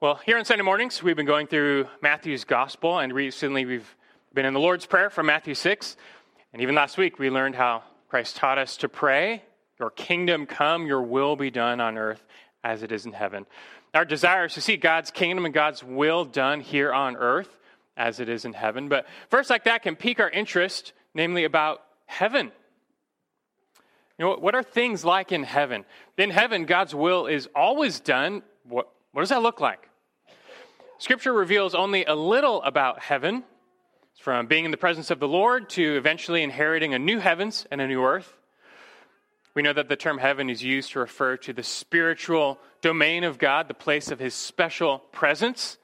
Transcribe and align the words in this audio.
Well, 0.00 0.20
here 0.24 0.38
on 0.38 0.44
Sunday 0.44 0.62
mornings, 0.62 1.02
we've 1.02 1.16
been 1.16 1.26
going 1.26 1.48
through 1.48 1.88
Matthew's 2.00 2.44
gospel, 2.44 3.00
and 3.00 3.12
recently 3.12 3.66
we've 3.66 3.96
been 4.32 4.46
in 4.46 4.54
the 4.54 4.60
Lord's 4.60 4.86
Prayer 4.86 5.10
from 5.10 5.26
Matthew 5.26 5.54
6. 5.54 5.96
And 6.52 6.62
even 6.62 6.76
last 6.76 6.96
week, 6.98 7.18
we 7.18 7.30
learned 7.30 7.56
how 7.56 7.82
Christ 8.08 8.36
taught 8.36 8.58
us 8.58 8.76
to 8.76 8.88
pray, 8.88 9.42
Your 9.80 9.90
kingdom 9.90 10.46
come, 10.46 10.86
your 10.86 11.02
will 11.02 11.34
be 11.34 11.50
done 11.50 11.80
on 11.80 11.98
earth 11.98 12.22
as 12.62 12.84
it 12.84 12.92
is 12.92 13.06
in 13.06 13.12
heaven. 13.12 13.44
Our 13.92 14.04
desire 14.04 14.44
is 14.44 14.54
to 14.54 14.60
see 14.60 14.76
God's 14.76 15.10
kingdom 15.10 15.44
and 15.44 15.52
God's 15.52 15.82
will 15.82 16.24
done 16.24 16.60
here 16.60 16.92
on 16.92 17.16
earth 17.16 17.58
as 17.96 18.20
it 18.20 18.28
is 18.28 18.44
in 18.44 18.52
heaven. 18.52 18.88
But 18.88 19.04
verse 19.32 19.50
like 19.50 19.64
that 19.64 19.82
can 19.82 19.96
pique 19.96 20.20
our 20.20 20.30
interest, 20.30 20.92
namely 21.12 21.42
about 21.42 21.82
heaven. 22.06 22.52
You 24.16 24.26
know, 24.26 24.36
what 24.36 24.54
are 24.54 24.62
things 24.62 25.04
like 25.04 25.32
in 25.32 25.42
heaven? 25.42 25.84
In 26.16 26.30
heaven, 26.30 26.66
God's 26.66 26.94
will 26.94 27.26
is 27.26 27.48
always 27.52 27.98
done. 27.98 28.44
What, 28.62 28.92
what 29.10 29.22
does 29.22 29.30
that 29.30 29.42
look 29.42 29.60
like? 29.60 29.87
Scripture 31.00 31.32
reveals 31.32 31.76
only 31.76 32.04
a 32.04 32.14
little 32.14 32.60
about 32.64 32.98
heaven, 32.98 33.44
from 34.20 34.46
being 34.46 34.64
in 34.64 34.72
the 34.72 34.76
presence 34.76 35.12
of 35.12 35.20
the 35.20 35.28
Lord 35.28 35.70
to 35.70 35.96
eventually 35.96 36.42
inheriting 36.42 36.92
a 36.92 36.98
new 36.98 37.20
heavens 37.20 37.68
and 37.70 37.80
a 37.80 37.86
new 37.86 38.02
earth. 38.02 38.36
We 39.54 39.62
know 39.62 39.72
that 39.72 39.88
the 39.88 39.94
term 39.94 40.18
heaven 40.18 40.50
is 40.50 40.60
used 40.60 40.90
to 40.92 40.98
refer 40.98 41.36
to 41.36 41.52
the 41.52 41.62
spiritual 41.62 42.58
domain 42.80 43.22
of 43.22 43.38
God, 43.38 43.68
the 43.68 43.74
place 43.74 44.10
of 44.10 44.18
his 44.18 44.34
special 44.34 44.98
presence. 45.12 45.78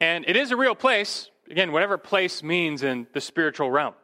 And 0.00 0.24
it 0.28 0.36
is 0.36 0.52
a 0.52 0.56
real 0.56 0.76
place, 0.76 1.28
again, 1.50 1.72
whatever 1.72 1.98
place 1.98 2.44
means 2.44 2.84
in 2.84 3.08
the 3.12 3.20
spiritual 3.20 3.68
realm. 3.68 3.94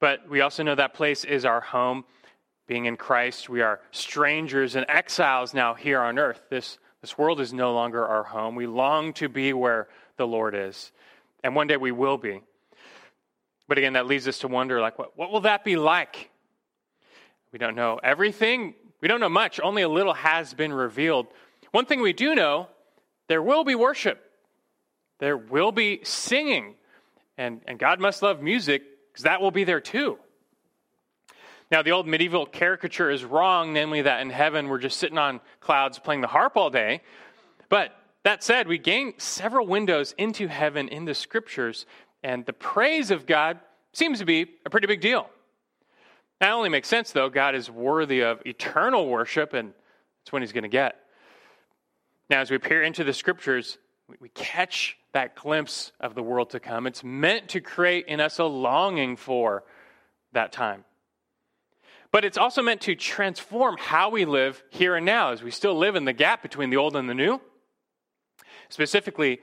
But 0.00 0.26
we 0.30 0.40
also 0.40 0.62
know 0.62 0.74
that 0.74 0.94
place 0.94 1.24
is 1.24 1.44
our 1.44 1.60
home. 1.60 2.06
Being 2.66 2.86
in 2.86 2.96
Christ, 2.96 3.50
we 3.50 3.60
are 3.60 3.80
strangers 3.90 4.74
and 4.74 4.86
exiles 4.88 5.52
now 5.52 5.74
here 5.74 6.00
on 6.00 6.18
earth. 6.18 6.40
This 6.48 6.78
this 7.00 7.16
world 7.16 7.40
is 7.40 7.52
no 7.52 7.72
longer 7.72 8.06
our 8.06 8.24
home. 8.24 8.54
We 8.54 8.66
long 8.66 9.12
to 9.14 9.28
be 9.28 9.52
where 9.52 9.88
the 10.16 10.26
Lord 10.26 10.54
is. 10.54 10.92
And 11.42 11.54
one 11.54 11.66
day 11.66 11.76
we 11.76 11.92
will 11.92 12.18
be. 12.18 12.42
But 13.68 13.78
again, 13.78 13.94
that 13.94 14.06
leads 14.06 14.28
us 14.28 14.40
to 14.40 14.48
wonder 14.48 14.80
like, 14.80 14.98
what, 14.98 15.16
what 15.16 15.30
will 15.30 15.40
that 15.42 15.64
be 15.64 15.76
like? 15.76 16.30
We 17.52 17.58
don't 17.58 17.74
know 17.74 18.00
everything. 18.02 18.74
We 19.00 19.08
don't 19.08 19.20
know 19.20 19.28
much. 19.28 19.60
Only 19.60 19.82
a 19.82 19.88
little 19.88 20.12
has 20.12 20.52
been 20.54 20.72
revealed. 20.72 21.28
One 21.70 21.86
thing 21.86 22.02
we 22.02 22.12
do 22.12 22.34
know 22.34 22.68
there 23.28 23.42
will 23.42 23.64
be 23.64 23.74
worship, 23.74 24.20
there 25.20 25.36
will 25.36 25.72
be 25.72 26.00
singing. 26.02 26.74
And, 27.38 27.62
and 27.66 27.78
God 27.78 28.00
must 28.00 28.22
love 28.22 28.42
music 28.42 28.82
because 29.10 29.24
that 29.24 29.40
will 29.40 29.50
be 29.50 29.64
there 29.64 29.80
too. 29.80 30.18
Now, 31.70 31.82
the 31.82 31.92
old 31.92 32.08
medieval 32.08 32.46
caricature 32.46 33.10
is 33.10 33.24
wrong, 33.24 33.72
namely 33.72 34.02
that 34.02 34.20
in 34.22 34.30
heaven 34.30 34.68
we're 34.68 34.78
just 34.78 34.98
sitting 34.98 35.18
on 35.18 35.40
clouds 35.60 35.98
playing 36.00 36.20
the 36.20 36.26
harp 36.26 36.56
all 36.56 36.68
day. 36.68 37.00
But 37.68 37.96
that 38.24 38.42
said, 38.42 38.66
we 38.66 38.76
gain 38.76 39.14
several 39.18 39.66
windows 39.66 40.14
into 40.18 40.48
heaven 40.48 40.88
in 40.88 41.04
the 41.04 41.14
scriptures, 41.14 41.86
and 42.24 42.44
the 42.44 42.52
praise 42.52 43.10
of 43.10 43.24
God 43.24 43.60
seems 43.92 44.18
to 44.18 44.24
be 44.24 44.46
a 44.66 44.70
pretty 44.70 44.88
big 44.88 45.00
deal. 45.00 45.30
That 46.40 46.52
only 46.52 46.70
makes 46.70 46.88
sense, 46.88 47.12
though. 47.12 47.28
God 47.28 47.54
is 47.54 47.70
worthy 47.70 48.22
of 48.22 48.42
eternal 48.44 49.06
worship, 49.06 49.52
and 49.52 49.72
that's 50.20 50.32
when 50.32 50.42
he's 50.42 50.52
going 50.52 50.62
to 50.62 50.68
get. 50.68 50.96
Now, 52.28 52.40
as 52.40 52.50
we 52.50 52.58
peer 52.58 52.82
into 52.82 53.04
the 53.04 53.12
scriptures, 53.12 53.78
we 54.20 54.28
catch 54.30 54.96
that 55.12 55.36
glimpse 55.36 55.92
of 56.00 56.14
the 56.14 56.22
world 56.22 56.50
to 56.50 56.60
come. 56.60 56.86
It's 56.86 57.04
meant 57.04 57.48
to 57.50 57.60
create 57.60 58.06
in 58.06 58.20
us 58.20 58.38
a 58.38 58.44
longing 58.44 59.16
for 59.16 59.64
that 60.32 60.50
time. 60.52 60.84
But 62.12 62.24
it's 62.24 62.38
also 62.38 62.62
meant 62.62 62.80
to 62.82 62.94
transform 62.94 63.76
how 63.78 64.10
we 64.10 64.24
live 64.24 64.62
here 64.70 64.96
and 64.96 65.06
now 65.06 65.30
as 65.32 65.42
we 65.42 65.50
still 65.50 65.76
live 65.76 65.94
in 65.94 66.04
the 66.04 66.12
gap 66.12 66.42
between 66.42 66.70
the 66.70 66.76
old 66.76 66.96
and 66.96 67.08
the 67.08 67.14
new. 67.14 67.40
Specifically, 68.68 69.40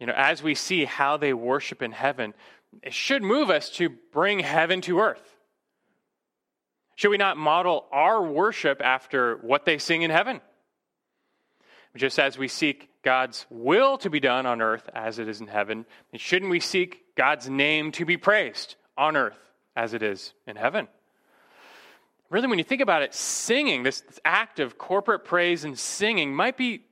you 0.00 0.06
know, 0.06 0.14
as 0.16 0.42
we 0.42 0.54
see 0.54 0.84
how 0.84 1.16
they 1.16 1.34
worship 1.34 1.82
in 1.82 1.92
heaven, 1.92 2.34
it 2.82 2.94
should 2.94 3.22
move 3.22 3.50
us 3.50 3.70
to 3.70 3.90
bring 4.12 4.40
heaven 4.40 4.80
to 4.82 5.00
earth. 5.00 5.36
Should 6.94 7.10
we 7.10 7.18
not 7.18 7.36
model 7.36 7.86
our 7.92 8.22
worship 8.22 8.80
after 8.82 9.36
what 9.36 9.66
they 9.66 9.76
sing 9.76 10.02
in 10.02 10.10
heaven? 10.10 10.40
Just 11.94 12.18
as 12.18 12.36
we 12.36 12.48
seek 12.48 12.90
God's 13.02 13.46
will 13.48 13.96
to 13.98 14.10
be 14.10 14.20
done 14.20 14.44
on 14.44 14.60
earth 14.60 14.88
as 14.94 15.18
it 15.18 15.28
is 15.28 15.40
in 15.40 15.46
heaven, 15.46 15.86
shouldn't 16.14 16.50
we 16.50 16.60
seek 16.60 17.14
God's 17.14 17.48
name 17.48 17.92
to 17.92 18.04
be 18.04 18.16
praised 18.16 18.76
on 18.98 19.16
earth 19.16 19.38
as 19.74 19.94
it 19.94 20.02
is 20.02 20.34
in 20.46 20.56
heaven? 20.56 20.88
Really, 22.30 22.48
when 22.48 22.58
you 22.58 22.64
think 22.64 22.80
about 22.80 23.02
it, 23.02 23.14
singing, 23.14 23.82
this, 23.82 24.02
act 24.24 24.60
of 24.60 24.78
corporate 24.78 25.24
praise 25.24 25.64
and 25.64 25.78
singing, 25.78 26.34
might 26.34 26.56
be 26.56 26.84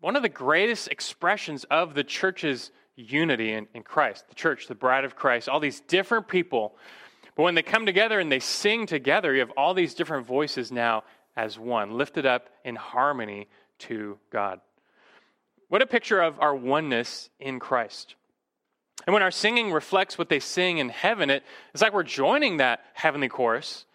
one 0.00 0.16
of 0.16 0.22
the 0.22 0.28
greatest 0.28 0.88
expressions 0.88 1.64
of 1.64 1.94
the 1.94 2.04
church's 2.04 2.70
unity 2.96 3.52
in, 3.52 3.68
in 3.74 3.82
Christ. 3.82 4.28
The 4.28 4.34
church, 4.34 4.66
the 4.66 4.74
bride 4.74 5.04
of 5.04 5.16
Christ, 5.16 5.48
all 5.48 5.60
these 5.60 5.80
different 5.80 6.28
people. 6.28 6.76
But 7.36 7.44
when 7.44 7.54
they 7.54 7.62
come 7.62 7.86
together 7.86 8.18
and 8.18 8.30
they 8.30 8.40
sing 8.40 8.86
together, 8.86 9.32
you 9.32 9.40
have 9.40 9.52
all 9.56 9.74
these 9.74 9.94
different 9.94 10.26
voices 10.26 10.72
now 10.72 11.04
as 11.36 11.58
one, 11.58 11.96
lifted 11.96 12.26
up 12.26 12.48
in 12.64 12.76
harmony 12.76 13.48
to 13.78 14.18
God. 14.30 14.60
What 15.68 15.82
a 15.82 15.86
picture 15.86 16.20
of 16.20 16.38
our 16.40 16.54
oneness 16.54 17.30
in 17.38 17.60
Christ. 17.60 18.16
And 19.06 19.14
when 19.14 19.22
our 19.22 19.30
singing 19.30 19.72
reflects 19.72 20.18
what 20.18 20.28
they 20.28 20.40
sing 20.40 20.78
in 20.78 20.88
heaven, 20.88 21.30
it, 21.30 21.44
it's 21.72 21.82
like 21.82 21.94
we're 21.94 22.02
joining 22.02 22.58
that 22.58 22.80
heavenly 22.92 23.28
chorus 23.28 23.86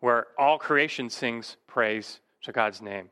where 0.00 0.26
all 0.38 0.58
creation 0.58 1.10
sings 1.10 1.56
praise 1.66 2.20
to 2.42 2.52
God's 2.52 2.80
name. 2.82 3.10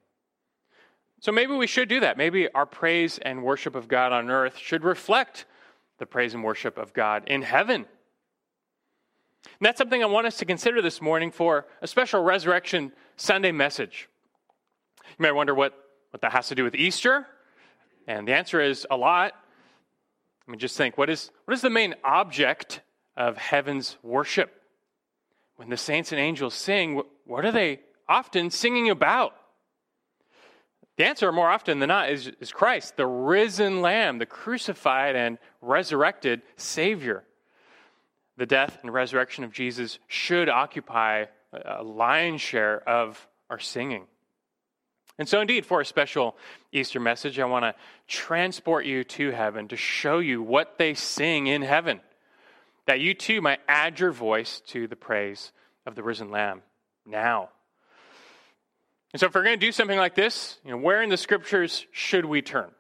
So 1.21 1.33
maybe 1.33 1.55
we 1.55 1.67
should 1.67 1.89
do 1.89 2.01
that. 2.01 2.19
Maybe 2.19 2.53
our 2.53 2.67
praise 2.67 3.19
and 3.19 3.43
worship 3.43 3.75
of 3.75 3.89
God 3.89 4.13
on 4.13 4.31
earth 4.31 4.59
should 4.59 4.85
reflect 4.85 5.47
the 5.99 6.07
praise 6.07 6.35
and 6.35 6.45
worship 6.45 6.77
of 6.77 6.93
God 6.93 7.25
in 7.27 7.43
heaven. 7.43 7.87
And 9.45 9.61
that's 9.61 9.79
something 9.79 10.03
I 10.03 10.07
want 10.07 10.27
us 10.27 10.39
to 10.39 10.45
consider 10.45 10.83
this 10.83 11.01
morning 11.01 11.31
for 11.31 11.67
a 11.81 11.87
special 11.87 12.23
Resurrection 12.23 12.93
Sunday 13.17 13.53
message. 13.53 14.09
You 15.19 15.23
may 15.23 15.33
wonder 15.33 15.55
what, 15.55 15.75
what 16.11 16.21
that 16.23 16.33
has 16.33 16.49
to 16.49 16.55
do 16.55 16.65
with 16.65 16.75
Easter. 16.75 17.27
And 18.07 18.29
the 18.29 18.35
answer 18.35 18.61
is 18.61 18.87
a 18.91 18.97
lot. 18.97 19.33
I 20.47 20.51
mean, 20.51 20.59
just 20.59 20.77
think 20.77 20.99
what 20.99 21.09
is, 21.09 21.31
what 21.45 21.55
is 21.55 21.61
the 21.63 21.71
main 21.71 21.95
object 22.05 22.81
of 23.17 23.39
heaven's 23.39 23.97
worship? 24.03 24.61
When 25.57 25.71
the 25.71 25.77
saints 25.77 26.13
and 26.13 26.21
angels 26.21 26.55
sing, 26.55 27.03
what 27.25 27.45
are 27.45 27.53
they 27.53 27.81
often 28.09 28.51
singing 28.51 28.91
about? 28.91 29.35
The 30.97 31.07
answer, 31.07 31.33
more 31.33 31.51
often 31.51 31.81
than 31.81 31.89
not, 31.89 32.11
is, 32.11 32.31
is 32.41 32.53
Christ, 32.53 32.97
the 32.97 33.07
risen 33.07 33.83
Lamb, 33.83 34.19
the 34.19 34.27
crucified 34.27 35.17
and 35.17 35.39
resurrected 35.61 36.43
Savior. 36.57 37.25
The 38.37 38.47
death 38.47 38.79
and 38.83 38.93
resurrection 38.93 39.45
of 39.45 39.53
Jesus 39.53 39.99
should 40.07 40.49
occupy 40.49 41.27
a 41.53 41.83
lion's 41.83 42.41
share 42.41 42.89
of 42.89 43.27
our 43.51 43.59
singing. 43.59 44.07
And 45.19 45.29
so, 45.29 45.41
indeed, 45.41 45.65
for 45.65 45.81
a 45.81 45.85
special 45.85 46.37
Easter 46.73 46.99
message, 46.99 47.39
I 47.39 47.45
want 47.45 47.65
to 47.65 47.75
transport 48.09 48.85
you 48.85 49.05
to 49.05 49.31
heaven 49.31 49.69
to 49.69 49.77
show 49.77 50.19
you 50.19 50.43
what 50.43 50.79
they 50.79 50.95
sing 50.95 51.47
in 51.47 51.63
heaven 51.63 52.01
that 52.87 53.01
you 53.01 53.15
too 53.15 53.41
might 53.41 53.61
add 53.69 53.99
your 53.99 54.13
voice 54.13 54.61
to 54.69 54.87
the 54.87 54.97
praise 54.97 55.53
of 55.87 55.95
the 55.95 56.03
risen 56.03 56.31
Lamb 56.31 56.63
now. 57.07 57.51
And 59.13 59.21
so, 59.21 59.27
if 59.27 59.35
we're 59.35 59.45
going 59.45 59.59
to 59.59 59.67
do 59.67 59.73
something 59.73 59.99
like 59.99 60.15
this, 60.15 60.59
you 60.65 60.73
know, 60.73 60.77
where 60.77 61.03
in 61.03 61.09
the 61.09 61.17
scriptures 61.17 61.87
should 61.93 62.25
we 62.25 62.43
turn? 62.43 62.71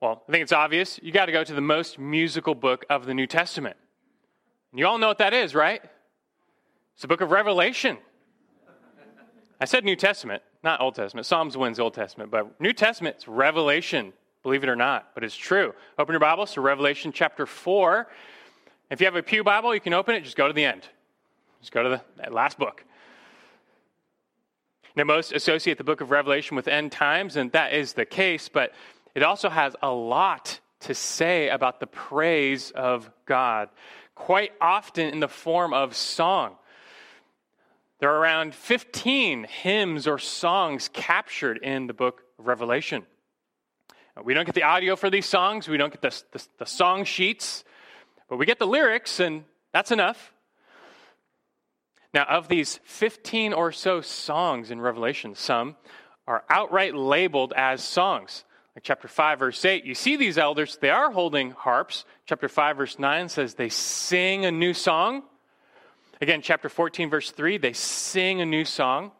Well, 0.00 0.22
I 0.28 0.32
think 0.32 0.42
it's 0.42 0.52
obvious. 0.52 1.00
You 1.02 1.12
got 1.12 1.26
to 1.26 1.32
go 1.32 1.44
to 1.44 1.54
the 1.54 1.60
most 1.60 1.98
musical 1.98 2.54
book 2.54 2.84
of 2.90 3.06
the 3.06 3.14
New 3.14 3.26
Testament. 3.26 3.76
And 4.72 4.78
you 4.78 4.86
all 4.86 4.98
know 4.98 5.08
what 5.08 5.18
that 5.18 5.34
is, 5.34 5.54
right? 5.54 5.82
It's 6.94 7.02
the 7.02 7.08
book 7.08 7.20
of 7.20 7.30
Revelation. 7.30 7.98
I 9.60 9.66
said 9.66 9.84
New 9.84 9.96
Testament, 9.96 10.42
not 10.62 10.80
Old 10.80 10.94
Testament. 10.94 11.26
Psalms 11.26 11.56
wins 11.56 11.78
Old 11.78 11.92
Testament, 11.92 12.30
but 12.30 12.58
New 12.60 12.72
Testament 12.72 13.16
is 13.18 13.28
Revelation, 13.28 14.14
believe 14.42 14.62
it 14.62 14.70
or 14.70 14.76
not, 14.76 15.10
but 15.14 15.22
it's 15.22 15.36
true. 15.36 15.74
Open 15.98 16.14
your 16.14 16.20
Bibles 16.20 16.54
to 16.54 16.62
Revelation 16.62 17.12
chapter 17.12 17.44
4. 17.44 18.06
If 18.90 19.00
you 19.00 19.06
have 19.06 19.14
a 19.14 19.22
Pew 19.22 19.44
Bible, 19.44 19.72
you 19.72 19.80
can 19.80 19.94
open 19.94 20.16
it, 20.16 20.24
just 20.24 20.36
go 20.36 20.48
to 20.48 20.52
the 20.52 20.64
end. 20.64 20.82
Just 21.60 21.70
go 21.70 21.82
to 21.84 22.02
the 22.16 22.30
last 22.30 22.58
book. 22.58 22.84
Now, 24.96 25.04
most 25.04 25.32
associate 25.32 25.78
the 25.78 25.84
book 25.84 26.00
of 26.00 26.10
Revelation 26.10 26.56
with 26.56 26.66
end 26.66 26.90
times, 26.90 27.36
and 27.36 27.52
that 27.52 27.72
is 27.72 27.92
the 27.92 28.04
case, 28.04 28.48
but 28.48 28.72
it 29.14 29.22
also 29.22 29.48
has 29.48 29.76
a 29.80 29.90
lot 29.90 30.58
to 30.80 30.94
say 30.94 31.48
about 31.50 31.78
the 31.78 31.86
praise 31.86 32.72
of 32.72 33.08
God, 33.26 33.68
quite 34.16 34.52
often 34.60 35.06
in 35.06 35.20
the 35.20 35.28
form 35.28 35.72
of 35.72 35.94
song. 35.94 36.56
There 38.00 38.10
are 38.10 38.18
around 38.18 38.54
15 38.54 39.44
hymns 39.44 40.08
or 40.08 40.18
songs 40.18 40.88
captured 40.92 41.58
in 41.58 41.86
the 41.86 41.94
book 41.94 42.22
of 42.38 42.48
Revelation. 42.48 43.06
We 44.24 44.34
don't 44.34 44.46
get 44.46 44.56
the 44.56 44.64
audio 44.64 44.96
for 44.96 45.10
these 45.10 45.26
songs, 45.26 45.68
we 45.68 45.76
don't 45.76 45.92
get 45.92 46.02
the, 46.02 46.22
the, 46.32 46.46
the 46.58 46.66
song 46.66 47.04
sheets. 47.04 47.62
But 48.30 48.38
we 48.38 48.46
get 48.46 48.60
the 48.60 48.66
lyrics, 48.66 49.18
and 49.18 49.44
that's 49.72 49.90
enough. 49.90 50.32
Now, 52.14 52.24
of 52.24 52.48
these 52.48 52.78
15 52.84 53.52
or 53.52 53.72
so 53.72 54.00
songs 54.00 54.70
in 54.70 54.80
Revelation, 54.80 55.34
some 55.34 55.76
are 56.26 56.44
outright 56.48 56.94
labeled 56.94 57.52
as 57.56 57.82
songs, 57.82 58.44
Like 58.76 58.84
chapter 58.84 59.08
5, 59.08 59.38
verse 59.40 59.64
8, 59.64 59.84
you 59.84 59.94
see 59.94 60.16
these 60.16 60.38
elders, 60.38 60.78
they 60.80 60.90
are 60.90 61.10
holding 61.10 61.50
harps. 61.50 62.04
Chapter 62.26 62.48
5, 62.48 62.76
verse 62.76 62.98
9 62.98 63.28
says 63.28 63.54
they 63.54 63.68
sing 63.68 64.44
a 64.44 64.52
new 64.52 64.74
song. 64.74 65.24
Again, 66.20 66.40
chapter 66.40 66.68
14, 66.68 67.10
verse 67.10 67.32
3, 67.32 67.58
they 67.58 67.72
sing 67.72 68.40
a 68.40 68.46
new 68.46 68.64
song. 68.64 69.10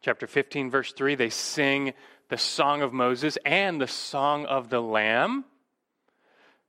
Chapter 0.00 0.28
15, 0.28 0.70
verse 0.70 0.92
3, 0.92 1.16
they 1.16 1.30
sing 1.30 1.92
the 2.28 2.38
song 2.38 2.82
of 2.82 2.92
Moses 2.92 3.36
and 3.44 3.80
the 3.80 3.88
song 3.88 4.46
of 4.46 4.70
the 4.70 4.80
Lamb. 4.80 5.44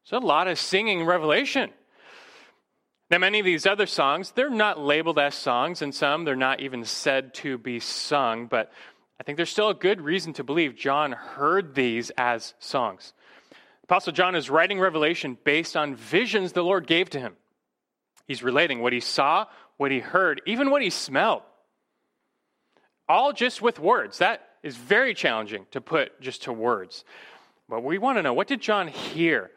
So 0.06 0.18
a 0.18 0.20
lot 0.20 0.48
of 0.48 0.60
singing 0.60 1.02
in 1.02 1.06
Revelation. 1.06 1.72
Now, 3.10 3.20
many 3.20 3.40
of 3.40 3.46
these 3.46 3.66
other 3.66 3.86
songs, 3.86 4.32
they're 4.32 4.50
not 4.50 4.80
labeled 4.80 5.20
as 5.20 5.36
songs, 5.36 5.82
and 5.82 5.94
some 5.94 6.26
they're 6.26 6.36
not 6.36 6.60
even 6.60 6.84
said 6.84 7.34
to 7.36 7.58
be 7.58 7.80
sung, 7.80 8.48
but 8.48 8.72
I 9.20 9.24
think 9.24 9.38
there's 9.38 9.50
still 9.50 9.70
a 9.70 9.76
good 9.76 10.02
reason 10.02 10.34
to 10.34 10.44
believe 10.44 10.76
John 10.76 11.12
heard 11.12 11.76
these 11.76 12.12
as 12.18 12.54
songs. 12.60 13.14
Apostle 13.84 14.14
John 14.14 14.36
is 14.36 14.50
writing 14.50 14.80
Revelation 14.80 15.38
based 15.44 15.78
on 15.78 15.96
visions 15.96 16.54
the 16.54 16.64
Lord 16.64 16.88
gave 16.88 17.10
to 17.12 17.20
him. 17.20 17.36
He's 18.28 18.44
relating 18.44 18.82
what 18.82 18.94
he 18.94 19.00
saw, 19.00 19.46
what 19.78 19.92
he 19.92 20.00
heard, 20.00 20.42
even 20.46 20.72
what 20.72 20.82
he 20.82 20.90
smelled. 20.90 21.44
All 23.08 23.34
just 23.34 23.62
with 23.62 23.80
words. 23.80 24.18
That 24.20 24.42
is 24.64 24.76
very 24.76 25.14
challenging 25.14 25.66
to 25.72 25.82
put 25.82 26.20
just 26.20 26.44
to 26.44 26.54
words. 26.54 27.04
But 27.70 27.84
we 27.84 27.98
want 27.98 28.18
to 28.18 28.24
know 28.24 28.34
what 28.34 28.48
did 28.48 28.62
John 28.62 28.88
hear? 28.88 29.52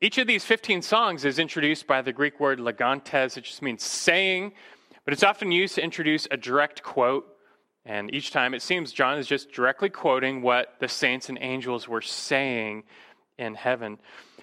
Each 0.00 0.18
of 0.18 0.26
these 0.26 0.44
15 0.44 0.82
songs 0.82 1.24
is 1.24 1.38
introduced 1.38 1.86
by 1.86 2.02
the 2.02 2.12
Greek 2.12 2.38
word 2.38 2.58
legontes, 2.58 3.36
it 3.36 3.44
just 3.44 3.62
means 3.62 3.82
saying, 3.82 4.52
but 5.04 5.14
it's 5.14 5.22
often 5.22 5.50
used 5.50 5.76
to 5.76 5.82
introduce 5.82 6.28
a 6.30 6.36
direct 6.36 6.82
quote. 6.82 7.26
And 7.86 8.14
each 8.14 8.30
time 8.30 8.52
it 8.52 8.60
seems 8.60 8.92
John 8.92 9.16
is 9.16 9.26
just 9.26 9.52
directly 9.52 9.88
quoting 9.88 10.42
what 10.42 10.74
the 10.80 10.88
saints 10.88 11.30
and 11.30 11.38
angels 11.40 11.88
were 11.88 12.02
saying 12.02 12.84
in 13.38 13.54
heaven. 13.54 13.98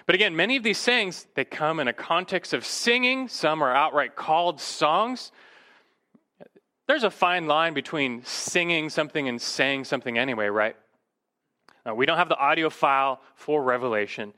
But 0.06 0.16
again, 0.16 0.34
many 0.34 0.56
of 0.56 0.64
these 0.64 0.78
sayings, 0.78 1.26
they 1.36 1.44
come 1.44 1.78
in 1.78 1.86
a 1.86 1.92
context 1.92 2.52
of 2.52 2.64
singing. 2.64 3.28
Some 3.28 3.62
are 3.62 3.74
outright 3.74 4.16
called 4.16 4.60
songs. 4.60 5.30
There's 6.88 7.04
a 7.04 7.10
fine 7.10 7.46
line 7.46 7.74
between 7.74 8.24
singing 8.24 8.88
something 8.88 9.28
and 9.28 9.40
saying 9.40 9.84
something 9.84 10.18
anyway, 10.18 10.46
right? 10.46 10.74
Uh, 11.88 11.94
we 11.94 12.06
don't 12.06 12.16
have 12.16 12.28
the 12.28 12.38
audio 12.38 12.70
file 12.70 13.20
for 13.36 13.62
Revelation. 13.62 14.32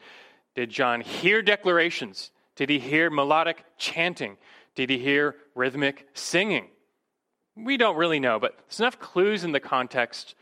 Did 0.60 0.68
John 0.68 1.00
hear 1.00 1.40
declarations? 1.40 2.32
Did 2.54 2.68
he 2.68 2.78
hear 2.78 3.08
melodic 3.08 3.64
chanting? 3.78 4.36
Did 4.74 4.90
he 4.90 4.98
hear 4.98 5.34
rhythmic 5.54 6.06
singing? 6.12 6.68
We 7.56 7.78
don't 7.78 7.96
really 7.96 8.20
know, 8.20 8.38
but 8.38 8.58
there's 8.58 8.78
enough 8.78 8.98
clues 8.98 9.42
in 9.42 9.52
the 9.52 9.60
context 9.60 10.34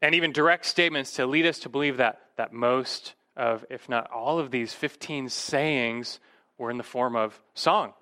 and 0.00 0.14
even 0.14 0.32
direct 0.32 0.64
statements 0.64 1.12
to 1.16 1.26
lead 1.26 1.44
us 1.44 1.58
to 1.58 1.68
believe 1.68 1.98
that, 1.98 2.18
that 2.38 2.50
most 2.50 3.12
of, 3.36 3.62
if 3.68 3.90
not 3.90 4.10
all 4.10 4.38
of 4.38 4.50
these 4.50 4.72
15 4.72 5.28
sayings 5.28 6.18
were 6.56 6.70
in 6.70 6.78
the 6.78 6.82
form 6.82 7.14
of 7.14 7.38
song. 7.52 7.92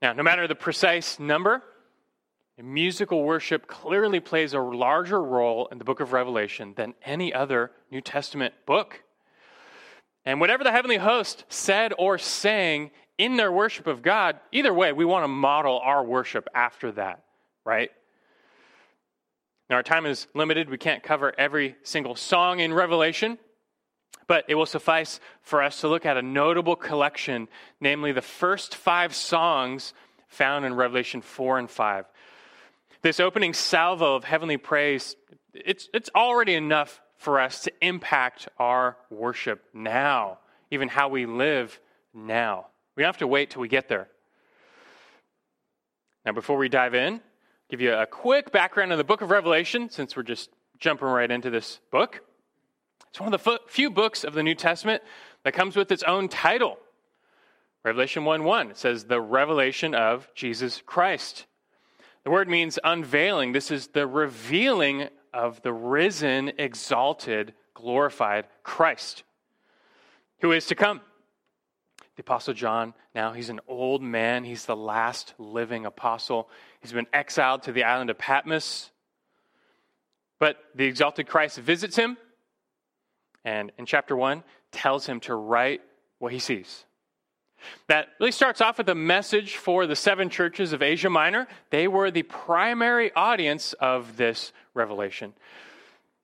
Now, 0.00 0.12
no 0.12 0.22
matter 0.22 0.46
the 0.46 0.54
precise 0.54 1.18
number, 1.18 1.64
musical 2.62 3.24
worship 3.24 3.66
clearly 3.66 4.20
plays 4.20 4.54
a 4.54 4.60
larger 4.60 5.20
role 5.20 5.66
in 5.72 5.78
the 5.78 5.84
book 5.84 5.98
of 5.98 6.12
Revelation 6.12 6.74
than 6.76 6.94
any 7.04 7.34
other 7.34 7.72
New 7.90 8.00
Testament 8.00 8.54
book. 8.66 9.02
And 10.24 10.40
whatever 10.40 10.64
the 10.64 10.72
heavenly 10.72 10.98
host 10.98 11.44
said 11.48 11.92
or 11.98 12.18
sang 12.18 12.90
in 13.18 13.36
their 13.36 13.52
worship 13.52 13.86
of 13.86 14.02
God, 14.02 14.38
either 14.52 14.72
way, 14.72 14.92
we 14.92 15.04
want 15.04 15.24
to 15.24 15.28
model 15.28 15.80
our 15.82 16.04
worship 16.04 16.48
after 16.54 16.92
that, 16.92 17.22
right? 17.64 17.90
Now, 19.68 19.76
our 19.76 19.82
time 19.82 20.06
is 20.06 20.26
limited. 20.34 20.70
We 20.70 20.78
can't 20.78 21.02
cover 21.02 21.32
every 21.36 21.76
single 21.82 22.14
song 22.14 22.60
in 22.60 22.72
Revelation, 22.72 23.38
but 24.28 24.44
it 24.48 24.54
will 24.54 24.66
suffice 24.66 25.18
for 25.40 25.62
us 25.62 25.80
to 25.80 25.88
look 25.88 26.06
at 26.06 26.16
a 26.16 26.22
notable 26.22 26.76
collection, 26.76 27.48
namely 27.80 28.12
the 28.12 28.22
first 28.22 28.74
five 28.74 29.14
songs 29.14 29.92
found 30.28 30.64
in 30.64 30.74
Revelation 30.74 31.20
4 31.20 31.58
and 31.58 31.70
5. 31.70 32.06
This 33.02 33.18
opening 33.18 33.52
salvo 33.52 34.14
of 34.14 34.24
heavenly 34.24 34.56
praise, 34.56 35.16
it's, 35.52 35.88
it's 35.92 36.10
already 36.14 36.54
enough 36.54 37.01
for 37.22 37.40
us 37.40 37.62
to 37.62 37.72
impact 37.80 38.48
our 38.58 38.96
worship 39.10 39.64
now, 39.72 40.38
even 40.70 40.88
how 40.88 41.08
we 41.08 41.26
live 41.26 41.80
now. 42.12 42.66
We 42.96 43.02
don't 43.02 43.08
have 43.08 43.18
to 43.18 43.26
wait 43.26 43.50
till 43.50 43.62
we 43.62 43.68
get 43.68 43.88
there. 43.88 44.08
Now, 46.26 46.32
before 46.32 46.58
we 46.58 46.68
dive 46.68 46.94
in, 46.94 47.20
give 47.70 47.80
you 47.80 47.94
a 47.94 48.06
quick 48.06 48.52
background 48.52 48.92
on 48.92 48.98
the 48.98 49.04
book 49.04 49.22
of 49.22 49.30
Revelation, 49.30 49.88
since 49.88 50.16
we're 50.16 50.22
just 50.22 50.50
jumping 50.78 51.08
right 51.08 51.30
into 51.30 51.48
this 51.48 51.80
book. 51.90 52.22
It's 53.10 53.20
one 53.20 53.32
of 53.32 53.42
the 53.42 53.58
few 53.66 53.90
books 53.90 54.24
of 54.24 54.34
the 54.34 54.42
New 54.42 54.54
Testament 54.54 55.02
that 55.44 55.54
comes 55.54 55.76
with 55.76 55.90
its 55.92 56.02
own 56.02 56.28
title. 56.28 56.78
Revelation 57.84 58.24
1 58.24 58.44
1. 58.44 58.70
It 58.70 58.78
says, 58.78 59.04
The 59.04 59.20
revelation 59.20 59.94
of 59.94 60.28
Jesus 60.34 60.82
Christ. 60.84 61.46
The 62.24 62.30
word 62.30 62.48
means 62.48 62.78
unveiling. 62.84 63.52
This 63.52 63.70
is 63.70 63.88
the 63.88 64.06
revealing 64.06 65.08
of 65.32 65.62
the 65.62 65.72
risen, 65.72 66.52
exalted, 66.58 67.54
glorified 67.74 68.46
Christ 68.62 69.24
who 70.42 70.52
is 70.52 70.66
to 70.66 70.74
come. 70.74 71.00
The 72.16 72.22
Apostle 72.22 72.52
John, 72.52 72.92
now 73.14 73.32
he's 73.32 73.48
an 73.48 73.60
old 73.66 74.02
man. 74.02 74.44
He's 74.44 74.66
the 74.66 74.76
last 74.76 75.32
living 75.38 75.86
apostle. 75.86 76.50
He's 76.80 76.92
been 76.92 77.06
exiled 77.12 77.62
to 77.62 77.72
the 77.72 77.84
island 77.84 78.10
of 78.10 78.18
Patmos. 78.18 78.90
But 80.38 80.58
the 80.74 80.84
exalted 80.84 81.28
Christ 81.28 81.58
visits 81.58 81.96
him 81.96 82.18
and 83.44 83.72
in 83.78 83.86
chapter 83.86 84.16
1 84.16 84.42
tells 84.72 85.06
him 85.06 85.20
to 85.20 85.34
write 85.34 85.80
what 86.18 86.32
he 86.32 86.38
sees. 86.38 86.84
That 87.88 88.08
really 88.18 88.32
starts 88.32 88.60
off 88.60 88.78
with 88.78 88.88
a 88.88 88.94
message 88.94 89.56
for 89.56 89.86
the 89.86 89.96
seven 89.96 90.30
churches 90.30 90.72
of 90.72 90.82
Asia 90.82 91.10
Minor. 91.10 91.48
They 91.70 91.88
were 91.88 92.10
the 92.10 92.22
primary 92.22 93.12
audience 93.14 93.72
of 93.74 94.16
this 94.16 94.52
revelation. 94.74 95.34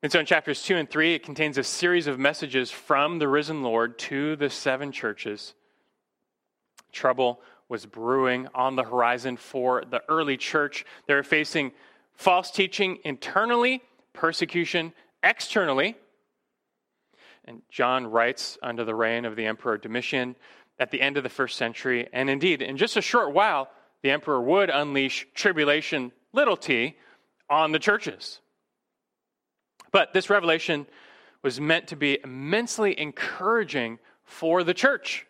And 0.02 0.12
so 0.12 0.20
in 0.20 0.26
chapters 0.26 0.62
2 0.62 0.76
and 0.76 0.88
3, 0.88 1.14
it 1.14 1.22
contains 1.24 1.58
a 1.58 1.64
series 1.64 2.06
of 2.06 2.18
messages 2.18 2.70
from 2.70 3.18
the 3.18 3.26
risen 3.26 3.62
Lord 3.62 3.98
to 4.00 4.36
the 4.36 4.48
seven 4.48 4.92
churches. 4.92 5.54
Trouble 6.92 7.40
was 7.68 7.84
brewing 7.84 8.48
on 8.54 8.76
the 8.76 8.84
horizon 8.84 9.36
for 9.36 9.82
the 9.90 10.02
early 10.08 10.36
church. 10.36 10.86
They 11.06 11.14
were 11.14 11.22
facing 11.22 11.72
false 12.14 12.50
teaching 12.50 12.98
internally, 13.04 13.82
persecution 14.12 14.92
externally. 15.22 15.96
And 17.44 17.62
John 17.70 18.06
writes 18.06 18.58
under 18.62 18.84
the 18.84 18.94
reign 18.94 19.24
of 19.24 19.34
the 19.36 19.46
Emperor 19.46 19.78
Domitian 19.78 20.36
at 20.78 20.90
the 20.90 21.00
end 21.00 21.16
of 21.16 21.22
the 21.22 21.28
first 21.28 21.56
century. 21.56 22.08
And 22.12 22.30
indeed, 22.30 22.62
in 22.62 22.76
just 22.76 22.96
a 22.96 23.02
short 23.02 23.32
while, 23.32 23.68
the 24.02 24.10
emperor 24.10 24.40
would 24.40 24.70
unleash 24.70 25.26
tribulation, 25.34 26.12
little 26.32 26.56
t, 26.56 26.96
on 27.50 27.72
the 27.72 27.78
churches. 27.78 28.40
But 29.90 30.12
this 30.12 30.30
revelation 30.30 30.86
was 31.42 31.60
meant 31.60 31.88
to 31.88 31.96
be 31.96 32.18
immensely 32.22 32.98
encouraging 32.98 33.98
for 34.24 34.62
the 34.62 34.74
church. 34.74 35.26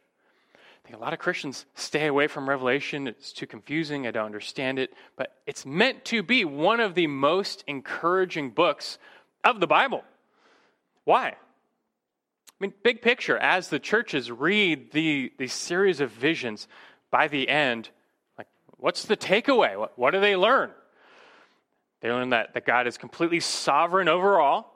I 0.54 0.88
think 0.88 0.96
a 0.96 1.04
lot 1.04 1.12
of 1.12 1.18
Christians 1.18 1.66
stay 1.74 2.06
away 2.06 2.26
from 2.26 2.48
Revelation. 2.48 3.06
It's 3.06 3.32
too 3.32 3.46
confusing. 3.46 4.06
I 4.06 4.10
don't 4.10 4.26
understand 4.26 4.78
it. 4.78 4.92
But 5.16 5.34
it's 5.46 5.66
meant 5.66 6.04
to 6.06 6.22
be 6.22 6.44
one 6.44 6.80
of 6.80 6.94
the 6.94 7.06
most 7.06 7.62
encouraging 7.66 8.50
books 8.50 8.98
of 9.44 9.60
the 9.60 9.66
Bible. 9.66 10.02
Why? 11.04 11.36
I 12.60 12.64
mean, 12.64 12.74
big 12.82 13.02
picture, 13.02 13.38
as 13.38 13.68
the 13.68 13.78
churches 13.78 14.30
read 14.32 14.92
the, 14.92 15.32
the 15.38 15.46
series 15.46 16.00
of 16.00 16.10
visions, 16.10 16.66
by 17.10 17.28
the 17.28 17.48
end, 17.48 17.88
like, 18.36 18.48
what's 18.76 19.04
the 19.04 19.16
takeaway? 19.16 19.78
What, 19.78 19.96
what 19.98 20.10
do 20.10 20.20
they 20.20 20.34
learn? 20.34 20.70
They 22.00 22.10
learn 22.10 22.30
that, 22.30 22.54
that 22.54 22.66
God 22.66 22.86
is 22.86 22.98
completely 22.98 23.40
sovereign 23.40 24.08
over 24.08 24.40
all, 24.40 24.74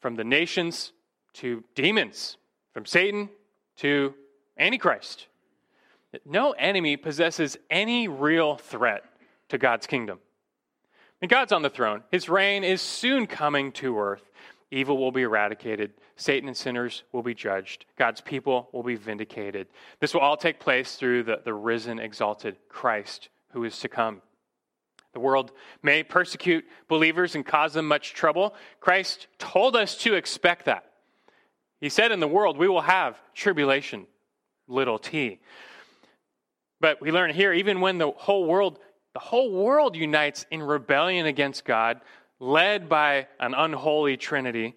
from 0.00 0.14
the 0.14 0.24
nations 0.24 0.92
to 1.34 1.64
demons, 1.74 2.36
from 2.72 2.86
Satan 2.86 3.30
to 3.78 4.14
Antichrist. 4.58 5.26
No 6.24 6.52
enemy 6.52 6.96
possesses 6.96 7.56
any 7.70 8.08
real 8.08 8.56
threat 8.56 9.04
to 9.48 9.58
God's 9.58 9.86
kingdom. 9.86 10.20
And 11.20 11.30
God's 11.30 11.52
on 11.52 11.62
the 11.62 11.70
throne. 11.70 12.02
His 12.10 12.28
reign 12.28 12.64
is 12.64 12.80
soon 12.80 13.26
coming 13.26 13.72
to 13.72 13.98
earth. 13.98 14.25
Evil 14.70 14.98
will 14.98 15.12
be 15.12 15.22
eradicated. 15.22 15.92
Satan 16.16 16.48
and 16.48 16.56
sinners 16.56 17.04
will 17.12 17.22
be 17.22 17.34
judged. 17.34 17.86
God's 17.96 18.20
people 18.20 18.68
will 18.72 18.82
be 18.82 18.96
vindicated. 18.96 19.68
This 20.00 20.12
will 20.12 20.20
all 20.20 20.36
take 20.36 20.58
place 20.58 20.96
through 20.96 21.22
the, 21.22 21.40
the 21.44 21.54
risen, 21.54 21.98
exalted 21.98 22.56
Christ 22.68 23.28
who 23.52 23.64
is 23.64 23.78
to 23.80 23.88
come. 23.88 24.22
The 25.12 25.20
world 25.20 25.52
may 25.82 26.02
persecute 26.02 26.66
believers 26.88 27.34
and 27.34 27.46
cause 27.46 27.72
them 27.72 27.86
much 27.86 28.12
trouble. 28.12 28.54
Christ 28.80 29.28
told 29.38 29.76
us 29.76 29.96
to 29.98 30.14
expect 30.14 30.66
that. 30.66 30.90
He 31.80 31.88
said, 31.88 32.12
In 32.12 32.20
the 32.20 32.28
world, 32.28 32.58
we 32.58 32.68
will 32.68 32.82
have 32.82 33.18
tribulation, 33.34 34.06
little 34.68 34.98
t. 34.98 35.40
But 36.80 37.00
we 37.00 37.12
learn 37.12 37.30
here, 37.30 37.52
even 37.52 37.80
when 37.80 37.98
the 37.98 38.10
whole 38.10 38.44
world, 38.44 38.78
the 39.14 39.20
whole 39.20 39.50
world 39.50 39.96
unites 39.96 40.44
in 40.50 40.62
rebellion 40.62 41.24
against 41.24 41.64
God, 41.64 42.00
led 42.38 42.88
by 42.88 43.28
an 43.40 43.54
unholy 43.54 44.16
Trinity, 44.16 44.74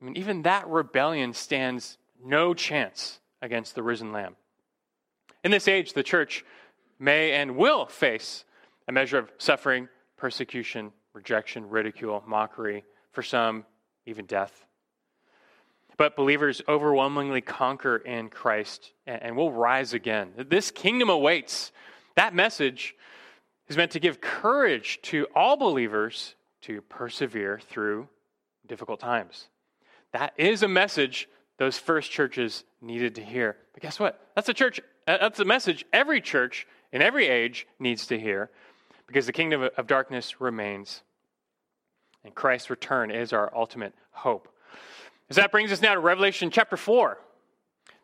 I 0.00 0.04
mean, 0.04 0.16
even 0.16 0.42
that 0.42 0.68
rebellion 0.68 1.32
stands 1.32 1.98
no 2.22 2.54
chance 2.54 3.20
against 3.40 3.74
the 3.74 3.82
risen 3.82 4.12
Lamb. 4.12 4.36
In 5.42 5.50
this 5.50 5.68
age, 5.68 5.92
the 5.92 6.02
church 6.02 6.44
may 6.98 7.32
and 7.32 7.56
will 7.56 7.86
face 7.86 8.44
a 8.88 8.92
measure 8.92 9.18
of 9.18 9.30
suffering, 9.38 9.88
persecution, 10.16 10.92
rejection, 11.12 11.68
ridicule, 11.68 12.22
mockery, 12.26 12.84
for 13.12 13.22
some, 13.22 13.64
even 14.06 14.26
death. 14.26 14.66
But 15.96 16.16
believers 16.16 16.60
overwhelmingly 16.66 17.40
conquer 17.40 17.96
in 17.98 18.28
Christ 18.28 18.92
and 19.06 19.36
will 19.36 19.52
rise 19.52 19.94
again. 19.94 20.32
This 20.36 20.70
kingdom 20.70 21.08
awaits. 21.08 21.70
That 22.16 22.34
message 22.34 22.94
is 23.68 23.76
meant 23.76 23.92
to 23.92 24.00
give 24.00 24.20
courage 24.20 24.98
to 25.02 25.26
all 25.34 25.56
believers 25.56 26.34
to 26.64 26.80
persevere 26.82 27.60
through 27.68 28.08
difficult 28.66 29.00
times. 29.00 29.48
That 30.12 30.32
is 30.36 30.62
a 30.62 30.68
message 30.68 31.28
those 31.58 31.78
first 31.78 32.10
churches 32.10 32.64
needed 32.80 33.14
to 33.16 33.22
hear. 33.22 33.56
But 33.72 33.82
guess 33.82 34.00
what? 34.00 34.20
That's 34.34 34.48
a 34.48 34.54
church 34.54 34.80
that's 35.06 35.38
a 35.38 35.44
message 35.44 35.84
every 35.92 36.20
church 36.20 36.66
in 36.92 37.02
every 37.02 37.28
age 37.28 37.66
needs 37.78 38.06
to 38.06 38.18
hear 38.18 38.50
because 39.06 39.26
the 39.26 39.32
kingdom 39.32 39.68
of 39.76 39.86
darkness 39.86 40.40
remains 40.40 41.02
and 42.24 42.34
Christ's 42.34 42.70
return 42.70 43.10
is 43.10 43.32
our 43.32 43.52
ultimate 43.54 43.92
hope. 44.10 44.48
As 45.28 45.36
that 45.36 45.52
brings 45.52 45.72
us 45.72 45.82
now 45.82 45.94
to 45.94 46.00
Revelation 46.00 46.50
chapter 46.50 46.76
4. 46.76 47.18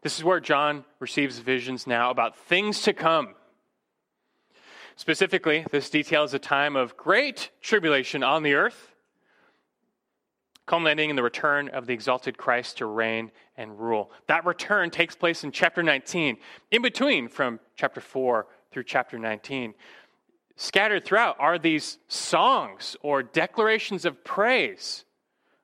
This 0.02 0.19
is 0.19 0.25
where 0.25 0.40
John 0.40 0.85
receives 0.99 1.38
visions 1.38 1.87
now 1.87 2.11
about 2.11 2.37
things 2.37 2.83
to 2.83 2.93
come. 2.93 3.35
Specifically, 5.00 5.64
this 5.71 5.88
details 5.88 6.35
a 6.35 6.38
time 6.38 6.76
of 6.76 6.95
great 6.95 7.49
tribulation 7.62 8.23
on 8.23 8.42
the 8.42 8.52
earth, 8.52 8.92
culminating 10.66 11.09
in 11.09 11.16
the 11.16 11.23
return 11.23 11.71
of 11.71 11.87
the 11.87 11.95
exalted 11.95 12.37
Christ 12.37 12.76
to 12.76 12.85
reign 12.85 13.33
and 13.57 13.80
rule. 13.80 14.11
That 14.26 14.45
return 14.45 14.90
takes 14.90 15.16
place 15.16 15.42
in 15.42 15.52
chapter 15.52 15.83
19, 15.83 16.37
in 16.71 16.83
between 16.83 17.28
from 17.28 17.61
chapter 17.76 18.02
4 18.02 18.47
through 18.71 18.85
chapter 18.85 19.19
19 19.19 19.73
scattered 20.57 21.07
throughout 21.07 21.37
are 21.40 21.59
these 21.59 21.97
songs 22.09 22.95
or 23.00 23.23
declarations 23.23 24.04
of 24.04 24.23
praise 24.23 25.07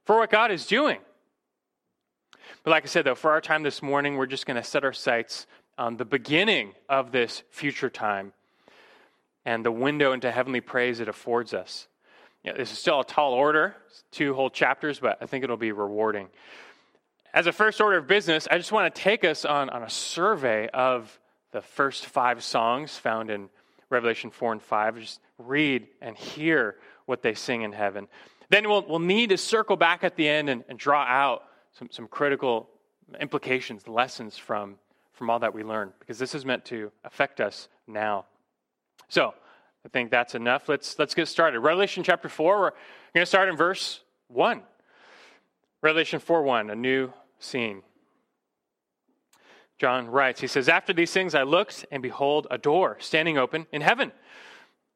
for 0.07 0.16
what 0.16 0.31
God 0.31 0.50
is 0.50 0.64
doing. 0.64 1.00
But 2.64 2.71
like 2.71 2.85
I 2.85 2.87
said, 2.87 3.05
though, 3.05 3.14
for 3.14 3.33
our 3.33 3.43
time 3.43 3.64
this 3.64 3.83
morning, 3.83 4.16
we're 4.16 4.25
just 4.25 4.47
going 4.47 4.57
to 4.57 4.64
set 4.64 4.83
our 4.83 4.95
sights 4.95 5.47
on 5.76 5.99
the 5.99 6.07
beginning 6.07 6.73
of 6.88 7.12
this 7.12 7.43
future 7.50 7.90
time 7.90 8.33
and 9.47 9.65
the 9.65 9.71
window 9.71 10.12
into 10.12 10.31
heavenly 10.31 10.61
praise 10.61 10.99
it 11.00 11.09
affords 11.09 11.55
us. 11.55 11.87
You 12.43 12.53
know, 12.53 12.59
this 12.59 12.73
is 12.73 12.79
still 12.79 13.00
a 13.00 13.05
tall 13.05 13.33
order, 13.33 13.76
two 14.11 14.35
whole 14.35 14.50
chapters, 14.50 14.99
but 14.99 15.19
I 15.23 15.26
think 15.26 15.45
it'll 15.45 15.57
be 15.57 15.73
rewarding. 15.73 16.29
As 17.33 17.47
a 17.47 17.53
first 17.53 17.81
order 17.81 17.97
of 17.97 18.09
business, 18.09 18.49
I 18.50 18.59
just 18.59 18.73
want 18.73 18.93
to 18.93 19.00
take 19.00 19.25
us 19.25 19.45
on, 19.45 19.71
on 19.71 19.85
a 19.85 19.91
survey 19.91 20.69
of 20.75 21.19
the 21.53 21.62
first 21.62 22.07
five 22.07 22.43
songs 22.43 22.97
found 22.97 23.31
in 23.31 23.49
Revelation 23.88 24.31
4 24.31 24.53
and 24.53 24.62
5. 24.62 24.99
Just 24.99 25.21
read 25.38 25.87
and 26.03 26.17
hear 26.17 26.76
what 27.07 27.23
they 27.23 27.35
sing 27.35 27.62
in 27.62 27.73
heaven. 27.73 28.09
Then 28.49 28.69
we'll, 28.69 28.85
we'll 28.87 28.99
need 28.99 29.31
to 29.31 29.37
circle 29.37 29.76
back 29.76 30.03
at 30.03 30.17
the 30.17 30.29
end 30.29 30.50
and, 30.50 30.65
and 30.69 30.79
draw 30.79 31.03
out 31.03 31.45
some, 31.73 31.88
some 31.93 32.09
critical 32.09 32.69
implications, 33.21 33.87
lessons 33.87 34.37
from, 34.37 34.76
from 35.12 35.31
all 35.31 35.38
that 35.38 35.55
we 35.55 35.62
learned, 35.62 35.93
because 36.00 36.19
this 36.19 36.35
is 36.35 36.45
meant 36.45 36.65
to 36.67 36.91
affect 37.05 37.41
us 37.41 37.69
now. 37.87 38.25
So, 39.09 39.35
I 39.85 39.89
think 39.89 40.11
that's 40.11 40.35
enough. 40.35 40.69
Let's, 40.69 40.99
let's 40.99 41.15
get 41.15 41.29
started. 41.29 41.61
Revelation 41.61 42.03
chapter 42.03 42.29
4, 42.29 42.59
we're 42.59 42.71
going 43.15 43.23
to 43.23 43.27
start 43.27 43.49
in 43.49 43.57
verse 43.57 44.01
1. 44.29 44.63
Revelation 45.81 46.19
4 46.19 46.43
1, 46.43 46.71
a 46.71 46.75
new 46.75 47.13
scene. 47.39 47.83
John 49.79 50.09
writes, 50.09 50.41
he 50.41 50.49
says, 50.49 50.69
After 50.69 50.93
these 50.93 51.13
things 51.13 51.35
I 51.35 51.43
looked, 51.43 51.87
and 51.93 52.03
behold, 52.03 52.49
a 52.51 52.59
door 52.59 52.97
standing 52.99 53.39
open 53.39 53.67
in 53.73 53.83
heaven. 53.83 54.11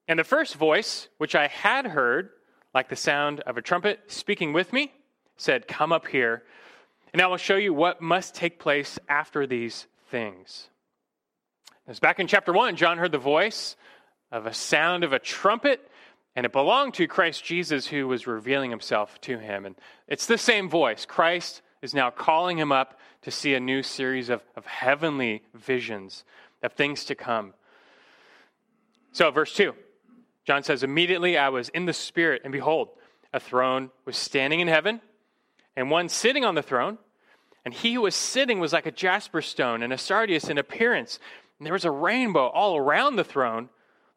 And 0.08 0.18
the 0.18 0.24
first 0.24 0.56
voice, 0.56 1.08
which 1.18 1.36
I 1.36 1.46
had 1.46 1.86
heard, 1.86 2.30
like 2.74 2.88
the 2.88 2.96
sound 2.96 3.40
of 3.40 3.56
a 3.56 3.62
trumpet 3.62 4.00
speaking 4.08 4.52
with 4.52 4.72
me, 4.72 4.92
said, 5.36 5.68
Come 5.68 5.92
up 5.92 6.08
here, 6.08 6.42
and 7.12 7.22
I 7.22 7.26
will 7.28 7.36
show 7.36 7.56
you 7.56 7.72
what 7.72 8.00
must 8.00 8.34
take 8.34 8.58
place 8.58 8.98
after 9.08 9.46
these 9.46 9.86
things. 10.10 10.68
As 11.86 12.00
back 12.00 12.18
in 12.18 12.26
chapter 12.26 12.52
1, 12.52 12.76
John 12.76 12.98
heard 12.98 13.12
the 13.12 13.18
voice 13.18 13.76
of 14.30 14.46
a 14.46 14.54
sound 14.54 15.04
of 15.04 15.12
a 15.12 15.18
trumpet, 15.18 15.90
and 16.36 16.46
it 16.46 16.52
belonged 16.52 16.94
to 16.94 17.06
Christ 17.06 17.44
Jesus 17.44 17.86
who 17.86 18.06
was 18.06 18.26
revealing 18.26 18.70
himself 18.70 19.20
to 19.22 19.38
him. 19.38 19.66
And 19.66 19.74
it's 20.06 20.26
the 20.26 20.38
same 20.38 20.68
voice. 20.68 21.04
Christ 21.04 21.62
is 21.82 21.94
now 21.94 22.10
calling 22.10 22.58
him 22.58 22.72
up 22.72 22.98
to 23.22 23.30
see 23.30 23.54
a 23.54 23.60
new 23.60 23.82
series 23.82 24.28
of, 24.28 24.42
of 24.56 24.66
heavenly 24.66 25.42
visions 25.54 26.24
of 26.62 26.72
things 26.74 27.04
to 27.06 27.14
come. 27.14 27.54
So, 29.12 29.30
verse 29.30 29.54
2, 29.54 29.74
John 30.46 30.62
says, 30.62 30.82
Immediately 30.82 31.36
I 31.36 31.48
was 31.48 31.68
in 31.70 31.86
the 31.86 31.92
Spirit, 31.92 32.42
and 32.44 32.52
behold, 32.52 32.90
a 33.32 33.40
throne 33.40 33.90
was 34.04 34.16
standing 34.16 34.60
in 34.60 34.68
heaven, 34.68 35.00
and 35.76 35.90
one 35.90 36.08
sitting 36.08 36.44
on 36.44 36.54
the 36.54 36.62
throne. 36.62 36.98
And 37.64 37.74
he 37.74 37.94
who 37.94 38.02
was 38.02 38.14
sitting 38.14 38.58
was 38.58 38.72
like 38.72 38.86
a 38.86 38.90
jasper 38.90 39.42
stone 39.42 39.82
and 39.82 39.92
a 39.92 39.98
sardius 39.98 40.48
in 40.48 40.58
appearance. 40.58 41.18
And 41.58 41.66
there 41.66 41.74
was 41.74 41.84
a 41.84 41.90
rainbow 41.90 42.46
all 42.46 42.76
around 42.76 43.16
the 43.16 43.24
throne, 43.24 43.68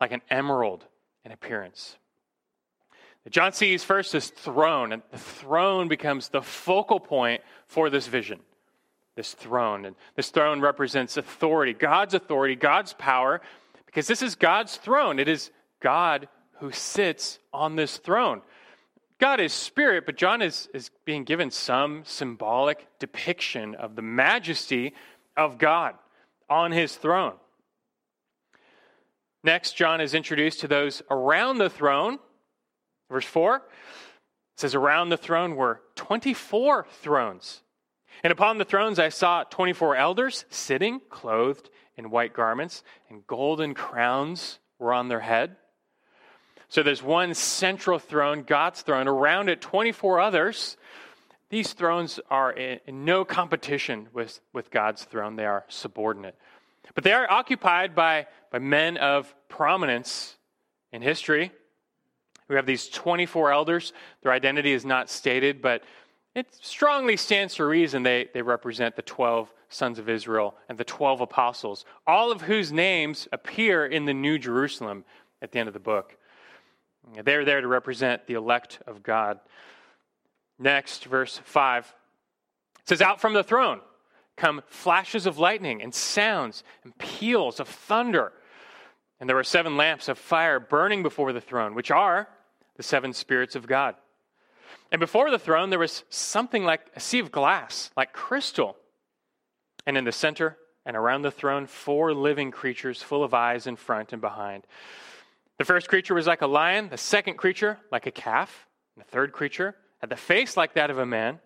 like 0.04 0.12
an 0.12 0.22
emerald 0.30 0.84
in 1.24 1.32
appearance. 1.32 1.98
John 3.30 3.54
sees 3.54 3.86
first 3.86 4.12
this 4.12 4.28
throne, 4.28 4.92
and 4.92 5.02
the 5.12 5.18
throne 5.18 5.88
becomes 5.88 6.28
the 6.28 6.42
focal 6.42 7.00
point 7.00 7.42
for 7.68 7.90
this 7.90 8.08
vision. 8.08 8.42
This 9.16 9.34
throne. 9.34 9.86
And 9.86 9.96
this 10.18 10.30
throne 10.30 10.60
represents 10.60 11.16
authority, 11.16 11.72
God's 11.72 12.16
authority, 12.16 12.58
God's 12.58 12.92
power, 12.92 13.40
because 13.86 14.06
this 14.06 14.22
is 14.22 14.36
God's 14.36 14.76
throne. 14.76 15.20
It 15.20 15.30
is 15.30 15.52
God 15.80 16.28
who 16.60 16.74
sits 16.74 17.40
on 17.54 17.78
this 17.78 17.98
throne. 17.98 18.42
God 19.20 19.40
is 19.40 19.54
spirit, 19.54 20.06
but 20.06 20.18
John 20.18 20.42
is, 20.42 20.68
is 20.74 20.92
being 21.06 21.24
given 21.24 21.50
some 21.50 22.04
symbolic 22.04 22.86
depiction 23.00 23.76
of 23.76 23.96
the 23.96 24.02
majesty 24.02 24.96
of 25.38 25.58
God 25.58 25.96
on 26.50 26.74
his 26.74 26.94
throne. 26.94 27.36
Next, 29.44 29.74
John 29.74 30.02
is 30.02 30.14
introduced 30.14 30.62
to 30.62 30.68
those 30.68 31.02
around 31.10 31.58
the 31.58 31.70
throne 31.70 32.20
Verse 33.14 33.26
4 33.26 33.62
says, 34.58 34.74
Around 34.74 35.10
the 35.10 35.18
throne 35.18 35.56
were 35.56 35.82
24 35.96 36.88
thrones. 36.90 37.62
And 38.24 38.34
upon 38.34 38.58
the 38.58 38.66
thrones 38.66 38.98
I 38.98 39.10
saw 39.10 39.44
24 39.44 39.96
elders 39.96 40.46
sitting, 40.50 41.00
clothed 41.12 41.70
in 41.96 42.10
white 42.10 42.34
garments, 42.34 42.84
and 43.10 43.26
golden 43.28 43.76
crowns 43.76 44.58
were 44.80 44.94
on 44.94 45.10
their 45.10 45.20
head. 45.20 45.58
So 46.70 46.82
there's 46.82 47.04
one 47.04 47.36
central 47.36 48.00
throne, 48.00 48.44
God's 48.44 48.82
throne, 48.82 49.08
around 49.08 49.50
it 49.50 49.62
24 49.62 50.20
others. 50.20 50.76
These 51.50 51.74
thrones 51.74 52.20
are 52.32 52.52
in, 52.52 52.80
no 53.06 53.26
competition 53.26 54.08
with, 54.12 54.40
with 54.54 54.72
God's 54.72 55.04
throne, 55.04 55.36
they 55.36 55.46
are 55.46 55.66
subordinate. 55.68 56.36
But 56.96 57.04
they 57.04 57.14
are 57.14 57.30
occupied 57.30 57.96
by, 57.96 58.28
by 58.52 58.60
men 58.60 58.98
of 58.98 59.34
prominence 59.50 60.36
in 60.92 61.02
history. 61.02 61.52
We 62.48 62.56
have 62.56 62.66
these 62.66 62.90
24 62.90 63.52
elders. 63.52 63.94
Their 64.22 64.32
identity 64.32 64.74
is 64.74 64.86
not 64.86 65.10
stated, 65.10 65.62
but 65.62 65.84
it 66.36 66.48
strongly 66.62 67.18
stands 67.18 67.56
to 67.56 67.66
reason 67.66 68.04
they, 68.04 68.30
they 68.34 68.42
represent 68.42 68.96
the 68.96 69.02
12 69.02 69.54
sons 69.70 70.00
of 70.00 70.10
Israel 70.10 70.56
and 70.70 70.78
the 70.78 70.84
12 70.84 71.22
apostles, 71.22 71.86
all 72.06 72.32
of 72.32 72.42
whose 72.42 72.72
names 72.72 73.28
appear 73.32 73.86
in 73.86 74.06
the 74.06 74.14
New 74.14 74.38
Jerusalem 74.38 75.06
at 75.42 75.52
the 75.52 75.60
end 75.60 75.68
of 75.68 75.74
the 75.74 75.80
book. 75.80 76.18
They're 77.24 77.46
there 77.46 77.62
to 77.62 77.68
represent 77.68 78.28
the 78.28 78.36
elect 78.36 78.80
of 78.88 79.04
God. 79.04 79.40
Next, 80.60 81.06
verse 81.06 81.40
5 81.44 81.94
it 82.80 82.90
says, 82.90 83.02
Out 83.02 83.22
from 83.22 83.34
the 83.34 83.44
throne 83.44 83.80
come 84.36 84.62
flashes 84.68 85.26
of 85.26 85.38
lightning 85.38 85.82
and 85.82 85.94
sounds 85.94 86.64
and 86.84 86.98
peals 86.98 87.60
of 87.60 87.68
thunder. 87.68 88.34
And 89.20 89.30
there 89.30 89.36
were 89.36 89.44
seven 89.44 89.78
lamps 89.78 90.10
of 90.10 90.18
fire 90.18 90.60
burning 90.60 91.04
before 91.04 91.34
the 91.34 91.42
throne, 91.42 91.76
which 91.76 91.92
are 91.92 92.28
the 92.76 92.84
seven 92.84 93.14
spirits 93.14 93.56
of 93.56 93.68
God. 93.68 93.96
And 94.92 95.00
before 95.00 95.32
the 95.32 95.40
throne, 95.40 95.70
there 95.70 95.80
was 95.80 96.04
something 96.10 96.64
like 96.64 96.82
a 96.96 97.00
sea 97.00 97.20
of 97.20 97.32
glass, 97.32 97.92
like 97.96 98.14
crystal. 98.14 98.76
And 99.86 99.98
in 99.98 100.04
the 100.04 100.12
center 100.12 100.58
and 100.86 100.96
around 100.96 101.22
the 101.22 101.32
throne, 101.32 101.66
four 101.66 102.14
living 102.14 102.52
creatures 102.52 103.02
full 103.02 103.24
of 103.24 103.34
eyes 103.34 103.68
in 103.68 103.76
front 103.76 104.14
and 104.14 104.22
behind. 104.22 104.66
The 105.58 105.66
first 105.66 105.88
creature 105.88 106.14
was 106.14 106.28
like 106.28 106.42
a 106.42 106.48
lion, 106.48 106.90
the 106.90 106.98
second 106.98 107.38
creature 107.38 107.80
like 107.92 108.06
a 108.06 108.12
calf, 108.12 108.68
and 108.96 109.06
the 109.06 109.10
third 109.10 109.32
creature 109.32 109.76
had 110.00 110.10
the 110.10 110.16
face 110.16 110.58
like 110.58 110.74
that 110.74 110.90
of 110.90 110.98
a 110.98 111.06
man, 111.06 111.40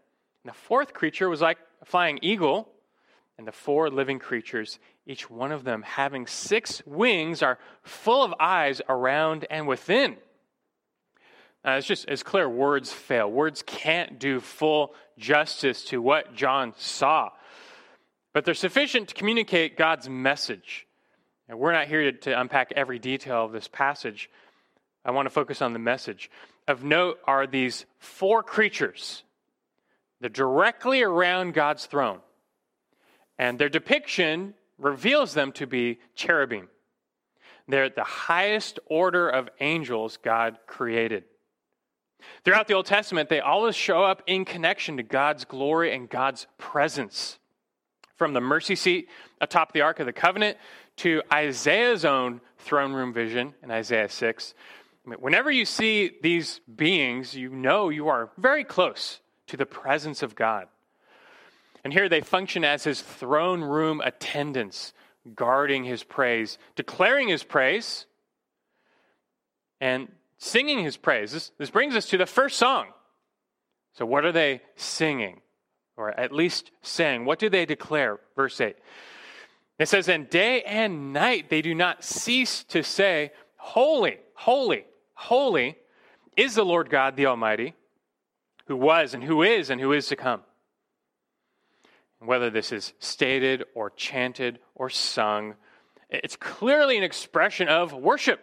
and 0.43 0.53
the 0.53 0.57
fourth 0.57 0.93
creature 0.93 1.29
was 1.29 1.41
like 1.41 1.57
a 1.81 1.85
flying 1.85 2.19
eagle. 2.21 2.69
And 3.37 3.47
the 3.47 3.51
four 3.51 3.89
living 3.89 4.17
creatures, 4.19 4.79
each 5.05 5.29
one 5.29 5.51
of 5.51 5.63
them 5.63 5.83
having 5.83 6.25
six 6.25 6.81
wings, 6.85 7.43
are 7.43 7.59
full 7.83 8.23
of 8.23 8.33
eyes 8.39 8.81
around 8.89 9.45
and 9.49 9.67
within. 9.67 10.17
It's 11.63 11.85
just, 11.85 12.05
it's 12.07 12.23
clear 12.23 12.47
words 12.47 12.91
fail. 12.91 13.29
Words 13.29 13.63
can't 13.65 14.19
do 14.19 14.39
full 14.39 14.93
justice 15.17 15.83
to 15.85 16.01
what 16.01 16.33
John 16.33 16.73
saw. 16.77 17.31
But 18.33 18.45
they're 18.45 18.53
sufficient 18.53 19.09
to 19.09 19.15
communicate 19.15 19.77
God's 19.77 20.07
message. 20.07 20.87
And 21.49 21.59
we're 21.59 21.73
not 21.73 21.87
here 21.87 22.11
to, 22.11 22.17
to 22.19 22.39
unpack 22.39 22.71
every 22.75 22.99
detail 22.99 23.45
of 23.45 23.51
this 23.51 23.67
passage. 23.67 24.29
I 25.03 25.11
want 25.11 25.25
to 25.25 25.29
focus 25.29 25.61
on 25.61 25.73
the 25.73 25.79
message. 25.79 26.31
Of 26.67 26.83
note 26.83 27.19
are 27.25 27.47
these 27.47 27.85
four 27.99 28.43
creatures. 28.43 29.23
They're 30.21 30.29
directly 30.29 31.01
around 31.03 31.53
God's 31.53 31.85
throne. 31.85 32.19
And 33.37 33.59
their 33.59 33.69
depiction 33.69 34.53
reveals 34.77 35.33
them 35.33 35.51
to 35.53 35.67
be 35.67 35.99
cherubim. 36.15 36.69
They're 37.67 37.89
the 37.89 38.03
highest 38.03 38.79
order 38.85 39.27
of 39.29 39.49
angels 39.59 40.17
God 40.17 40.57
created. 40.67 41.25
Throughout 42.43 42.67
the 42.67 42.73
Old 42.73 42.85
Testament, 42.85 43.29
they 43.29 43.39
always 43.39 43.75
show 43.75 44.03
up 44.03 44.23
in 44.25 44.45
connection 44.45 44.97
to 44.97 45.03
God's 45.03 45.45
glory 45.45 45.93
and 45.93 46.09
God's 46.09 46.47
presence. 46.57 47.37
From 48.15 48.33
the 48.33 48.41
mercy 48.41 48.75
seat 48.75 49.09
atop 49.41 49.73
the 49.73 49.81
Ark 49.81 49.99
of 49.99 50.05
the 50.05 50.13
Covenant 50.13 50.57
to 50.97 51.21
Isaiah's 51.31 52.05
own 52.05 52.41
throne 52.57 52.93
room 52.93 53.13
vision 53.13 53.53
in 53.61 53.69
Isaiah 53.69 54.09
6. 54.09 54.53
Whenever 55.19 55.51
you 55.51 55.65
see 55.65 56.11
these 56.21 56.59
beings, 56.73 57.35
you 57.35 57.49
know 57.49 57.89
you 57.89 58.07
are 58.07 58.31
very 58.37 58.63
close 58.63 59.19
to 59.47 59.57
the 59.57 59.65
presence 59.65 60.23
of 60.23 60.35
God. 60.35 60.67
And 61.87 61.93
here 61.93 62.09
they 62.09 62.19
function 62.19 62.65
as 62.65 62.83
his 62.83 63.01
throne 63.01 63.61
room 63.61 64.01
attendants, 64.03 64.91
guarding 65.33 65.85
his 65.85 66.03
praise, 66.03 66.57
declaring 66.75 67.29
his 67.29 67.45
praise, 67.45 68.07
and 69.79 70.11
singing 70.37 70.79
his 70.79 70.97
praise. 70.97 71.31
This, 71.31 71.53
this 71.57 71.69
brings 71.69 71.95
us 71.95 72.07
to 72.07 72.17
the 72.17 72.25
first 72.25 72.57
song. 72.57 72.87
So, 73.93 74.05
what 74.05 74.25
are 74.25 74.33
they 74.33 74.63
singing? 74.75 75.39
Or 75.95 76.09
at 76.19 76.33
least 76.33 76.71
saying? 76.81 77.23
What 77.23 77.39
do 77.39 77.49
they 77.49 77.65
declare? 77.65 78.19
Verse 78.35 78.59
8. 78.59 78.75
It 79.79 79.87
says, 79.87 80.09
And 80.09 80.29
day 80.29 80.63
and 80.63 81.13
night 81.13 81.49
they 81.49 81.61
do 81.61 81.73
not 81.73 82.03
cease 82.03 82.65
to 82.65 82.83
say, 82.83 83.31
Holy, 83.55 84.17
holy, 84.33 84.83
holy 85.13 85.77
is 86.35 86.55
the 86.55 86.65
Lord 86.65 86.89
God 86.89 87.15
the 87.15 87.27
Almighty, 87.27 87.75
who 88.65 88.75
was 88.75 89.13
and 89.13 89.23
who 89.23 89.41
is 89.41 89.69
and 89.69 89.79
who 89.79 89.93
is 89.93 90.07
to 90.07 90.17
come. 90.17 90.41
Whether 92.19 92.49
this 92.49 92.71
is 92.71 92.93
stated 92.99 93.63
or 93.75 93.91
chanted 93.91 94.59
or 94.75 94.89
sung, 94.89 95.55
it's 96.09 96.35
clearly 96.35 96.97
an 96.97 97.03
expression 97.03 97.67
of 97.67 97.93
worship. 97.93 98.41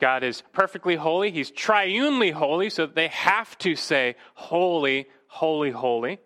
God 0.00 0.24
is 0.24 0.42
perfectly 0.52 0.96
holy. 0.96 1.30
He's 1.30 1.52
triunely 1.52 2.32
holy, 2.32 2.70
so 2.70 2.86
they 2.86 3.08
have 3.08 3.56
to 3.58 3.76
say, 3.76 4.16
Holy, 4.34 5.06
holy, 5.28 5.70
holy. 5.70 6.18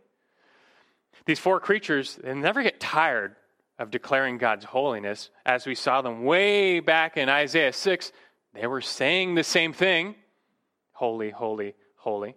These 1.26 1.40
four 1.40 1.60
creatures, 1.60 2.18
they 2.22 2.34
never 2.34 2.62
get 2.62 2.80
tired 2.80 3.36
of 3.78 3.90
declaring 3.90 4.38
God's 4.38 4.64
holiness. 4.64 5.30
As 5.44 5.66
we 5.66 5.74
saw 5.74 6.00
them 6.00 6.24
way 6.24 6.80
back 6.80 7.16
in 7.16 7.28
Isaiah 7.28 7.72
6, 7.72 8.12
they 8.54 8.66
were 8.66 8.80
saying 8.80 9.34
the 9.34 9.44
same 9.44 9.72
thing 9.72 10.14
Holy, 10.92 11.28
holy, 11.28 11.74
holy. 11.96 12.36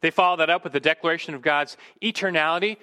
They 0.00 0.10
follow 0.10 0.36
that 0.38 0.50
up 0.50 0.64
with 0.64 0.72
the 0.72 0.80
declaration 0.80 1.34
of 1.34 1.42
God's 1.42 1.76
eternality. 2.02 2.78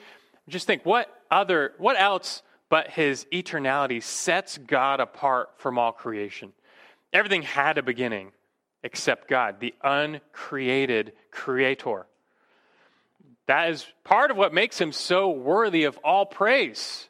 Just 0.47 0.67
think, 0.67 0.85
what 0.85 1.13
other, 1.29 1.73
what 1.77 1.99
else 1.99 2.41
but 2.69 2.89
his 2.89 3.25
eternality 3.31 4.01
sets 4.01 4.57
God 4.57 4.99
apart 4.99 5.49
from 5.57 5.77
all 5.77 5.91
creation? 5.91 6.53
Everything 7.11 7.41
had 7.41 7.77
a 7.77 7.83
beginning 7.83 8.31
except 8.83 9.27
God, 9.27 9.59
the 9.59 9.73
uncreated 9.83 11.13
creator. 11.31 12.05
That 13.47 13.71
is 13.71 13.85
part 14.03 14.31
of 14.31 14.37
what 14.37 14.53
makes 14.53 14.79
him 14.79 14.91
so 14.91 15.29
worthy 15.29 15.85
of 15.85 15.97
all 16.03 16.25
praise. 16.25 17.09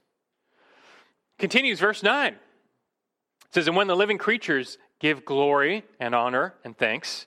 Continues 1.37 1.79
verse 1.79 2.01
9. 2.01 2.33
It 2.33 2.39
says, 3.51 3.67
And 3.67 3.75
when 3.75 3.87
the 3.87 3.95
living 3.95 4.17
creatures 4.17 4.77
give 4.99 5.25
glory 5.25 5.83
and 5.99 6.15
honor 6.15 6.53
and 6.63 6.77
thanks 6.77 7.25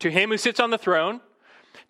to 0.00 0.10
him 0.10 0.30
who 0.30 0.36
sits 0.36 0.60
on 0.60 0.70
the 0.70 0.78
throne, 0.78 1.20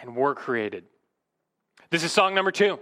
and 0.00 0.16
were 0.16 0.34
created. 0.34 0.84
This 1.90 2.04
is 2.04 2.12
song 2.12 2.34
number 2.34 2.50
two 2.50 2.78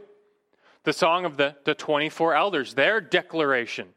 the 0.84 0.92
song 0.92 1.24
of 1.24 1.36
the, 1.36 1.56
the 1.64 1.74
24 1.74 2.34
elders, 2.34 2.74
their 2.74 3.00
declaration. 3.00 3.88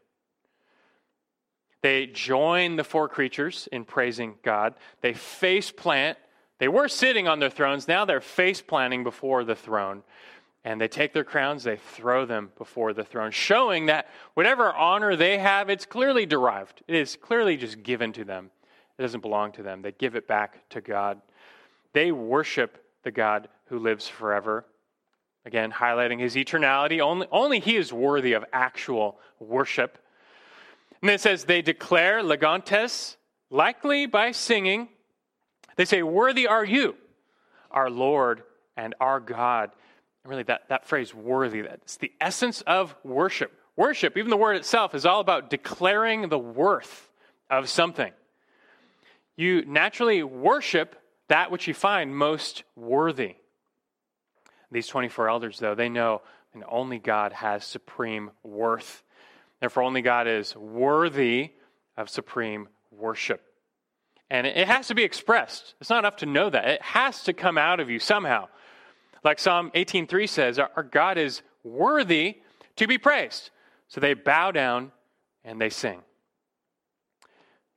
They 1.82 2.06
join 2.06 2.76
the 2.76 2.84
four 2.84 3.08
creatures 3.08 3.68
in 3.72 3.84
praising 3.84 4.36
God. 4.42 4.74
They 5.00 5.12
face 5.12 5.70
plant. 5.70 6.18
They 6.58 6.68
were 6.68 6.88
sitting 6.88 7.28
on 7.28 7.40
their 7.40 7.50
thrones. 7.50 7.88
Now 7.88 8.04
they're 8.04 8.20
face 8.20 8.60
planting 8.60 9.04
before 9.04 9.44
the 9.44 9.54
throne. 9.54 10.02
And 10.64 10.80
they 10.80 10.88
take 10.88 11.12
their 11.12 11.24
crowns, 11.24 11.62
they 11.62 11.76
throw 11.76 12.24
them 12.24 12.50
before 12.56 12.94
the 12.94 13.04
throne, 13.04 13.32
showing 13.32 13.86
that 13.86 14.08
whatever 14.32 14.72
honor 14.72 15.14
they 15.14 15.36
have, 15.36 15.68
it's 15.68 15.84
clearly 15.84 16.24
derived. 16.24 16.82
It 16.88 16.94
is 16.94 17.16
clearly 17.16 17.58
just 17.58 17.82
given 17.82 18.14
to 18.14 18.24
them. 18.24 18.50
It 18.98 19.02
doesn't 19.02 19.20
belong 19.20 19.52
to 19.52 19.62
them. 19.62 19.82
They 19.82 19.92
give 19.92 20.16
it 20.16 20.26
back 20.26 20.66
to 20.70 20.80
God. 20.80 21.20
They 21.92 22.12
worship 22.12 22.83
the 23.04 23.10
God 23.10 23.48
who 23.66 23.78
lives 23.78 24.08
forever. 24.08 24.64
Again, 25.46 25.70
highlighting 25.70 26.18
his 26.18 26.34
eternality. 26.34 27.00
Only, 27.00 27.26
only 27.30 27.60
he 27.60 27.76
is 27.76 27.92
worthy 27.92 28.32
of 28.32 28.44
actual 28.52 29.18
worship. 29.38 29.98
And 31.00 31.08
then 31.08 31.16
it 31.16 31.20
says, 31.20 31.44
they 31.44 31.60
declare 31.60 32.22
legontes, 32.22 33.16
likely 33.50 34.06
by 34.06 34.32
singing. 34.32 34.88
They 35.76 35.84
say, 35.84 36.02
Worthy 36.02 36.46
are 36.46 36.64
you, 36.64 36.96
our 37.70 37.90
Lord 37.90 38.42
and 38.76 38.94
our 39.00 39.20
God. 39.20 39.70
And 40.22 40.30
really, 40.30 40.44
that, 40.44 40.68
that 40.68 40.86
phrase, 40.86 41.14
worthy, 41.14 41.62
that's 41.62 41.98
the 41.98 42.12
essence 42.20 42.62
of 42.62 42.94
worship. 43.04 43.52
Worship, 43.76 44.16
even 44.16 44.30
the 44.30 44.36
word 44.36 44.56
itself, 44.56 44.94
is 44.94 45.04
all 45.04 45.20
about 45.20 45.50
declaring 45.50 46.28
the 46.28 46.38
worth 46.38 47.10
of 47.50 47.68
something. 47.68 48.12
You 49.36 49.64
naturally 49.66 50.22
worship 50.22 50.96
that 51.34 51.50
which 51.50 51.66
you 51.66 51.74
find 51.74 52.16
most 52.16 52.62
worthy. 52.76 53.34
These 54.70 54.86
24 54.86 55.28
elders, 55.28 55.58
though, 55.58 55.74
they 55.74 55.88
know 55.88 56.22
and 56.52 56.62
only 56.68 57.00
God 57.00 57.32
has 57.32 57.64
supreme 57.64 58.30
worth. 58.44 59.02
Therefore, 59.58 59.82
only 59.82 60.00
God 60.00 60.28
is 60.28 60.54
worthy 60.54 61.50
of 61.96 62.08
supreme 62.08 62.68
worship. 62.92 63.42
And 64.30 64.46
it 64.46 64.68
has 64.68 64.86
to 64.86 64.94
be 64.94 65.02
expressed. 65.02 65.74
It's 65.80 65.90
not 65.90 65.98
enough 65.98 66.18
to 66.18 66.26
know 66.26 66.50
that. 66.50 66.68
It 66.68 66.82
has 66.82 67.24
to 67.24 67.32
come 67.32 67.58
out 67.58 67.80
of 67.80 67.90
you 67.90 67.98
somehow. 67.98 68.46
Like 69.24 69.40
Psalm 69.40 69.72
18:3 69.74 70.28
says, 70.28 70.60
our 70.60 70.84
God 70.84 71.18
is 71.18 71.42
worthy 71.64 72.36
to 72.76 72.86
be 72.86 72.96
praised. 72.96 73.50
So 73.88 74.00
they 74.00 74.14
bow 74.14 74.52
down 74.52 74.92
and 75.42 75.60
they 75.60 75.70
sing. 75.70 76.00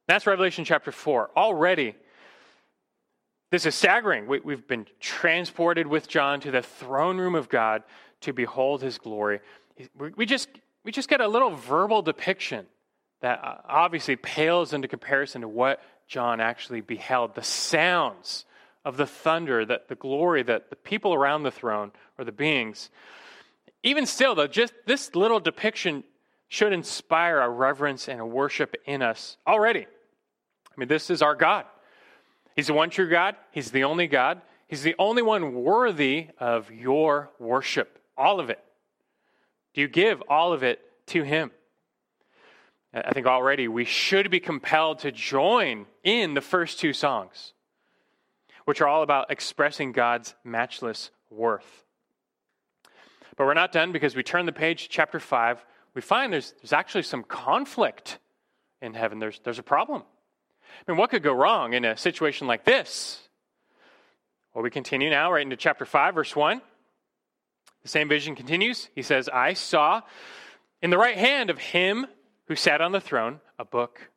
That's 0.08 0.28
Revelation 0.28 0.64
chapter 0.64 0.92
4. 0.92 1.32
Already 1.36 1.96
this 3.50 3.66
is 3.66 3.76
staggering. 3.76 4.28
We, 4.28 4.54
have 4.54 4.68
been 4.68 4.86
transported 5.00 5.88
with 5.88 6.08
John 6.08 6.40
to 6.42 6.52
the 6.52 6.62
throne 6.62 7.18
room 7.18 7.36
of 7.36 7.48
God 7.48 7.84
to 8.22 8.34
behold 8.34 8.82
his 8.82 8.98
glory. 8.98 9.40
We 10.16 10.26
just, 10.26 10.50
we 10.84 10.92
just 10.92 11.08
get 11.08 11.22
a 11.22 11.28
little 11.28 11.52
verbal 11.52 12.02
depiction 12.02 12.66
that 13.22 13.44
uh, 13.44 13.58
obviously 13.68 14.16
pales 14.16 14.74
into 14.74 14.88
comparison 14.88 15.42
to 15.42 15.48
what 15.48 15.82
John 16.08 16.40
actually 16.40 16.82
beheld 16.82 17.36
the 17.36 17.44
sounds 17.44 18.46
of 18.86 18.98
the 18.98 19.06
thunder, 19.06 19.66
that 19.66 19.88
the 19.88 19.96
glory 19.96 20.44
that 20.44 20.70
the 20.70 20.76
people 20.76 21.14
around 21.14 21.44
the 21.44 21.52
throne 21.52 21.92
or 22.18 22.26
the 22.26 22.32
beings. 22.32 22.90
Even 23.84 24.06
still, 24.06 24.36
though, 24.36 24.48
just 24.48 24.74
this 24.86 25.16
little 25.16 25.40
depiction 25.40 26.04
should 26.48 26.74
inspire 26.74 27.40
a 27.40 27.50
reverence 27.50 28.08
and 28.08 28.20
a 28.22 28.26
worship 28.26 28.76
in 28.86 29.02
us 29.02 29.38
already. 29.46 29.82
I 29.86 30.74
mean, 30.80 30.88
this 30.88 31.10
is 31.10 31.22
our 31.22 31.36
God. 31.36 31.66
He's 32.58 32.68
the 32.68 32.74
one 32.74 32.90
true 32.90 33.08
God. 33.08 33.36
He's 33.52 33.72
the 33.72 33.86
only 33.86 34.08
God. 34.08 34.42
He's 34.68 34.82
the 34.82 34.96
only 35.00 35.22
one 35.22 35.54
worthy 35.64 36.30
of 36.40 36.72
your 36.72 37.30
worship, 37.40 38.00
all 38.18 38.40
of 38.40 38.50
it. 38.50 38.60
Do 39.74 39.82
you 39.82 39.88
give 39.88 40.22
all 40.28 40.52
of 40.52 40.64
it 40.64 40.82
to 41.08 41.22
Him? 41.22 41.52
I 42.94 43.14
think 43.14 43.28
already 43.28 43.68
we 43.68 43.86
should 43.86 44.32
be 44.32 44.40
compelled 44.40 45.00
to 45.00 45.12
join 45.12 45.86
in 46.04 46.34
the 46.34 46.42
first 46.42 46.80
two 46.80 46.94
songs. 46.94 47.54
which 48.66 48.82
are 48.82 48.88
all 48.88 49.02
about 49.02 49.32
expressing 49.32 49.94
God's 49.94 50.36
matchless 50.44 51.10
worth. 51.30 51.86
But 53.38 53.46
we're 53.46 53.54
not 53.54 53.72
done 53.72 53.94
because 53.94 54.14
we 54.14 54.24
turn 54.24 54.46
the 54.46 54.52
page 54.52 54.84
to 54.84 54.90
chapter 54.90 55.22
5. 55.22 55.64
We 55.94 56.02
find 56.02 56.34
there's, 56.34 56.54
there's 56.62 56.74
actually 56.74 57.04
some 57.04 57.24
conflict 57.24 58.20
in 58.82 58.94
heaven. 58.94 59.20
There's, 59.20 59.40
there's 59.46 59.60
a 59.60 59.64
problem. 59.64 60.04
I 60.86 60.92
mean, 60.92 60.98
what 60.98 61.10
could 61.10 61.24
go 61.24 61.34
wrong 61.34 61.74
in 61.74 61.86
a 61.86 61.98
situation 61.98 62.48
like 62.48 62.64
this? 62.66 63.22
Well, 64.54 64.64
we 64.64 64.70
continue 64.70 65.10
now 65.10 65.32
right 65.32 65.42
into 65.42 65.56
chapter 65.56 65.86
5, 65.86 66.16
verse 66.16 66.36
1. 66.36 66.62
The 67.84 67.90
same 67.90 68.10
vision 68.10 68.36
continues. 68.36 68.90
He 68.96 69.02
says, 69.02 69.30
I 69.30 69.54
saw 69.54 70.02
in 70.82 70.90
the 70.90 70.98
right 70.98 71.18
hand 71.18 71.50
of 71.50 71.58
him 71.58 72.08
who 72.48 72.56
sat 72.56 72.82
on 72.82 72.92
the 72.92 73.02
throne 73.02 73.40
a 73.60 73.66
book 73.66 74.10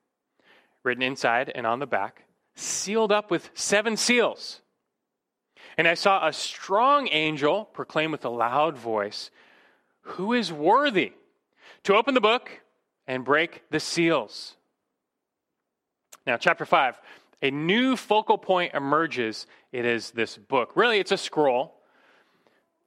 written 0.82 1.02
inside 1.02 1.52
and 1.54 1.66
on 1.66 1.78
the 1.78 1.86
back, 1.86 2.24
sealed 2.54 3.12
up 3.12 3.30
with 3.30 3.50
seven 3.54 3.96
seals. 3.96 4.60
And 5.76 5.86
I 5.86 5.94
saw 5.94 6.26
a 6.26 6.32
strong 6.32 7.08
angel 7.10 7.64
proclaim 7.66 8.10
with 8.10 8.24
a 8.24 8.30
loud 8.30 8.76
voice, 8.76 9.30
Who 10.02 10.32
is 10.32 10.52
worthy 10.52 11.12
to 11.84 11.94
open 11.94 12.14
the 12.14 12.20
book 12.20 12.50
and 13.06 13.24
break 13.24 13.62
the 13.70 13.80
seals? 13.80 14.56
Now, 16.26 16.36
chapter 16.36 16.64
5, 16.64 17.00
a 17.42 17.50
new 17.50 17.96
focal 17.96 18.38
point 18.38 18.74
emerges. 18.74 19.46
It 19.72 19.84
is 19.84 20.10
this 20.10 20.36
book. 20.36 20.72
Really, 20.74 20.98
it's 20.98 21.12
a 21.12 21.16
scroll. 21.16 21.74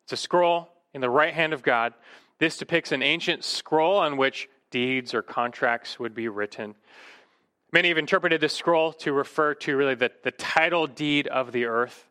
It's 0.04 0.13
a 0.13 0.17
scroll 0.17 0.69
in 0.93 1.02
the 1.02 1.10
right 1.10 1.34
hand 1.34 1.54
of 1.54 1.63
God. 1.63 1.93
This 2.39 2.58
depicts 2.58 2.91
an 2.91 3.02
ancient 3.02 3.43
scroll 3.43 3.98
on 3.98 4.17
which 4.17 4.50
deeds 4.69 5.13
or 5.13 5.22
contracts 5.22 6.00
would 6.00 6.13
be 6.13 6.28
written. 6.28 6.76
Many 7.72 7.89
have 7.89 7.98
interpreted 7.98 8.41
this 8.41 8.54
scroll 8.54 8.93
to 8.93 9.13
refer 9.13 9.56
to 9.56 9.76
really 9.76 9.96
the, 9.96 10.12
the 10.24 10.32
title 10.32 10.86
deed 10.86 11.28
of 11.28 11.52
the 11.52 11.65
earth. 11.65 12.08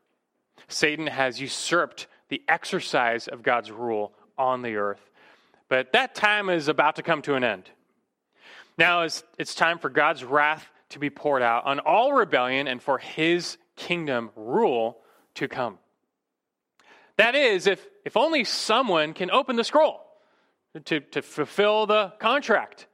Satan 0.66 1.06
has 1.06 1.40
usurped 1.40 2.08
the 2.28 2.42
exercise 2.48 3.28
of 3.28 3.42
God's 3.42 3.70
rule 3.70 4.12
on 4.37 4.62
the 4.62 4.76
earth. 4.76 5.11
But 5.68 5.92
that 5.92 6.14
time 6.14 6.48
is 6.48 6.66
about 6.68 6.96
to 6.96 7.02
come 7.02 7.22
to 7.22 7.35
an 7.35 7.44
end. 7.44 7.70
Now 8.76 9.02
it's, 9.02 9.22
it's 9.38 9.54
time 9.54 9.78
for 9.78 9.88
God's 9.88 10.24
wrath 10.24 10.66
to 10.92 10.98
be 10.98 11.11
poured 11.11 11.42
out 11.42 11.66
on 11.66 11.78
all 11.81 12.12
rebellion 12.12 12.68
and 12.68 12.83
for 12.83 12.98
his 12.98 13.59
kingdom 13.76 14.31
rule 14.37 14.98
to 15.35 15.48
come. 15.48 15.78
That 17.16 17.35
is, 17.35 17.66
if, 17.66 17.87
if 18.05 18.16
only 18.16 18.44
someone 18.44 19.12
can 19.12 19.31
open 19.31 19.57
the 19.57 19.64
scroll 19.64 20.00
to, 20.85 21.00
to 21.00 21.22
fulfill 21.22 21.87
the 21.87 22.12
contract. 22.18 22.87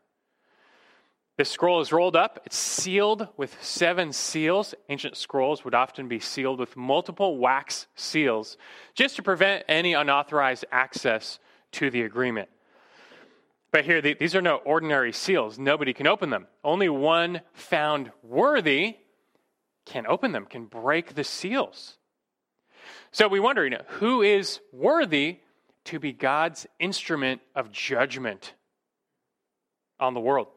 This 1.37 1.50
scroll 1.50 1.80
is 1.80 1.92
rolled 1.92 2.16
up, 2.16 2.40
it's 2.46 2.56
sealed 2.56 3.28
with 3.37 3.62
seven 3.62 4.12
seals. 4.12 4.74
Ancient 4.88 5.16
scrolls 5.16 5.64
would 5.64 5.74
often 5.74 6.08
be 6.08 6.18
sealed 6.18 6.58
with 6.58 6.76
multiple 6.76 7.38
wax 7.38 7.87
seals 7.94 8.56
just 8.94 9.14
to 9.16 9.22
prevent 9.22 9.64
any 9.68 9.94
unauthorized 9.94 10.64
access 10.72 11.38
to 11.72 11.90
the 11.90 12.02
agreement. 12.02 12.48
But 13.70 13.85
here, 13.85 14.00
these 14.00 14.35
are 14.35 14.42
no 14.42 14.57
ordinary 14.57 15.12
seals. 15.12 15.59
Nobody 15.59 15.92
can 15.92 16.07
open 16.07 16.31
them. 16.31 16.46
Only 16.64 16.88
one 16.88 17.42
found 17.52 18.11
worthy 18.22 18.96
can 19.85 20.07
open 20.07 20.33
them, 20.33 20.46
can 20.46 20.66
break 20.66 21.14
the 21.14 21.24
seals. 21.24 21.98
So 23.11 23.28
we 23.28 23.40
wonder, 23.40 23.64
you 23.64 23.70
know, 23.70 23.85
who 23.87 24.22
is 24.22 24.61
worthy 24.72 25.40
to 25.85 25.98
be 25.98 26.12
God's 26.12 26.66
instrument 26.78 27.40
of 27.54 27.72
judgment 27.72 28.54
on 30.00 30.14
the 30.14 30.20
world? 30.20 30.48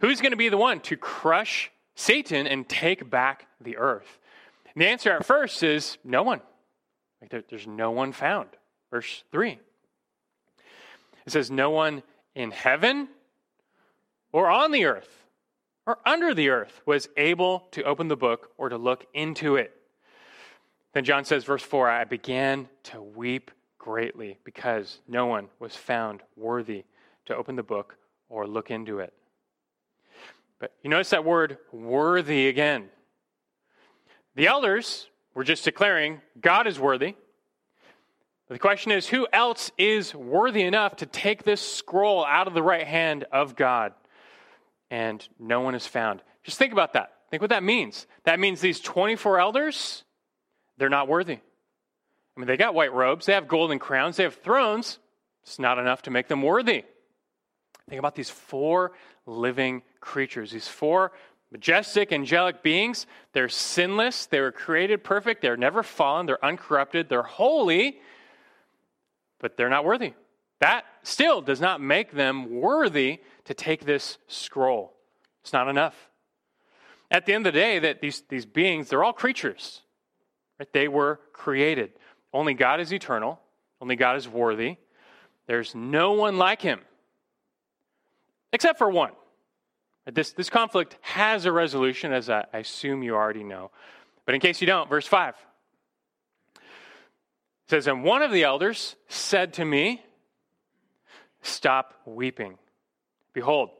Who's 0.00 0.20
going 0.20 0.32
to 0.32 0.36
be 0.36 0.48
the 0.48 0.56
one 0.56 0.80
to 0.80 0.96
crush 0.96 1.70
Satan 1.94 2.46
and 2.46 2.68
take 2.68 3.08
back 3.08 3.46
the 3.60 3.76
earth? 3.76 4.18
And 4.74 4.82
the 4.82 4.88
answer 4.88 5.12
at 5.12 5.24
first 5.24 5.62
is 5.62 5.98
no 6.04 6.22
one. 6.22 6.40
Like 7.20 7.30
there, 7.30 7.44
there's 7.48 7.66
no 7.66 7.90
one 7.90 8.12
found. 8.12 8.48
Verse 8.90 9.24
3. 9.32 9.58
It 11.26 11.32
says, 11.32 11.50
No 11.50 11.70
one 11.70 12.02
in 12.34 12.50
heaven 12.50 13.08
or 14.32 14.48
on 14.48 14.72
the 14.72 14.84
earth 14.84 15.20
or 15.86 15.98
under 16.06 16.34
the 16.34 16.50
earth 16.50 16.80
was 16.86 17.08
able 17.16 17.66
to 17.72 17.82
open 17.82 18.08
the 18.08 18.16
book 18.16 18.52
or 18.58 18.68
to 18.68 18.76
look 18.76 19.06
into 19.12 19.56
it. 19.56 19.74
Then 20.92 21.04
John 21.04 21.24
says, 21.24 21.44
verse 21.44 21.62
4 21.62 21.88
I 21.88 22.04
began 22.04 22.68
to 22.84 23.00
weep 23.00 23.50
greatly 23.78 24.38
because 24.44 25.00
no 25.08 25.26
one 25.26 25.48
was 25.58 25.74
found 25.74 26.22
worthy 26.36 26.84
to 27.26 27.36
open 27.36 27.56
the 27.56 27.62
book 27.62 27.96
or 28.28 28.46
look 28.46 28.70
into 28.70 28.98
it. 28.98 29.12
But 30.58 30.72
you 30.82 30.90
notice 30.90 31.10
that 31.10 31.24
word 31.24 31.58
worthy 31.72 32.48
again. 32.48 32.88
The 34.34 34.46
elders 34.46 35.08
were 35.34 35.44
just 35.44 35.64
declaring 35.64 36.20
God 36.40 36.66
is 36.66 36.78
worthy. 36.78 37.14
The 38.50 38.58
question 38.58 38.90
is, 38.90 39.06
who 39.06 39.28
else 39.32 39.70
is 39.78 40.12
worthy 40.12 40.62
enough 40.62 40.96
to 40.96 41.06
take 41.06 41.44
this 41.44 41.60
scroll 41.60 42.24
out 42.24 42.48
of 42.48 42.54
the 42.54 42.64
right 42.64 42.84
hand 42.84 43.24
of 43.30 43.54
God? 43.54 43.92
And 44.90 45.26
no 45.38 45.60
one 45.60 45.76
is 45.76 45.86
found. 45.86 46.20
Just 46.42 46.58
think 46.58 46.72
about 46.72 46.94
that. 46.94 47.12
Think 47.30 47.42
what 47.42 47.50
that 47.50 47.62
means. 47.62 48.08
That 48.24 48.40
means 48.40 48.60
these 48.60 48.80
24 48.80 49.38
elders, 49.38 50.02
they're 50.78 50.88
not 50.88 51.06
worthy. 51.06 51.34
I 51.34 52.40
mean, 52.40 52.48
they 52.48 52.56
got 52.56 52.74
white 52.74 52.92
robes, 52.92 53.26
they 53.26 53.34
have 53.34 53.46
golden 53.46 53.78
crowns, 53.78 54.16
they 54.16 54.24
have 54.24 54.34
thrones. 54.34 54.98
It's 55.44 55.60
not 55.60 55.78
enough 55.78 56.02
to 56.02 56.10
make 56.10 56.26
them 56.26 56.42
worthy. 56.42 56.84
Think 57.88 58.00
about 58.00 58.16
these 58.16 58.30
four 58.30 58.90
living 59.26 59.82
creatures, 60.00 60.50
these 60.50 60.66
four 60.66 61.12
majestic, 61.52 62.10
angelic 62.10 62.64
beings. 62.64 63.06
They're 63.32 63.48
sinless, 63.48 64.26
they 64.26 64.40
were 64.40 64.50
created 64.50 65.04
perfect, 65.04 65.40
they're 65.40 65.56
never 65.56 65.84
fallen, 65.84 66.26
they're 66.26 66.44
uncorrupted, 66.44 67.08
they're 67.08 67.22
holy, 67.22 68.00
but 69.40 69.56
they're 69.56 69.68
not 69.68 69.84
worthy. 69.84 70.14
That 70.60 70.84
still 71.02 71.40
does 71.40 71.60
not 71.60 71.80
make 71.80 72.12
them 72.12 72.60
worthy 72.60 73.20
to 73.46 73.54
take 73.54 73.84
this 73.84 74.18
scroll. 74.28 74.92
It's 75.42 75.52
not 75.52 75.68
enough. 75.68 76.10
At 77.10 77.26
the 77.26 77.32
end 77.32 77.46
of 77.46 77.52
the 77.54 77.58
day, 77.58 77.78
that 77.80 78.00
these, 78.00 78.22
these 78.28 78.46
beings, 78.46 78.88
they're 78.88 79.02
all 79.02 79.12
creatures. 79.12 79.80
Right? 80.58 80.72
They 80.72 80.86
were 80.86 81.18
created. 81.32 81.92
Only 82.32 82.54
God 82.54 82.78
is 82.80 82.92
eternal. 82.92 83.40
Only 83.80 83.96
God 83.96 84.16
is 84.16 84.28
worthy. 84.28 84.76
There's 85.46 85.74
no 85.74 86.12
one 86.12 86.38
like 86.38 86.62
him, 86.62 86.80
except 88.52 88.78
for 88.78 88.88
one. 88.88 89.12
This, 90.06 90.32
this 90.32 90.48
conflict 90.48 90.96
has 91.00 91.44
a 91.44 91.52
resolution, 91.52 92.12
as 92.12 92.30
I, 92.30 92.44
I 92.52 92.58
assume 92.58 93.02
you 93.02 93.14
already 93.14 93.42
know. 93.42 93.70
But 94.26 94.34
in 94.34 94.40
case 94.40 94.60
you 94.60 94.66
don't, 94.66 94.88
verse 94.88 95.06
5 95.06 95.34
says, 97.70 97.86
And 97.86 98.04
one 98.04 98.22
of 98.22 98.32
the 98.32 98.44
elders 98.44 98.96
said 99.08 99.54
to 99.54 99.64
me, 99.64 100.02
Stop 101.42 101.94
weeping. 102.04 102.58
Behold, 103.32 103.70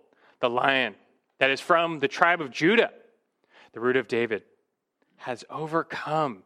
the 0.41 0.49
lion 0.49 0.95
that 1.39 1.51
is 1.51 1.61
from 1.61 1.99
the 1.99 2.09
tribe 2.09 2.41
of 2.41 2.51
Judah, 2.51 2.91
the 3.73 3.81
root 3.81 3.97
of 3.97 4.09
David, 4.09 4.45
has 5.19 5.45
overcome 5.51 6.45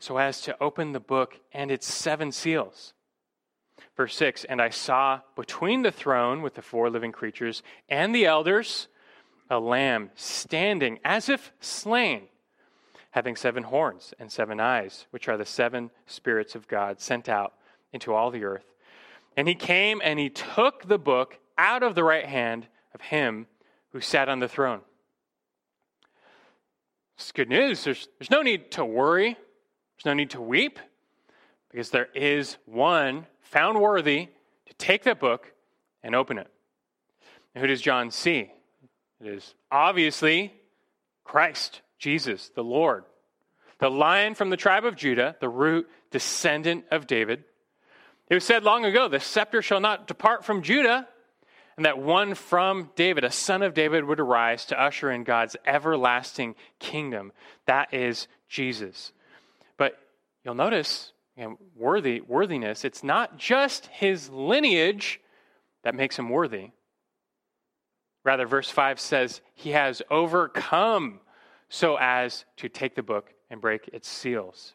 so 0.00 0.16
as 0.16 0.40
to 0.42 0.56
open 0.60 0.92
the 0.92 1.00
book 1.00 1.38
and 1.52 1.70
its 1.70 1.86
seven 1.86 2.32
seals. 2.32 2.94
Verse 3.96 4.16
6 4.16 4.44
And 4.44 4.60
I 4.60 4.70
saw 4.70 5.20
between 5.36 5.82
the 5.82 5.92
throne 5.92 6.42
with 6.42 6.54
the 6.54 6.62
four 6.62 6.90
living 6.90 7.12
creatures 7.12 7.62
and 7.88 8.14
the 8.14 8.26
elders 8.26 8.88
a 9.50 9.58
lamb 9.58 10.10
standing 10.14 10.98
as 11.04 11.28
if 11.28 11.52
slain 11.60 12.22
having 13.10 13.36
seven 13.36 13.62
horns 13.64 14.12
and 14.18 14.30
seven 14.30 14.60
eyes, 14.60 15.06
which 15.10 15.28
are 15.28 15.36
the 15.36 15.44
seven 15.44 15.90
spirits 16.06 16.54
of 16.54 16.68
God 16.68 17.00
sent 17.00 17.28
out 17.28 17.54
into 17.92 18.12
all 18.12 18.30
the 18.30 18.44
earth. 18.44 18.66
And 19.36 19.48
he 19.48 19.54
came 19.54 20.00
and 20.04 20.18
he 20.18 20.30
took 20.30 20.86
the 20.86 20.98
book 20.98 21.38
out 21.56 21.82
of 21.82 21.94
the 21.94 22.04
right 22.04 22.26
hand 22.26 22.66
of 22.94 23.00
him 23.00 23.46
who 23.92 24.00
sat 24.00 24.28
on 24.28 24.40
the 24.40 24.48
throne. 24.48 24.80
It's 27.16 27.32
good 27.32 27.48
news. 27.48 27.82
There's, 27.84 28.08
there's 28.18 28.30
no 28.30 28.42
need 28.42 28.70
to 28.72 28.84
worry, 28.84 29.34
there's 29.34 30.04
no 30.06 30.14
need 30.14 30.30
to 30.30 30.40
weep, 30.40 30.78
because 31.70 31.90
there 31.90 32.08
is 32.14 32.56
one 32.66 33.26
found 33.40 33.80
worthy 33.80 34.28
to 34.66 34.74
take 34.74 35.04
that 35.04 35.18
book 35.18 35.52
and 36.02 36.14
open 36.14 36.38
it. 36.38 36.46
And 37.54 37.62
who 37.62 37.66
does 37.66 37.80
John 37.80 38.10
see? 38.10 38.52
It 39.20 39.26
is 39.26 39.54
obviously 39.72 40.52
Christ, 41.24 41.80
Jesus, 41.98 42.50
the 42.54 42.64
Lord, 42.64 43.04
the 43.78 43.90
lion 43.90 44.34
from 44.34 44.50
the 44.50 44.56
tribe 44.56 44.84
of 44.84 44.96
Judah, 44.96 45.36
the 45.40 45.48
root 45.48 45.88
descendant 46.10 46.84
of 46.90 47.06
David. 47.06 47.44
It 48.28 48.34
was 48.34 48.44
said 48.44 48.64
long 48.64 48.84
ago, 48.84 49.08
the 49.08 49.20
scepter 49.20 49.62
shall 49.62 49.80
not 49.80 50.06
depart 50.06 50.44
from 50.44 50.62
Judah, 50.62 51.08
and 51.76 51.84
that 51.84 51.98
one 51.98 52.34
from 52.34 52.90
David, 52.96 53.24
a 53.24 53.30
son 53.30 53.62
of 53.62 53.72
David, 53.72 54.04
would 54.04 54.20
arise 54.20 54.64
to 54.66 54.80
usher 54.80 55.10
in 55.10 55.22
God's 55.24 55.56
everlasting 55.64 56.56
kingdom. 56.80 57.32
That 57.66 57.94
is 57.94 58.26
Jesus. 58.48 59.12
But 59.76 59.96
you'll 60.44 60.54
notice, 60.54 61.12
you 61.36 61.56
worthy, 61.76 62.20
worthiness, 62.20 62.84
it's 62.84 63.04
not 63.04 63.38
just 63.38 63.86
his 63.86 64.28
lineage 64.28 65.20
that 65.84 65.94
makes 65.94 66.18
him 66.18 66.28
worthy. 66.28 66.70
Rather, 68.24 68.46
verse 68.46 68.68
5 68.68 68.98
says, 68.98 69.40
He 69.54 69.70
has 69.70 70.02
overcome 70.10 71.20
so 71.68 71.96
as 72.00 72.44
to 72.56 72.68
take 72.68 72.94
the 72.94 73.02
book 73.02 73.32
and 73.50 73.60
break 73.60 73.88
its 73.88 74.08
seals. 74.08 74.74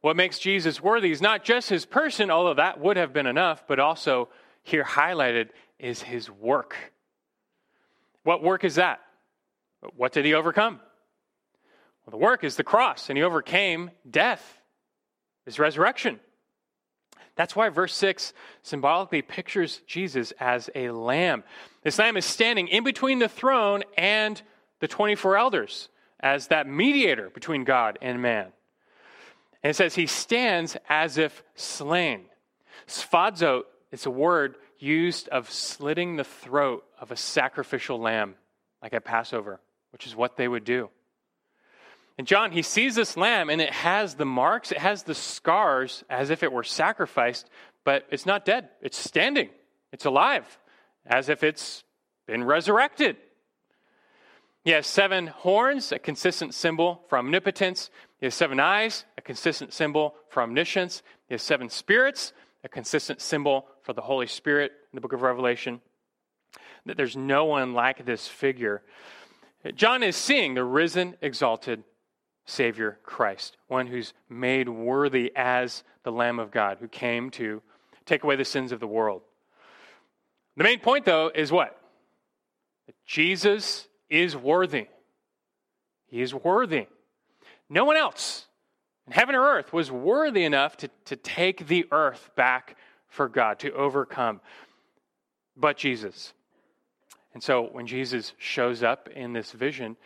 What 0.00 0.16
makes 0.16 0.38
Jesus 0.38 0.82
worthy 0.82 1.10
is 1.10 1.20
not 1.20 1.44
just 1.44 1.68
his 1.68 1.84
person, 1.84 2.30
although 2.30 2.54
that 2.54 2.80
would 2.80 2.96
have 2.96 3.12
been 3.12 3.26
enough, 3.26 3.66
but 3.66 3.80
also 3.80 4.28
here 4.62 4.84
highlighted 4.84 5.48
is 5.78 6.02
his 6.02 6.30
work. 6.30 6.76
What 8.22 8.42
work 8.42 8.64
is 8.64 8.76
that? 8.76 9.00
What 9.96 10.12
did 10.12 10.24
he 10.24 10.34
overcome? 10.34 10.80
Well, 12.04 12.10
the 12.10 12.24
work 12.24 12.44
is 12.44 12.56
the 12.56 12.64
cross, 12.64 13.08
and 13.08 13.18
he 13.18 13.24
overcame 13.24 13.90
death, 14.08 14.60
his 15.44 15.58
resurrection. 15.58 16.20
That's 17.36 17.54
why 17.54 17.68
verse 17.68 17.94
6 17.94 18.32
symbolically 18.62 19.22
pictures 19.22 19.80
Jesus 19.86 20.32
as 20.40 20.70
a 20.74 20.90
lamb. 20.90 21.44
This 21.82 21.98
lamb 21.98 22.16
is 22.16 22.24
standing 22.24 22.66
in 22.68 22.82
between 22.82 23.20
the 23.20 23.28
throne 23.28 23.84
and 23.96 24.40
the 24.80 24.88
24 24.88 25.36
elders 25.36 25.88
as 26.20 26.48
that 26.48 26.66
mediator 26.66 27.30
between 27.30 27.64
God 27.64 27.98
and 28.02 28.20
man. 28.20 28.52
And 29.62 29.70
it 29.70 29.74
says 29.74 29.94
he 29.94 30.06
stands 30.06 30.76
as 30.88 31.18
if 31.18 31.42
slain. 31.54 32.24
Sphadzo 32.86 33.62
is 33.90 34.06
a 34.06 34.10
word 34.10 34.56
used 34.78 35.28
of 35.28 35.50
slitting 35.50 36.16
the 36.16 36.24
throat 36.24 36.84
of 37.00 37.10
a 37.10 37.16
sacrificial 37.16 37.98
lamb, 37.98 38.36
like 38.82 38.92
at 38.92 39.04
Passover, 39.04 39.60
which 39.90 40.06
is 40.06 40.14
what 40.14 40.36
they 40.36 40.46
would 40.46 40.64
do. 40.64 40.90
And 42.16 42.26
John, 42.26 42.50
he 42.50 42.62
sees 42.62 42.96
this 42.96 43.16
lamb 43.16 43.48
and 43.48 43.60
it 43.60 43.70
has 43.70 44.14
the 44.14 44.24
marks, 44.24 44.72
it 44.72 44.78
has 44.78 45.04
the 45.04 45.14
scars 45.14 46.04
as 46.10 46.30
if 46.30 46.42
it 46.42 46.52
were 46.52 46.64
sacrificed, 46.64 47.48
but 47.84 48.06
it's 48.10 48.26
not 48.26 48.44
dead. 48.44 48.68
It's 48.82 48.98
standing, 48.98 49.50
it's 49.92 50.04
alive, 50.04 50.58
as 51.06 51.28
if 51.28 51.42
it's 51.42 51.84
been 52.26 52.42
resurrected. 52.42 53.16
He 54.64 54.72
has 54.72 54.86
seven 54.86 55.28
horns, 55.28 55.92
a 55.92 55.98
consistent 55.98 56.54
symbol 56.54 57.02
for 57.08 57.18
omnipotence. 57.18 57.90
He 58.20 58.26
has 58.26 58.34
seven 58.34 58.60
eyes, 58.60 59.04
a 59.16 59.22
consistent 59.22 59.72
symbol 59.72 60.14
for 60.28 60.42
omniscience. 60.42 61.02
He 61.28 61.34
has 61.34 61.42
seven 61.42 61.68
spirits, 61.68 62.32
a 62.64 62.68
consistent 62.68 63.20
symbol 63.20 63.66
for 63.82 63.92
the 63.92 64.02
Holy 64.02 64.26
Spirit 64.26 64.72
in 64.92 64.96
the 64.96 65.00
book 65.00 65.12
of 65.12 65.22
Revelation. 65.22 65.80
That 66.86 66.96
there's 66.96 67.16
no 67.16 67.44
one 67.44 67.74
like 67.74 68.04
this 68.04 68.26
figure. 68.26 68.82
John 69.74 70.02
is 70.02 70.16
seeing 70.16 70.54
the 70.54 70.64
risen, 70.64 71.16
exalted 71.20 71.84
Savior 72.46 72.98
Christ, 73.02 73.56
one 73.66 73.86
who's 73.86 74.14
made 74.28 74.68
worthy 74.68 75.32
as 75.36 75.84
the 76.02 76.12
Lamb 76.12 76.38
of 76.38 76.50
God, 76.50 76.78
who 76.80 76.88
came 76.88 77.30
to 77.32 77.62
take 78.06 78.24
away 78.24 78.36
the 78.36 78.44
sins 78.44 78.72
of 78.72 78.80
the 78.80 78.86
world. 78.86 79.22
The 80.56 80.64
main 80.64 80.80
point, 80.80 81.04
though, 81.04 81.30
is 81.34 81.52
what? 81.52 81.78
That 82.86 82.96
Jesus 83.04 83.86
is 84.08 84.36
worthy. 84.36 84.88
He 86.06 86.22
is 86.22 86.34
worthy. 86.34 86.86
No 87.68 87.84
one 87.84 87.96
else 87.96 88.46
in 89.06 89.12
heaven 89.12 89.34
or 89.34 89.42
earth 89.42 89.72
was 89.72 89.90
worthy 89.90 90.44
enough 90.44 90.76
to, 90.78 90.90
to 91.06 91.16
take 91.16 91.66
the 91.66 91.86
earth 91.90 92.30
back 92.36 92.76
for 93.08 93.28
God, 93.28 93.58
to 93.60 93.72
overcome, 93.72 94.40
but 95.56 95.76
Jesus. 95.76 96.34
And 97.32 97.42
so 97.42 97.68
when 97.72 97.86
Jesus 97.86 98.34
shows 98.38 98.82
up 98.82 99.08
in 99.08 99.32
this 99.32 99.52
vision, 99.52 99.96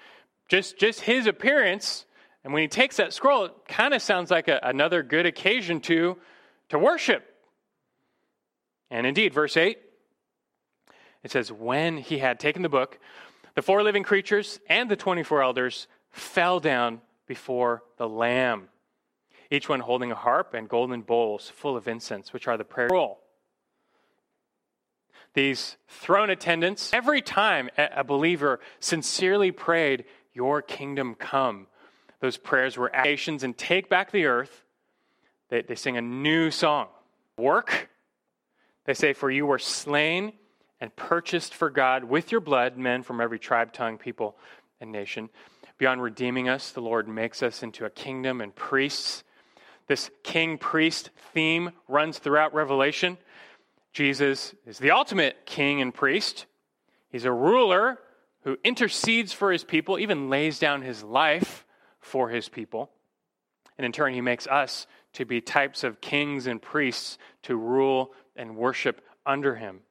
just, 0.49 0.79
just 0.79 1.01
his 1.01 1.27
appearance, 1.27 2.07
and 2.45 2.53
when 2.53 2.63
he 2.63 2.69
takes 2.69 2.97
that 2.99 3.13
scroll, 3.13 3.47
it 3.47 3.53
kind 3.67 3.95
of 3.95 4.03
sounds 4.03 4.31
like 4.31 4.49
a, 4.49 4.61
another 4.63 5.03
good 5.03 5.27
occasion 5.27 5.81
to, 5.83 6.17
to 6.69 6.79
worship. 6.79 7.25
And 8.91 9.07
indeed, 9.07 9.33
verse 9.33 9.57
8, 9.57 9.79
it 11.25 11.31
says, 11.31 11.51
When 11.51 11.97
he 11.97 12.19
had 12.19 12.39
taken 12.39 12.63
the 12.63 12.69
book, 12.69 12.99
the 13.55 13.63
four 13.63 13.83
living 13.83 14.03
creatures 14.03 14.61
and 14.69 14.91
the 14.91 14.97
24 14.97 15.43
elders 15.43 15.87
fell 16.11 16.61
down 16.61 17.01
before 17.27 17.83
the 17.99 18.09
Lamb, 18.09 18.69
each 19.51 19.69
one 19.69 19.81
holding 19.81 20.11
a 20.11 20.15
harp 20.17 20.55
and 20.55 20.69
golden 20.69 21.03
bowls 21.03 21.51
full 21.55 21.77
of 21.77 21.89
incense, 21.89 22.33
which 22.33 22.49
are 22.49 22.57
the 22.57 22.65
prayer 22.65 22.89
roll. 22.91 23.21
These 25.35 25.77
throne 25.89 26.31
attendants, 26.31 26.93
every 26.93 27.23
time 27.23 27.71
a 27.79 28.05
believer 28.05 28.61
sincerely 28.81 29.51
prayed, 29.51 30.05
Your 30.35 30.61
kingdom 30.61 31.15
come, 31.15 31.69
those 32.21 32.37
prayers 32.37 32.77
were 32.77 32.95
actions 32.95 33.43
and 33.43 33.57
take 33.57 33.89
back 33.89 34.13
the 34.13 34.27
earth. 34.27 34.63
They, 35.49 35.63
they 35.63 35.75
sing 35.75 35.97
a 35.97 36.03
new 36.03 36.51
song. 36.51 36.89
Work. 37.37 37.89
They 38.85 38.95
say, 38.95 39.13
For 39.13 39.31
you 39.31 39.47
were 39.47 39.59
slain 39.59 40.33
and 40.83 40.95
purchased 40.97 41.55
for 41.55 41.71
God 41.71 42.03
with 42.03 42.33
your 42.33 42.41
blood 42.41 42.77
men 42.77 43.05
from 43.05 43.21
every 43.21 43.39
tribe, 43.39 43.73
tongue, 43.73 43.99
people, 43.99 44.37
and 44.81 44.91
nation. 44.91 45.31
Beyond 45.79 46.03
redeeming 46.03 46.49
us, 46.49 46.73
the 46.73 46.81
Lord 46.81 47.07
makes 47.07 47.41
us 47.41 47.63
into 47.63 47.85
a 47.85 47.91
kingdom 47.91 48.41
and 48.41 48.53
priests. 48.53 49.23
This 49.87 50.11
king 50.25 50.59
priest 50.59 51.11
theme 51.33 51.71
runs 51.87 52.19
throughout 52.19 52.53
Revelation. 52.53 53.17
Jesus 53.93 54.57
is 54.67 54.81
the 54.81 54.91
ultimate 54.91 55.47
king 55.47 55.81
and 55.81 55.95
priest. 55.95 56.47
He's 57.11 57.27
a 57.27 57.33
ruler 57.33 58.01
who 58.43 58.59
intercedes 58.65 59.33
for 59.33 59.53
his 59.53 59.63
people, 59.63 60.01
even 60.01 60.31
lays 60.31 60.59
down 60.59 60.83
his 60.83 61.05
life 61.05 61.65
for 62.01 62.29
his 62.29 62.49
people. 62.49 62.91
And 63.79 63.85
in 63.85 63.93
turn, 63.93 64.15
he 64.15 64.21
makes 64.21 64.49
us 64.49 64.89
to 65.13 65.25
be 65.25 65.41
types 65.41 65.85
of 65.85 66.01
kings 66.01 66.49
and 66.49 66.61
priests 66.61 67.19
to 67.43 67.55
rule 67.55 68.13
and 68.35 68.57
worship 68.57 69.01
under 69.25 69.55
him. 69.55 69.83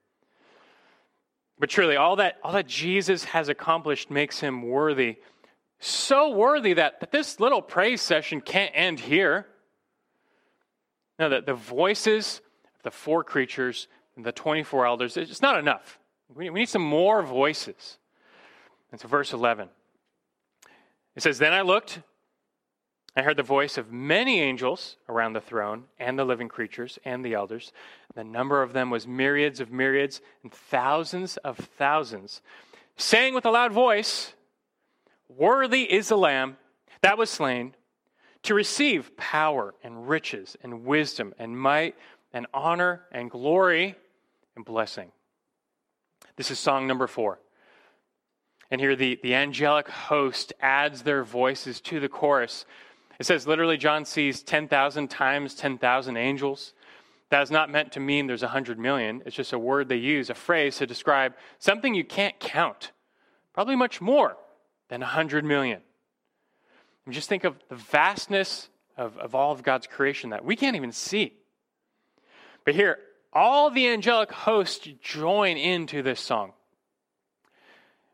But 1.62 1.70
truly, 1.70 1.96
all 1.96 2.16
that, 2.16 2.38
all 2.44 2.54
that 2.54 2.66
Jesus 2.66 3.24
has 3.26 3.48
accomplished 3.48 4.10
makes 4.10 4.40
him 4.40 4.64
worthy. 4.64 5.18
So 5.80 6.32
worthy 6.32 6.74
that, 6.74 7.00
that 7.02 7.12
this 7.12 7.40
little 7.40 7.62
praise 7.62 8.02
session 8.02 8.42
can't 8.42 8.72
end 8.74 9.00
here. 9.00 9.46
No, 11.20 11.30
that 11.30 11.46
the 11.46 11.54
voices 11.54 12.42
of 12.78 12.82
the 12.82 12.90
four 12.90 13.24
creatures 13.24 13.88
and 14.16 14.26
the 14.26 14.32
24 14.32 14.88
elders, 14.88 15.18
it's 15.18 15.44
not 15.44 15.60
enough. 15.60 16.00
We 16.34 16.50
need 16.50 16.68
some 16.68 16.82
more 16.82 17.22
voices. 17.22 18.00
And 18.92 19.00
so, 19.00 19.08
verse 19.08 19.32
11. 19.32 19.70
It 21.16 21.22
says, 21.22 21.38
Then 21.38 21.54
I 21.54 21.62
looked, 21.62 22.00
I 23.16 23.24
heard 23.24 23.38
the 23.38 23.44
voice 23.44 23.78
of 23.78 23.92
many 23.92 24.40
angels 24.40 24.96
around 25.10 25.34
the 25.34 25.42
throne, 25.42 25.86
and 26.00 26.18
the 26.18 26.24
living 26.24 26.48
creatures, 26.48 26.98
and 27.04 27.26
the 27.26 27.34
elders. 27.34 27.74
The 28.16 28.24
number 28.24 28.62
of 28.62 28.72
them 28.72 28.90
was 28.90 29.06
myriads 29.06 29.60
of 29.60 29.72
myriads, 29.72 30.22
and 30.44 30.52
thousands 30.52 31.38
of 31.38 31.58
thousands, 31.58 32.42
saying 32.96 33.34
with 33.34 33.46
a 33.46 33.52
loud 33.52 33.74
voice, 33.74 34.34
Worthy 35.28 35.92
is 35.92 36.08
the 36.10 36.18
Lamb 36.18 36.58
that 37.02 37.18
was 37.18 37.30
slain 37.30 37.76
to 38.44 38.54
receive 38.54 39.16
power 39.18 39.74
and 39.84 40.08
riches 40.08 40.56
and 40.64 40.86
wisdom 40.86 41.34
and 41.38 41.60
might 41.60 41.96
and 42.34 42.48
honor 42.54 43.02
and 43.12 43.30
glory 43.30 43.96
and 44.56 44.66
blessing. 44.66 45.12
This 46.36 46.52
is 46.52 46.60
song 46.60 46.88
number 46.88 47.08
four. 47.08 47.40
And 48.70 48.80
here 48.80 48.96
the, 48.96 49.20
the 49.22 49.36
angelic 49.36 49.90
host 49.90 50.54
adds 50.62 51.04
their 51.04 51.24
voices 51.24 51.82
to 51.82 52.00
the 52.00 52.10
chorus 52.10 52.66
it 53.22 53.28
says 53.28 53.46
literally, 53.46 53.78
John 53.78 54.04
sees 54.04 54.42
10,000 54.42 55.08
times 55.08 55.54
10,000 55.54 56.18
angels. 56.18 56.74
That 57.30 57.44
is 57.44 57.52
not 57.52 57.70
meant 57.70 57.92
to 57.92 58.00
mean 58.00 58.26
there's 58.26 58.42
100 58.42 58.80
million. 58.80 59.22
It's 59.28 59.36
just 59.36 59.54
a 59.54 59.60
word 59.60 59.90
they 59.90 59.98
use, 59.98 60.32
a 60.32 60.34
phrase 60.34 60.78
to 60.78 60.88
describe 60.88 61.36
something 61.60 61.94
you 61.94 62.04
can't 62.04 62.40
count. 62.40 62.94
Probably 63.54 63.76
much 63.76 64.02
more 64.02 64.38
than 64.90 65.02
100 65.02 65.46
million. 65.46 65.82
And 67.06 67.14
just 67.14 67.30
think 67.30 67.44
of 67.44 67.58
the 67.70 67.76
vastness 67.76 68.70
of, 68.98 69.20
of 69.20 69.36
all 69.36 69.52
of 69.52 69.62
God's 69.62 69.86
creation 69.86 70.32
that 70.32 70.44
we 70.44 70.56
can't 70.56 70.76
even 70.76 70.92
see. 70.92 71.34
But 72.66 72.74
here, 72.74 72.98
all 73.32 73.70
the 73.70 73.88
angelic 73.88 74.32
hosts 74.32 74.90
join 75.00 75.58
into 75.58 76.02
this 76.02 76.20
song. 76.20 76.54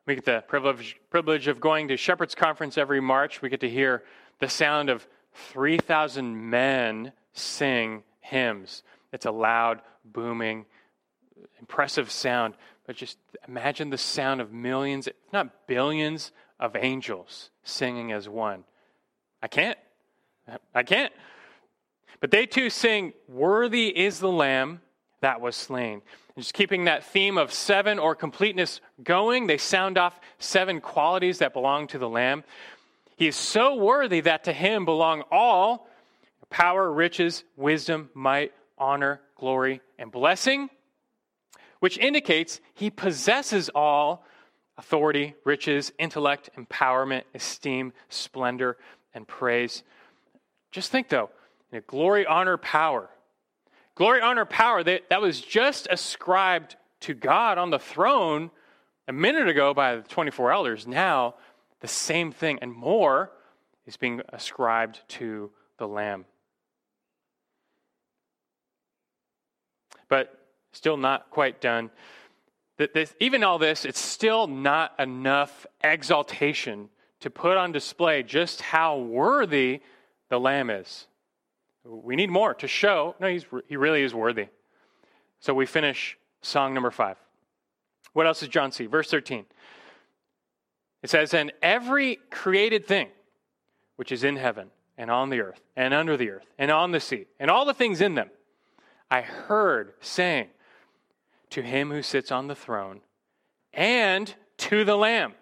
We 0.06 0.15
get 0.15 0.26
the 0.26 0.43
privilege, 0.50 0.98
privilege 1.10 1.48
of 1.48 1.62
going 1.62 1.88
to 1.88 1.96
Shepherd's 1.96 2.36
Conference 2.36 2.78
every 2.78 3.00
March. 3.00 3.41
We 3.41 3.48
get 3.48 3.62
to 3.62 3.70
hear 3.70 4.04
the 4.39 4.50
sound 4.50 4.89
of 4.89 5.08
3,000 5.52 6.50
men 6.50 7.12
sing 7.34 8.04
hymns. 8.19 8.84
It's 9.13 9.26
a 9.26 9.32
loud, 9.32 9.82
booming, 10.04 10.65
impressive 11.60 12.12
sound. 12.12 12.56
But 12.86 12.95
just 12.95 13.17
imagine 13.47 13.89
the 13.89 13.97
sound 13.97 14.41
of 14.41 14.52
millions, 14.52 15.08
if 15.08 15.15
not 15.34 15.67
billions, 15.67 16.32
of 16.60 16.76
angels 16.76 17.52
singing 17.63 18.12
as 18.12 18.28
one. 18.28 18.63
I 19.41 19.47
can't. 19.47 19.78
I 20.73 20.84
can't. 20.84 21.13
But 22.19 22.32
they 22.32 22.45
too 22.45 22.69
sing, 22.69 23.13
Worthy 23.28 23.95
is 23.95 24.19
the 24.19 24.32
Lamb 24.32 24.82
that 25.21 25.41
was 25.41 25.56
slain. 25.56 26.02
And 26.36 26.43
just 26.43 26.54
keeping 26.54 26.86
that 26.86 27.04
theme 27.04 27.38
of 27.38 27.52
seven 27.52 28.00
or 28.00 28.15
completeness 28.15 28.82
going, 29.04 29.47
they 29.47 29.58
sound 29.58 29.97
off 29.97 30.19
seven 30.39 30.80
qualities 30.80 31.39
that 31.39 31.54
belong 31.54 31.88
to 31.88 31.97
the 31.97 32.10
Lamb. 32.10 32.43
He 33.17 33.27
is 33.27 33.36
so 33.36 33.75
worthy 33.75 34.21
that 34.21 34.43
to 34.45 34.53
him 34.53 34.86
belong 34.86 35.23
all 35.32 35.88
power, 36.49 36.89
riches, 36.91 37.43
wisdom, 37.56 38.10
might, 38.13 38.53
honor, 38.77 39.19
glory, 39.36 39.82
and 39.97 40.12
blessing, 40.12 40.69
which 41.80 41.97
indicates 41.97 42.62
he 42.73 42.89
possesses 42.89 43.69
all 43.73 44.23
authority, 44.77 45.34
riches, 45.43 45.91
intellect, 45.97 46.51
empowerment, 46.58 47.23
esteem, 47.34 47.91
splendor, 48.10 48.77
and 49.13 49.27
praise. 49.27 49.84
Just 50.71 50.91
think, 50.91 51.10
though, 51.10 51.32
you 51.71 51.80
know, 51.80 51.84
glory, 51.88 52.25
honor, 52.25 52.58
power. 52.58 53.10
Glory, 53.95 54.21
honor, 54.21 54.45
power, 54.45 54.84
that, 54.84 55.10
that 55.10 55.21
was 55.21 55.41
just 55.41 55.88
ascribed 55.89 56.75
to 56.99 57.15
God 57.15 57.58
on 57.58 57.71
the 57.71 57.80
throne 57.80 58.51
a 59.08 59.13
minute 59.13 59.47
ago 59.47 59.73
by 59.73 59.95
the 59.95 60.01
24 60.03 60.51
elders. 60.51 60.86
Now, 60.86 61.36
the 61.82 61.88
same 61.88 62.32
thing 62.32 62.60
and 62.62 62.74
more 62.74 63.32
is 63.86 63.98
being 63.98 64.22
ascribed 64.30 65.02
to 65.08 65.52
the 65.78 65.88
Lamb. 65.88 66.26
But 70.10 70.38
still 70.72 70.98
not 70.98 71.30
quite 71.30 71.62
done. 71.62 71.90
This, 72.78 73.16
even 73.20 73.44
all 73.44 73.58
this, 73.58 73.86
it's 73.86 74.00
still 74.00 74.48
not 74.48 74.94
enough 75.00 75.66
exaltation 75.84 76.90
to 77.22 77.30
put 77.30 77.58
on 77.58 77.72
display 77.72 78.22
just 78.22 78.62
how 78.62 78.98
worthy 78.98 79.82
the 80.30 80.40
Lamb 80.40 80.70
is. 80.70 81.08
We 81.84 82.16
need 82.16 82.30
more 82.30 82.54
to 82.56 82.68
show, 82.68 83.16
no, 83.20 83.28
he's, 83.28 83.46
he 83.68 83.78
really 83.78 84.04
is 84.04 84.13
worthy. 84.13 84.48
So 85.40 85.54
we 85.54 85.66
finish 85.66 86.18
song 86.42 86.74
number 86.74 86.92
five. 86.92 87.18
What 88.13 88.28
else 88.28 88.42
does 88.42 88.50
John 88.50 88.72
see? 88.72 88.86
Verse 88.86 89.10
13. 89.10 89.46
It 91.08 91.12
says, 91.12 91.34
And 91.34 91.54
every 91.62 92.20
created 92.30 92.86
thing 92.86 93.08
which 93.96 94.12
is 94.12 94.26
in 94.26 94.36
heaven 94.36 94.72
and 94.98 95.10
on 95.10 95.30
the 95.30 95.39
earth 95.39 95.62
and 95.74 95.93
under 95.93 96.17
the 96.17 96.30
earth 96.32 96.46
and 96.58 96.70
on 96.70 96.91
the 96.91 97.00
sea 97.00 97.28
and 97.39 97.50
all 97.50 97.63
the 97.63 97.74
things 97.74 98.02
in 98.02 98.15
them, 98.15 98.30
I 99.10 99.22
heard 99.22 99.93
saying 100.02 100.50
to 101.52 101.62
him 101.62 101.91
who 101.91 102.02
sits 102.02 102.30
on 102.30 102.48
the 102.48 102.56
throne 102.56 103.00
and 103.72 104.36
to 104.58 104.84
the 104.84 104.98
Lamb 104.98 105.36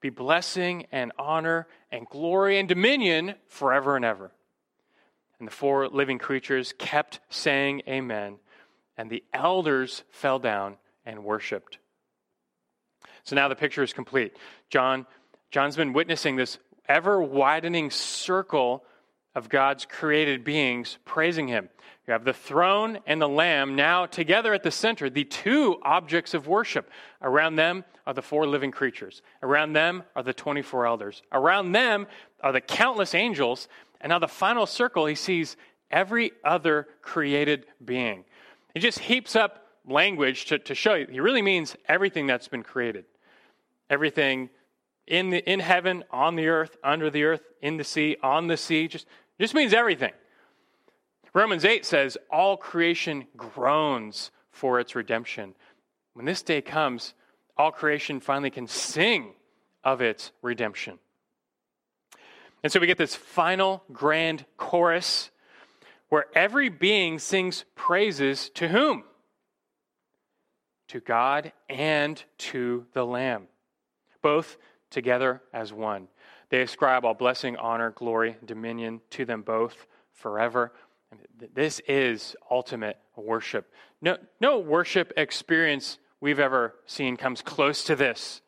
be 0.00 0.08
blessing 0.08 0.86
and 0.92 1.10
honor 1.18 1.66
and 1.90 2.06
glory 2.06 2.56
and 2.56 2.68
dominion 2.68 3.34
forever 3.48 3.96
and 3.96 4.04
ever. 4.04 4.30
And 5.40 5.48
the 5.48 5.52
four 5.52 5.88
living 5.88 6.18
creatures 6.18 6.72
kept 6.78 7.18
saying, 7.28 7.82
Amen. 7.88 8.36
And 8.96 9.10
the 9.10 9.24
elders 9.34 10.04
fell 10.10 10.38
down 10.38 10.76
and 11.04 11.24
worshiped. 11.24 11.78
So 13.24 13.36
now 13.36 13.48
the 13.48 13.56
picture 13.56 13.82
is 13.82 13.92
complete. 13.92 14.36
John, 14.70 15.06
John's 15.50 15.76
been 15.76 15.92
witnessing 15.92 16.36
this 16.36 16.58
ever 16.88 17.22
widening 17.22 17.90
circle 17.90 18.84
of 19.34 19.48
God's 19.48 19.84
created 19.84 20.44
beings 20.44 20.98
praising 21.04 21.48
him. 21.48 21.68
You 22.06 22.12
have 22.12 22.24
the 22.24 22.32
throne 22.32 22.98
and 23.06 23.20
the 23.20 23.28
lamb 23.28 23.76
now 23.76 24.06
together 24.06 24.52
at 24.52 24.62
the 24.62 24.70
center, 24.70 25.08
the 25.08 25.24
two 25.24 25.78
objects 25.82 26.34
of 26.34 26.48
worship. 26.48 26.90
Around 27.22 27.56
them 27.56 27.84
are 28.06 28.14
the 28.14 28.22
four 28.22 28.46
living 28.46 28.72
creatures. 28.72 29.22
Around 29.42 29.74
them 29.74 30.02
are 30.16 30.22
the 30.22 30.34
24 30.34 30.86
elders. 30.86 31.22
Around 31.30 31.72
them 31.72 32.06
are 32.40 32.52
the 32.52 32.60
countless 32.60 33.14
angels. 33.14 33.68
And 34.00 34.10
now 34.10 34.18
the 34.18 34.26
final 34.26 34.66
circle, 34.66 35.06
he 35.06 35.14
sees 35.14 35.56
every 35.90 36.32
other 36.44 36.88
created 37.02 37.66
being. 37.84 38.24
He 38.74 38.80
just 38.80 38.98
heaps 38.98 39.36
up 39.36 39.66
language 39.86 40.46
to, 40.46 40.58
to 40.58 40.74
show 40.74 40.94
you. 40.94 41.06
He 41.10 41.20
really 41.20 41.42
means 41.42 41.76
everything 41.86 42.26
that's 42.26 42.48
been 42.48 42.62
created. 42.62 43.04
Everything 43.88 44.50
in, 45.10 45.30
the, 45.30 45.50
in 45.50 45.58
heaven, 45.60 46.04
on 46.10 46.36
the 46.36 46.46
earth, 46.46 46.76
under 46.82 47.10
the 47.10 47.24
earth, 47.24 47.42
in 47.60 47.76
the 47.76 47.84
sea, 47.84 48.16
on 48.22 48.46
the 48.46 48.56
sea. 48.56 48.86
Just, 48.88 49.06
just 49.38 49.54
means 49.54 49.74
everything. 49.74 50.12
Romans 51.34 51.64
8 51.64 51.84
says, 51.84 52.16
All 52.30 52.56
creation 52.56 53.26
groans 53.36 54.30
for 54.52 54.78
its 54.78 54.94
redemption. 54.94 55.54
When 56.14 56.26
this 56.26 56.42
day 56.42 56.62
comes, 56.62 57.14
all 57.56 57.72
creation 57.72 58.20
finally 58.20 58.50
can 58.50 58.68
sing 58.68 59.34
of 59.82 60.00
its 60.00 60.30
redemption. 60.42 60.98
And 62.62 62.72
so 62.72 62.78
we 62.78 62.86
get 62.86 62.98
this 62.98 63.16
final 63.16 63.82
grand 63.92 64.44
chorus 64.56 65.30
where 66.08 66.26
every 66.34 66.68
being 66.68 67.18
sings 67.18 67.64
praises 67.74 68.48
to 68.50 68.68
whom? 68.68 69.04
To 70.88 71.00
God 71.00 71.52
and 71.68 72.22
to 72.38 72.86
the 72.92 73.04
Lamb, 73.04 73.46
both 74.22 74.56
together 74.90 75.42
as 75.52 75.72
one. 75.72 76.08
They 76.50 76.62
ascribe 76.62 77.04
all 77.04 77.14
blessing, 77.14 77.56
honor, 77.56 77.90
glory, 77.90 78.36
dominion 78.44 79.00
to 79.10 79.24
them 79.24 79.42
both 79.42 79.86
forever. 80.12 80.72
This 81.54 81.80
is 81.88 82.36
ultimate 82.50 82.98
worship. 83.16 83.72
No, 84.02 84.16
no 84.40 84.58
worship 84.58 85.12
experience 85.16 85.98
we've 86.20 86.38
ever 86.38 86.74
seen 86.86 87.16
comes 87.16 87.42
close 87.42 87.84
to 87.84 87.96
this. 87.96 88.42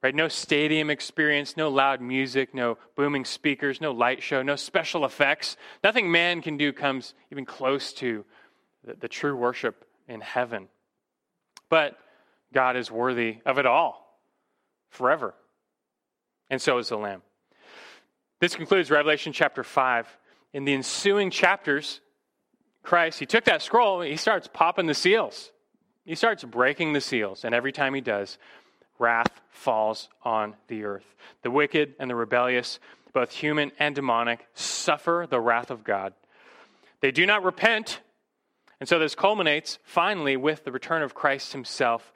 Right? 0.00 0.14
No 0.14 0.28
stadium 0.28 0.90
experience, 0.90 1.56
no 1.56 1.68
loud 1.70 2.00
music, 2.00 2.54
no 2.54 2.78
booming 2.94 3.24
speakers, 3.24 3.80
no 3.80 3.90
light 3.90 4.22
show, 4.22 4.42
no 4.42 4.54
special 4.54 5.04
effects. 5.04 5.56
Nothing 5.82 6.10
man 6.10 6.40
can 6.40 6.56
do 6.56 6.72
comes 6.72 7.14
even 7.32 7.44
close 7.44 7.92
to 7.94 8.24
the, 8.84 8.94
the 8.94 9.08
true 9.08 9.36
worship 9.36 9.84
in 10.06 10.20
heaven. 10.20 10.68
But 11.68 11.98
God 12.52 12.76
is 12.76 12.92
worthy 12.92 13.38
of 13.44 13.58
it 13.58 13.66
all 13.66 14.20
forever. 14.90 15.34
And 16.50 16.60
so 16.60 16.78
is 16.78 16.88
the 16.88 16.96
Lamb. 16.96 17.22
This 18.40 18.54
concludes 18.54 18.90
Revelation 18.90 19.32
chapter 19.32 19.64
5. 19.64 20.06
In 20.54 20.64
the 20.64 20.74
ensuing 20.74 21.30
chapters, 21.30 22.00
Christ, 22.82 23.18
he 23.18 23.26
took 23.26 23.44
that 23.44 23.62
scroll, 23.62 24.00
he 24.00 24.16
starts 24.16 24.48
popping 24.52 24.86
the 24.86 24.94
seals. 24.94 25.52
He 26.04 26.14
starts 26.14 26.42
breaking 26.44 26.94
the 26.94 27.02
seals, 27.02 27.44
and 27.44 27.54
every 27.54 27.72
time 27.72 27.92
he 27.92 28.00
does, 28.00 28.38
wrath 28.98 29.40
falls 29.50 30.08
on 30.22 30.54
the 30.68 30.84
earth. 30.84 31.14
The 31.42 31.50
wicked 31.50 31.94
and 31.98 32.08
the 32.08 32.14
rebellious, 32.14 32.78
both 33.12 33.30
human 33.30 33.72
and 33.78 33.94
demonic, 33.94 34.46
suffer 34.54 35.26
the 35.28 35.40
wrath 35.40 35.70
of 35.70 35.84
God. 35.84 36.14
They 37.00 37.10
do 37.10 37.26
not 37.26 37.44
repent, 37.44 38.00
and 38.80 38.88
so 38.88 38.98
this 38.98 39.14
culminates 39.14 39.78
finally 39.84 40.36
with 40.36 40.64
the 40.64 40.72
return 40.72 41.02
of 41.02 41.14
Christ 41.14 41.52
himself, 41.52 42.12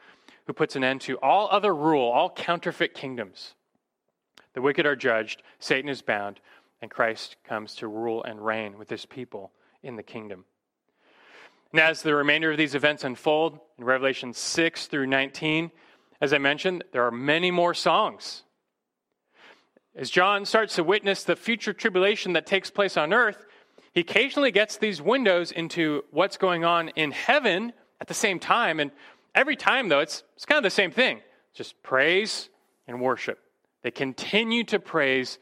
who 0.47 0.53
puts 0.53 0.75
an 0.75 0.85
end 0.85 1.03
to 1.03 1.19
all 1.19 1.49
other 1.51 1.75
rule, 1.75 2.09
all 2.09 2.31
counterfeit 2.31 2.95
kingdoms. 2.95 3.55
The 4.55 4.63
wicked 4.63 4.87
are 4.87 4.97
judged, 4.97 5.43
Satan 5.59 5.89
is 5.89 6.03
bound, 6.03 6.41
and 6.81 6.91
Christ 6.91 7.37
comes 7.45 7.75
to 7.77 7.89
rule 7.89 8.23
and 8.25 8.45
reign 8.45 8.79
with 8.79 8.91
his 8.91 9.07
people 9.07 9.53
in 9.83 9.97
the 9.97 10.03
kingdom. 10.03 10.45
And 11.73 11.81
as 11.81 12.03
the 12.03 12.15
remainder 12.15 12.51
of 12.51 12.59
these 12.59 12.75
events 12.75 13.05
unfold 13.05 13.59
in 13.79 13.85
Revelation 13.85 14.35
6 14.35 14.87
through 14.87 15.07
19, 15.07 15.71
as 16.21 16.33
I 16.33 16.39
mentioned, 16.39 16.85
there 16.93 17.07
are 17.07 17.11
many 17.11 17.51
more 17.51 17.73
songs. 17.73 18.43
As 19.97 20.11
John 20.11 20.45
starts 20.45 20.77
to 20.77 20.85
witness 20.85 21.25
the 21.25 21.37
future 21.37 21.73
tribulation 21.73 22.35
that 22.35 22.47
takes 22.47 22.71
place 22.71 22.97
on 22.97 23.13
earth, 23.13 23.45
he 23.93 24.01
occasionally 24.01 24.51
gets 24.51 24.77
these 24.77 25.03
windows 25.03 25.53
into 25.53 26.05
what's 26.11 26.37
going 26.37 26.65
on 26.65 26.89
in 26.91 27.11
heaven 27.11 27.73
at 28.01 28.07
the 28.07 28.15
same 28.15 28.39
time. 28.39 28.81
And 28.81 28.91
every 29.35 29.57
time, 29.57 29.89
though, 29.89 30.01
it's, 30.01 30.23
it's 30.35 30.47
kind 30.47 30.59
of 30.59 30.65
the 30.65 30.71
same 30.71 30.91
thing 30.91 31.21
just 31.55 31.83
praise 31.83 32.49
and 32.89 33.01
worship. 33.01 33.39
They 33.83 33.91
continue 33.91 34.65
to 34.65 34.79
praise 34.79 35.39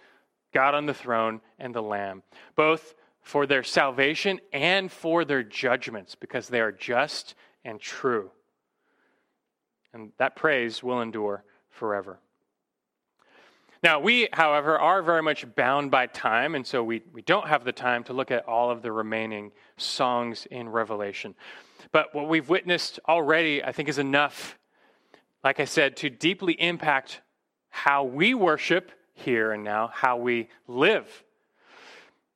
God 0.53 0.75
on 0.75 0.87
the 0.87 0.95
throne 0.95 1.41
and 1.59 1.75
the 1.75 1.83
Lamb, 1.83 2.23
both 2.57 2.95
for 3.23 3.47
their 3.47 3.63
salvation 3.63 4.41
and 4.53 4.91
for 4.91 5.25
their 5.25 5.43
judgments, 5.43 6.15
because 6.15 6.49
they 6.49 6.61
are 6.61 6.73
just 6.73 7.35
and 7.65 7.81
true. 7.81 8.31
And 9.93 10.13
that 10.19 10.37
praise 10.37 10.83
will 10.83 11.01
endure 11.01 11.45
forever. 11.69 12.19
Now, 13.83 13.99
we, 13.99 14.29
however, 14.33 14.79
are 14.79 15.03
very 15.03 15.23
much 15.23 15.47
bound 15.55 15.91
by 15.91 16.07
time, 16.07 16.55
and 16.55 16.67
so 16.67 16.85
we, 16.85 17.03
we 17.15 17.23
don't 17.23 17.49
have 17.49 17.65
the 17.65 17.73
time 17.73 18.05
to 18.05 18.13
look 18.13 18.31
at 18.31 18.47
all 18.47 18.71
of 18.71 18.83
the 18.83 18.93
remaining 18.93 19.53
songs 19.79 20.47
in 20.51 20.69
Revelation. 20.69 21.35
But 21.91 22.15
what 22.15 22.29
we've 22.29 22.49
witnessed 22.49 23.01
already, 23.09 23.65
I 23.65 23.73
think, 23.73 23.89
is 23.89 23.99
enough, 23.99 24.59
like 25.43 25.61
I 25.61 25.65
said, 25.65 25.97
to 25.99 26.11
deeply 26.11 26.53
impact 26.61 27.23
how 27.85 28.05
we 28.05 28.35
worship 28.35 28.93
here 29.15 29.53
and 29.53 29.65
now, 29.65 29.91
how 29.95 30.19
we 30.19 30.51
live. 30.69 31.25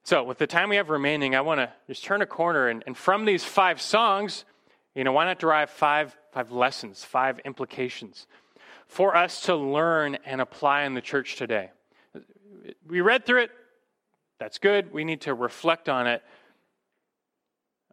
So, 0.02 0.24
with 0.24 0.38
the 0.38 0.46
time 0.46 0.70
we 0.70 0.76
have 0.76 0.88
remaining, 0.88 1.34
I 1.34 1.42
want 1.42 1.60
to 1.60 1.70
just 1.86 2.02
turn 2.02 2.22
a 2.22 2.26
corner 2.26 2.68
and, 2.68 2.82
and 2.86 2.96
from 2.96 3.26
these 3.26 3.44
five 3.44 3.78
songs, 3.78 4.46
you 4.94 5.04
know, 5.04 5.12
why 5.12 5.26
not 5.26 5.38
derive 5.38 5.68
five, 5.68 6.16
five 6.32 6.50
lessons, 6.50 7.04
five 7.04 7.40
implications 7.40 8.26
for 8.86 9.14
us 9.14 9.42
to 9.42 9.54
learn 9.54 10.16
and 10.24 10.40
apply 10.40 10.84
in 10.84 10.94
the 10.94 11.02
church 11.02 11.36
today? 11.36 11.70
We 12.88 13.02
read 13.02 13.26
through 13.26 13.42
it. 13.42 13.50
That's 14.38 14.56
good. 14.56 14.94
We 14.94 15.04
need 15.04 15.20
to 15.22 15.34
reflect 15.34 15.90
on 15.90 16.06
it. 16.06 16.22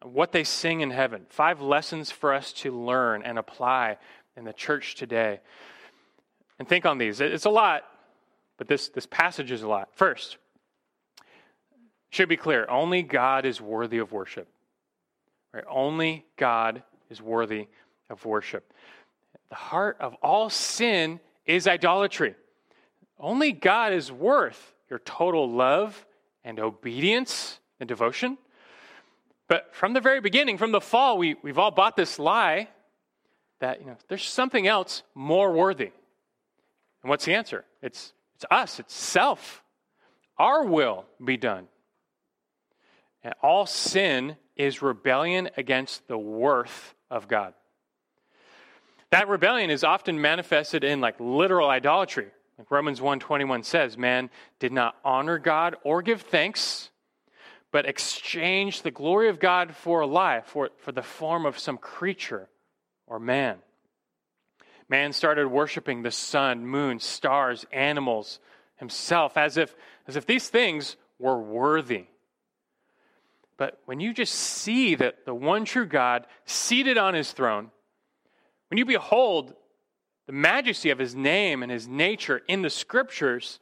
What 0.04 0.32
they 0.32 0.46
sing 0.46 0.80
in 0.80 0.92
heaven. 0.92 1.26
Five 1.28 1.60
lessons 1.60 2.12
for 2.12 2.34
us 2.34 2.54
to 2.54 2.72
learn 2.72 3.24
and 3.24 3.38
apply 3.38 3.98
in 4.38 4.46
the 4.46 4.54
church 4.54 4.96
today. 4.96 5.42
And 6.62 6.70
think 6.70 6.86
on 6.86 7.00
these. 7.00 7.22
It's 7.22 7.46
a 7.46 7.50
lot, 7.50 7.86
but 8.60 8.68
this, 8.68 8.90
this 8.90 9.08
passage 9.08 9.50
is 9.50 9.64
a 9.64 9.68
lot. 9.68 9.90
First, 9.96 10.38
should 12.12 12.30
be 12.30 12.38
clear 12.38 12.68
only 12.70 13.02
God 13.02 13.48
is 13.48 13.60
worthy 13.60 13.98
of 13.98 14.12
worship. 14.12 14.48
Right? 15.52 15.64
Only 15.68 16.24
God 16.38 16.84
is 17.10 17.20
worthy 17.20 17.68
of 18.12 18.24
worship. 18.26 18.74
The 19.50 19.56
heart 19.56 19.98
of 20.00 20.14
all 20.22 20.52
sin 20.52 21.20
is 21.48 21.68
idolatry. 21.68 22.36
Only 23.20 23.54
God 23.54 23.92
is 23.92 24.12
worth 24.12 24.76
your 24.88 25.00
total 25.00 25.52
love 25.52 26.06
and 26.44 26.60
obedience 26.60 27.60
and 27.80 27.90
devotion. 27.90 28.38
But 29.48 29.74
from 29.74 29.94
the 29.94 30.00
very 30.00 30.22
beginning, 30.22 30.60
from 30.60 30.72
the 30.72 30.80
fall, 30.80 31.18
we, 31.18 31.38
we've 31.42 31.58
all 31.58 31.72
bought 31.72 31.96
this 31.96 32.20
lie 32.20 32.68
that 33.62 33.80
you 33.80 33.88
know, 33.88 33.98
there's 34.10 34.30
something 34.30 34.68
else 34.68 35.02
more 35.16 35.52
worthy. 35.52 35.90
And 37.04 37.10
what's 37.10 37.26
the 37.26 37.34
answer? 37.34 37.66
It's, 37.82 38.14
it's 38.36 38.46
us, 38.52 38.80
it's 38.80 38.94
self. 38.94 39.64
Our 40.38 40.66
will 40.66 41.06
be 41.24 41.38
done. 41.38 41.68
And 43.24 43.34
all 43.42 43.66
sin 43.66 44.38
is 44.56 44.82
rebellion 44.82 45.50
against 45.58 46.08
the 46.08 46.18
worth 46.18 46.96
of 47.10 47.28
God. 47.28 47.54
That 49.12 49.28
rebellion 49.28 49.70
is 49.70 49.84
often 49.84 50.22
manifested 50.22 50.84
in 50.84 51.02
like 51.02 51.16
literal 51.20 51.70
idolatry. 51.70 52.28
Like 52.58 52.72
Romans 52.72 53.00
1:21 53.00 53.66
says, 53.66 53.98
man 53.98 54.30
did 54.60 54.72
not 54.72 54.96
honor 55.04 55.38
God 55.38 55.76
or 55.84 56.02
give 56.02 56.22
thanks, 56.22 56.90
but 57.72 57.86
exchanged 57.86 58.84
the 58.84 58.92
glory 58.92 59.30
of 59.30 59.40
God 59.40 59.76
for 59.76 60.02
a 60.02 60.08
lie, 60.08 60.42
for, 60.42 60.70
for 60.78 60.92
the 60.92 61.02
form 61.02 61.46
of 61.46 61.60
some 61.60 61.78
creature 61.78 62.50
or 63.08 63.20
man. 63.20 63.58
Man 64.92 65.14
started 65.14 65.48
worshiping 65.48 66.04
the 66.04 66.12
sun, 66.12 66.68
moon, 66.68 67.00
stars, 67.00 67.66
animals, 67.72 68.42
himself, 68.76 69.38
as 69.38 69.56
if, 69.56 69.74
as 70.06 70.18
if 70.18 70.26
these 70.26 70.50
things 70.50 70.98
were 71.18 71.42
worthy. 71.42 72.08
But 73.56 73.80
when 73.86 74.02
you 74.02 74.14
just 74.14 74.36
see 74.36 74.96
that 74.96 75.24
the 75.24 75.34
one 75.34 75.64
true 75.64 75.86
God 75.86 76.28
seated 76.44 76.98
on 76.98 77.14
his 77.14 77.32
throne, 77.32 77.72
when 78.70 78.78
you 78.78 78.84
behold 78.84 79.54
the 80.28 80.34
majesty 80.34 80.90
of 80.90 81.00
his 81.00 81.16
name 81.16 81.64
and 81.64 81.72
his 81.72 81.88
nature 81.88 82.42
in 82.50 82.62
the 82.62 82.70
scriptures, 82.70 83.62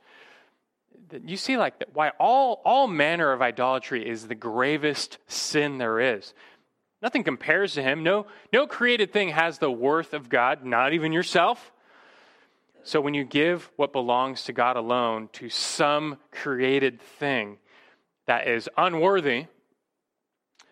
you 1.23 1.37
see 1.37 1.57
like 1.57 1.75
why 1.93 2.09
all, 2.19 2.59
all 2.65 2.87
manner 2.87 3.31
of 3.33 3.43
idolatry 3.43 4.09
is 4.09 4.27
the 4.27 4.33
gravest 4.33 5.19
sin 5.27 5.77
there 5.77 5.99
is. 5.99 6.33
Nothing 7.01 7.23
compares 7.23 7.73
to 7.75 7.81
him. 7.81 8.03
No, 8.03 8.27
no 8.51 8.67
created 8.67 9.13
thing 9.13 9.29
has 9.29 9.57
the 9.57 9.71
worth 9.71 10.13
of 10.13 10.29
God, 10.29 10.65
not 10.65 10.93
even 10.93 11.13
yourself. 11.13 11.71
So 12.83 12.99
when 13.01 13.13
you 13.13 13.23
give 13.23 13.69
what 13.75 13.93
belongs 13.93 14.45
to 14.45 14.53
God 14.53 14.75
alone 14.75 15.29
to 15.33 15.49
some 15.49 16.17
created 16.31 17.01
thing 17.01 17.57
that 18.25 18.47
is 18.47 18.69
unworthy, 18.77 19.45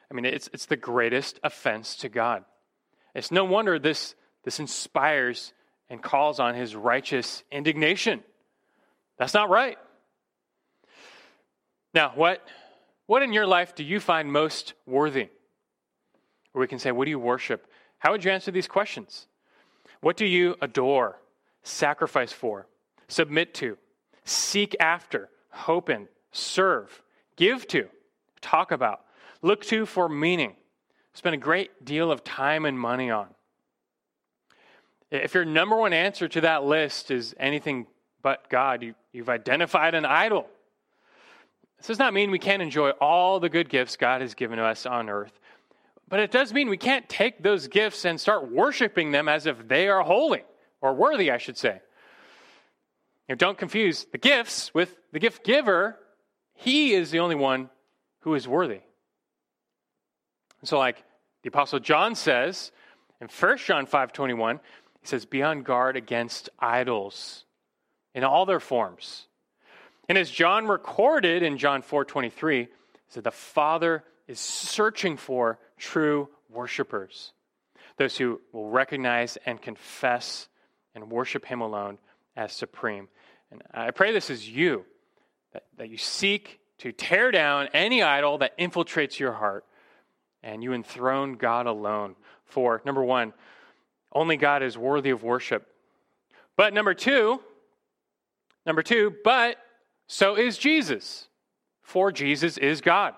I 0.09 0.13
mean, 0.13 0.25
it's, 0.25 0.49
it's 0.53 0.65
the 0.65 0.77
greatest 0.77 1.39
offense 1.43 1.95
to 1.97 2.09
God. 2.09 2.43
It's 3.13 3.31
no 3.31 3.45
wonder 3.45 3.79
this, 3.79 4.15
this 4.43 4.59
inspires 4.59 5.53
and 5.89 6.01
calls 6.01 6.39
on 6.39 6.55
his 6.55 6.75
righteous 6.75 7.43
indignation. 7.51 8.23
That's 9.17 9.33
not 9.33 9.49
right. 9.49 9.77
Now, 11.93 12.11
what, 12.15 12.45
what 13.05 13.23
in 13.23 13.33
your 13.33 13.47
life 13.47 13.75
do 13.75 13.83
you 13.83 13.99
find 13.99 14.31
most 14.31 14.73
worthy? 14.85 15.29
Or 16.57 16.61
we 16.61 16.67
can 16.67 16.79
say, 16.79 16.91
what 16.91 17.05
do 17.05 17.11
you 17.11 17.19
worship? 17.19 17.67
How 17.99 18.11
would 18.11 18.25
you 18.25 18.31
answer 18.31 18.49
these 18.49 18.67
questions? 18.67 19.27
What 20.01 20.17
do 20.17 20.25
you 20.25 20.55
adore, 20.59 21.19
sacrifice 21.61 22.31
for, 22.31 22.65
submit 23.07 23.53
to, 23.55 23.77
seek 24.25 24.75
after, 24.79 25.29
hope 25.51 25.89
in, 25.89 26.07
serve, 26.31 27.03
give 27.35 27.67
to, 27.67 27.87
talk 28.41 28.71
about? 28.71 29.01
look 29.41 29.63
to 29.65 29.85
for 29.85 30.09
meaning, 30.09 30.53
spend 31.13 31.35
a 31.35 31.37
great 31.37 31.83
deal 31.83 32.11
of 32.11 32.23
time 32.23 32.65
and 32.65 32.79
money 32.79 33.09
on. 33.09 33.27
If 35.09 35.33
your 35.33 35.45
number 35.45 35.75
one 35.75 35.93
answer 35.93 36.27
to 36.27 36.41
that 36.41 36.63
list 36.63 37.11
is 37.11 37.33
anything 37.39 37.87
but 38.21 38.49
God, 38.49 38.83
you, 38.83 38.95
you've 39.13 39.29
identified 39.29 39.95
an 39.95 40.05
idol. 40.05 40.47
This 41.77 41.87
does 41.87 41.99
not 41.99 42.13
mean 42.13 42.31
we 42.31 42.39
can't 42.39 42.61
enjoy 42.61 42.89
all 42.89 43.39
the 43.39 43.49
good 43.49 43.69
gifts 43.69 43.95
God 43.95 44.21
has 44.21 44.33
given 44.33 44.59
us 44.59 44.85
on 44.85 45.09
earth, 45.09 45.39
but 46.09 46.19
it 46.19 46.31
does 46.31 46.53
mean 46.53 46.69
we 46.69 46.77
can't 46.77 47.07
take 47.09 47.43
those 47.43 47.67
gifts 47.67 48.05
and 48.05 48.19
start 48.19 48.51
worshiping 48.51 49.11
them 49.11 49.27
as 49.27 49.45
if 49.45 49.67
they 49.67 49.87
are 49.89 50.01
holy 50.01 50.43
or 50.81 50.93
worthy, 50.93 51.31
I 51.31 51.37
should 51.37 51.57
say. 51.57 51.81
You 53.27 53.33
know, 53.33 53.35
don't 53.35 53.57
confuse 53.57 54.05
the 54.11 54.17
gifts 54.17 54.73
with 54.73 54.95
the 55.11 55.19
gift 55.19 55.43
giver. 55.43 55.97
He 56.53 56.93
is 56.93 57.11
the 57.11 57.19
only 57.19 57.35
one 57.35 57.69
who 58.21 58.35
is 58.35 58.47
worthy. 58.47 58.81
And 60.61 60.67
So, 60.67 60.77
like 60.79 61.03
the 61.43 61.49
Apostle 61.49 61.79
John 61.79 62.15
says 62.15 62.71
in 63.19 63.27
1 63.27 63.57
John 63.57 63.85
5.21, 63.85 64.59
he 65.01 65.07
says, 65.07 65.25
be 65.25 65.43
on 65.43 65.63
guard 65.63 65.97
against 65.97 66.49
idols 66.57 67.43
in 68.15 68.23
all 68.23 68.45
their 68.45 68.59
forms. 68.59 69.27
And 70.09 70.17
as 70.17 70.31
John 70.31 70.67
recorded 70.67 71.43
in 71.43 71.57
John 71.57 71.81
4.23, 71.81 72.59
he 72.61 72.67
said, 73.09 73.25
the 73.25 73.31
Father 73.31 74.03
is 74.27 74.39
searching 74.39 75.17
for 75.17 75.59
true 75.77 76.29
worshipers, 76.49 77.33
those 77.97 78.17
who 78.17 78.41
will 78.51 78.69
recognize 78.69 79.37
and 79.45 79.61
confess 79.61 80.47
and 80.95 81.11
worship 81.11 81.45
him 81.45 81.61
alone 81.61 81.97
as 82.35 82.53
supreme. 82.53 83.07
And 83.51 83.61
I 83.73 83.91
pray 83.91 84.11
this 84.11 84.29
is 84.29 84.47
you, 84.47 84.85
that, 85.53 85.63
that 85.77 85.89
you 85.89 85.97
seek 85.97 86.59
to 86.79 86.91
tear 86.91 87.31
down 87.31 87.69
any 87.73 88.03
idol 88.03 88.37
that 88.39 88.57
infiltrates 88.57 89.19
your 89.19 89.33
heart 89.33 89.65
and 90.43 90.63
you 90.63 90.73
enthrone 90.73 91.33
God 91.33 91.65
alone. 91.65 92.15
For 92.45 92.81
number 92.85 93.03
one, 93.03 93.33
only 94.13 94.37
God 94.37 94.63
is 94.63 94.77
worthy 94.77 95.09
of 95.09 95.23
worship. 95.23 95.67
But 96.55 96.73
number 96.73 96.93
two, 96.93 97.39
number 98.65 98.83
two, 98.83 99.15
but 99.23 99.57
so 100.07 100.35
is 100.35 100.57
Jesus, 100.57 101.27
for 101.81 102.11
Jesus 102.11 102.57
is 102.57 102.81
God. 102.81 103.13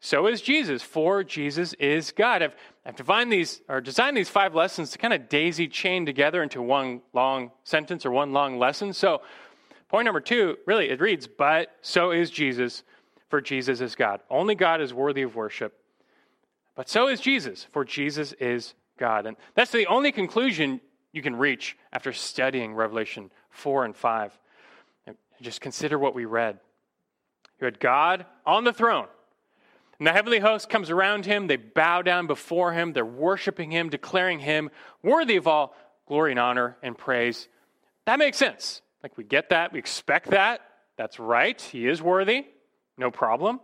So 0.00 0.28
is 0.28 0.40
Jesus, 0.40 0.82
for 0.82 1.24
Jesus 1.24 1.72
is 1.74 2.12
God. 2.12 2.42
I've, 2.42 2.54
I've 2.86 2.96
defined 2.96 3.32
these 3.32 3.60
or 3.68 3.80
designed 3.80 4.16
these 4.16 4.28
five 4.28 4.54
lessons 4.54 4.90
to 4.90 4.98
kind 4.98 5.12
of 5.12 5.28
daisy 5.28 5.66
chain 5.66 6.06
together 6.06 6.42
into 6.42 6.62
one 6.62 7.02
long 7.12 7.50
sentence 7.64 8.06
or 8.06 8.12
one 8.12 8.32
long 8.32 8.58
lesson. 8.58 8.92
So, 8.92 9.22
point 9.88 10.04
number 10.04 10.20
two, 10.20 10.56
really, 10.66 10.88
it 10.88 11.00
reads, 11.00 11.26
but 11.26 11.74
so 11.82 12.12
is 12.12 12.30
Jesus, 12.30 12.84
for 13.28 13.40
Jesus 13.40 13.80
is 13.80 13.96
God. 13.96 14.20
Only 14.30 14.54
God 14.54 14.80
is 14.80 14.94
worthy 14.94 15.22
of 15.22 15.34
worship. 15.34 15.74
But 16.76 16.88
so 16.88 17.08
is 17.08 17.20
Jesus, 17.20 17.66
for 17.72 17.84
Jesus 17.84 18.32
is 18.34 18.74
God. 18.98 19.26
And 19.26 19.36
that's 19.56 19.72
the 19.72 19.88
only 19.88 20.12
conclusion 20.12 20.80
you 21.12 21.22
can 21.22 21.34
reach 21.34 21.76
after 21.92 22.12
studying 22.12 22.72
Revelation 22.72 23.32
4 23.50 23.86
and 23.86 23.96
5. 23.96 24.38
And 25.08 25.16
just 25.40 25.60
consider 25.60 25.98
what 25.98 26.14
we 26.14 26.24
read. 26.24 26.60
You 27.60 27.64
had 27.64 27.80
God 27.80 28.26
on 28.46 28.62
the 28.62 28.72
throne. 28.72 29.08
And 29.98 30.06
the 30.06 30.12
heavenly 30.12 30.38
host 30.38 30.68
comes 30.68 30.90
around 30.90 31.26
him. 31.26 31.46
They 31.46 31.56
bow 31.56 32.02
down 32.02 32.26
before 32.26 32.72
him. 32.72 32.92
They're 32.92 33.04
worshiping 33.04 33.70
him, 33.70 33.88
declaring 33.88 34.38
him 34.38 34.70
worthy 35.02 35.36
of 35.36 35.46
all 35.46 35.74
glory 36.06 36.32
and 36.32 36.40
honor 36.40 36.76
and 36.82 36.96
praise. 36.96 37.48
That 38.06 38.18
makes 38.18 38.38
sense. 38.38 38.80
Like 39.02 39.16
we 39.16 39.24
get 39.24 39.50
that. 39.50 39.72
We 39.72 39.78
expect 39.78 40.30
that. 40.30 40.60
That's 40.96 41.18
right. 41.18 41.60
He 41.60 41.86
is 41.86 42.00
worthy 42.00 42.46
no 42.98 43.10
problem. 43.10 43.60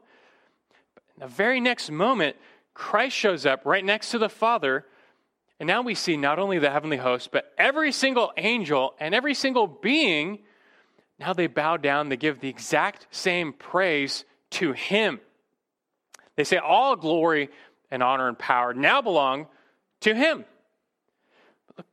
But 0.94 1.02
in 1.16 1.28
the 1.28 1.34
very 1.34 1.60
next 1.60 1.90
moment, 1.90 2.36
Christ 2.72 3.16
shows 3.16 3.44
up 3.44 3.62
right 3.64 3.84
next 3.84 4.12
to 4.12 4.18
the 4.18 4.28
Father. 4.28 4.86
And 5.60 5.66
now 5.66 5.82
we 5.82 5.94
see 5.94 6.16
not 6.16 6.38
only 6.38 6.58
the 6.58 6.70
heavenly 6.70 6.96
host, 6.96 7.30
but 7.32 7.52
every 7.58 7.92
single 7.92 8.32
angel 8.36 8.94
and 8.98 9.14
every 9.14 9.34
single 9.34 9.66
being. 9.66 10.40
Now 11.18 11.32
they 11.32 11.46
bow 11.46 11.76
down, 11.76 12.08
they 12.08 12.16
give 12.16 12.40
the 12.40 12.48
exact 12.48 13.06
same 13.10 13.52
praise 13.52 14.24
to 14.50 14.72
Him. 14.72 15.20
They 16.36 16.44
say, 16.44 16.56
All 16.56 16.96
glory 16.96 17.50
and 17.90 18.02
honor 18.02 18.28
and 18.28 18.38
power 18.38 18.74
now 18.74 19.02
belong 19.02 19.46
to 20.00 20.14
Him. 20.14 20.44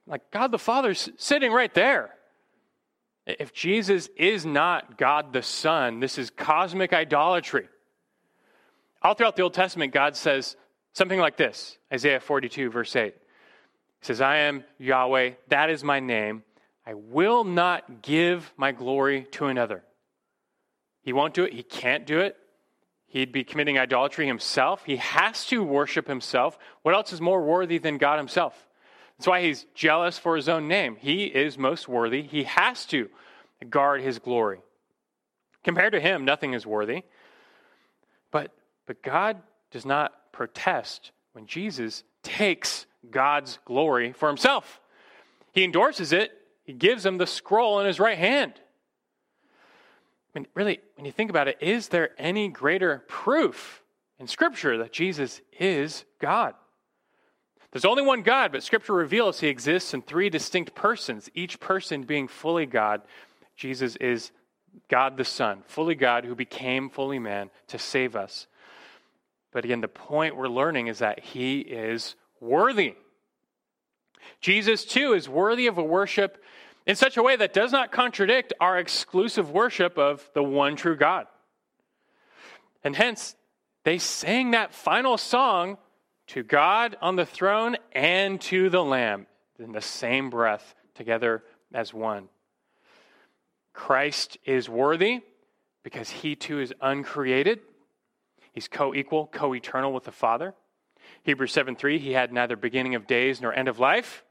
Like 0.06 0.30
God 0.32 0.52
the 0.52 0.60
Father's 0.60 1.10
sitting 1.18 1.52
right 1.52 1.74
there. 1.74 2.12
If 3.26 3.54
Jesus 3.54 4.10
is 4.18 4.46
not 4.46 4.98
God 4.98 5.32
the 5.32 5.44
Son, 5.44 6.00
this 6.00 6.18
is 6.18 6.30
cosmic 6.30 6.92
idolatry. 6.92 7.68
All 9.02 9.14
throughout 9.14 9.36
the 9.36 9.44
Old 9.44 9.54
Testament, 9.54 9.94
God 9.94 10.16
says 10.16 10.56
something 10.94 11.20
like 11.20 11.38
this 11.38 11.78
Isaiah 11.94 12.20
42, 12.20 12.70
verse 12.70 12.96
8. 12.96 13.14
He 13.14 14.06
says, 14.06 14.22
I 14.22 14.38
am 14.38 14.64
Yahweh, 14.80 15.32
that 15.50 15.70
is 15.70 15.84
my 15.84 16.00
name. 16.00 16.44
I 16.86 16.96
will 16.96 17.44
not 17.44 18.02
give 18.02 18.52
my 18.58 18.72
glory 18.72 19.28
to 19.32 19.46
another. 19.46 19.84
He 21.04 21.14
won't 21.14 21.34
do 21.34 21.44
it, 21.44 21.54
he 21.54 21.64
can't 21.64 22.06
do 22.06 22.20
it. 22.20 22.36
He'd 23.12 23.34
be 23.34 23.44
committing 23.44 23.78
idolatry 23.78 24.26
himself. 24.26 24.86
He 24.86 24.96
has 24.96 25.46
to 25.48 25.62
worship 25.62 26.08
himself. 26.08 26.58
What 26.82 26.96
else 26.96 27.12
is 27.12 27.20
more 27.20 27.44
worthy 27.44 27.78
than 27.78 27.98
God 27.98 28.18
himself? 28.18 28.56
That's 29.18 29.28
why 29.28 29.42
he's 29.42 29.66
jealous 29.76 30.18
for 30.18 30.38
his 30.38 30.48
own 30.48 30.70
name. 30.70 30.96
He 30.96 31.26
is 31.26 31.58
most 31.58 31.90
worthy. 31.90 32.22
He 32.22 32.46
has 32.46 32.86
to 32.86 33.10
guard 33.70 34.00
his 34.00 34.18
glory. 34.18 34.62
Compared 35.62 35.92
to 35.92 36.00
him, 36.00 36.24
nothing 36.24 36.54
is 36.54 36.66
worthy. 36.66 37.04
But, 38.32 38.54
but 38.88 39.04
God 39.04 39.42
does 39.72 39.86
not 39.86 40.32
protest 40.32 41.12
when 41.34 41.48
Jesus 41.48 42.06
takes 42.24 42.86
God's 43.10 43.60
glory 43.66 44.14
for 44.14 44.30
himself. 44.30 44.80
He 45.52 45.66
endorses 45.66 46.14
it, 46.14 46.32
he 46.64 46.72
gives 46.72 47.06
him 47.06 47.18
the 47.18 47.28
scroll 47.28 47.82
in 47.82 47.88
his 47.88 48.00
right 48.00 48.18
hand. 48.18 48.54
I 50.34 50.40
mean, 50.40 50.48
really, 50.54 50.80
when 50.96 51.06
you 51.06 51.12
think 51.12 51.30
about 51.30 51.48
it, 51.48 51.58
is 51.60 51.90
there 51.90 52.12
any 52.18 52.48
greater 52.48 53.04
proof 53.08 53.84
in 54.20 54.28
Scripture 54.28 54.78
that 54.78 54.94
Jesus 54.94 55.42
is 55.60 56.06
God? 56.20 56.54
There's 57.72 57.86
only 57.86 58.04
one 58.04 58.22
God, 58.22 58.52
but 58.52 58.64
Scripture 58.64 58.94
reveals 58.94 59.40
he 59.40 59.48
exists 59.48 59.94
in 59.94 60.02
three 60.02 60.30
distinct 60.30 60.76
persons, 60.76 61.30
each 61.34 61.60
person 61.60 62.04
being 62.04 62.28
fully 62.28 62.66
God. 62.66 63.02
Jesus 63.56 63.96
is 63.98 64.32
God 64.90 65.18
the 65.18 65.26
Son, 65.26 65.64
fully 65.68 65.96
God 65.96 66.26
who 66.26 66.36
became 66.36 66.90
fully 66.90 67.20
man 67.20 67.50
to 67.68 67.78
save 67.78 68.16
us. 68.16 68.48
But 69.52 69.66
again, 69.66 69.82
the 69.82 69.88
point 69.88 70.36
we're 70.36 70.48
learning 70.48 70.88
is 70.88 71.00
that 71.00 71.20
he 71.20 71.60
is 71.60 72.16
worthy. 72.40 72.96
Jesus, 74.40 74.86
too, 74.86 75.14
is 75.14 75.28
worthy 75.28 75.68
of 75.68 75.78
a 75.78 75.84
worship 75.84 76.42
in 76.86 76.96
such 76.96 77.18
a 77.18 77.24
way 77.24 77.36
that 77.36 77.54
does 77.54 77.72
not 77.72 77.92
contradict 77.92 78.54
our 78.60 78.78
exclusive 78.78 79.52
worship 79.52 79.98
of 79.98 80.28
the 80.34 80.44
one 80.44 80.76
true 80.76 80.96
God. 80.96 81.28
And 82.84 82.96
hence, 82.96 83.36
they 83.84 83.98
sang 83.98 84.52
that 84.52 84.74
final 84.74 85.18
song 85.18 85.78
to 86.28 86.44
God 86.44 86.98
on 87.02 87.16
the 87.16 87.26
throne 87.26 87.78
and 87.92 88.40
to 88.42 88.70
the 88.70 88.84
Lamb 88.84 89.28
in 89.60 89.72
the 89.72 89.82
same 89.82 90.30
breath, 90.30 90.76
together 90.96 91.44
as 91.74 91.94
one. 91.94 92.30
Christ 93.74 94.38
is 94.46 94.68
worthy 94.68 95.22
because 95.84 96.10
he 96.10 96.36
too 96.36 96.60
is 96.60 96.74
uncreated. 96.82 97.60
He's 98.52 98.68
co 98.68 98.94
equal, 98.94 99.28
co 99.28 99.54
eternal 99.54 99.94
with 99.94 100.04
the 100.04 100.12
Father. 100.12 100.54
Hebrews 101.24 101.52
7 101.52 101.76
3, 101.76 102.00
he 102.00 102.12
had 102.12 102.34
neither 102.34 102.56
beginning 102.56 102.96
of 102.96 103.08
days 103.08 103.42
nor 103.42 103.54
end 103.54 103.68
of 103.68 103.80
life. 103.80 104.24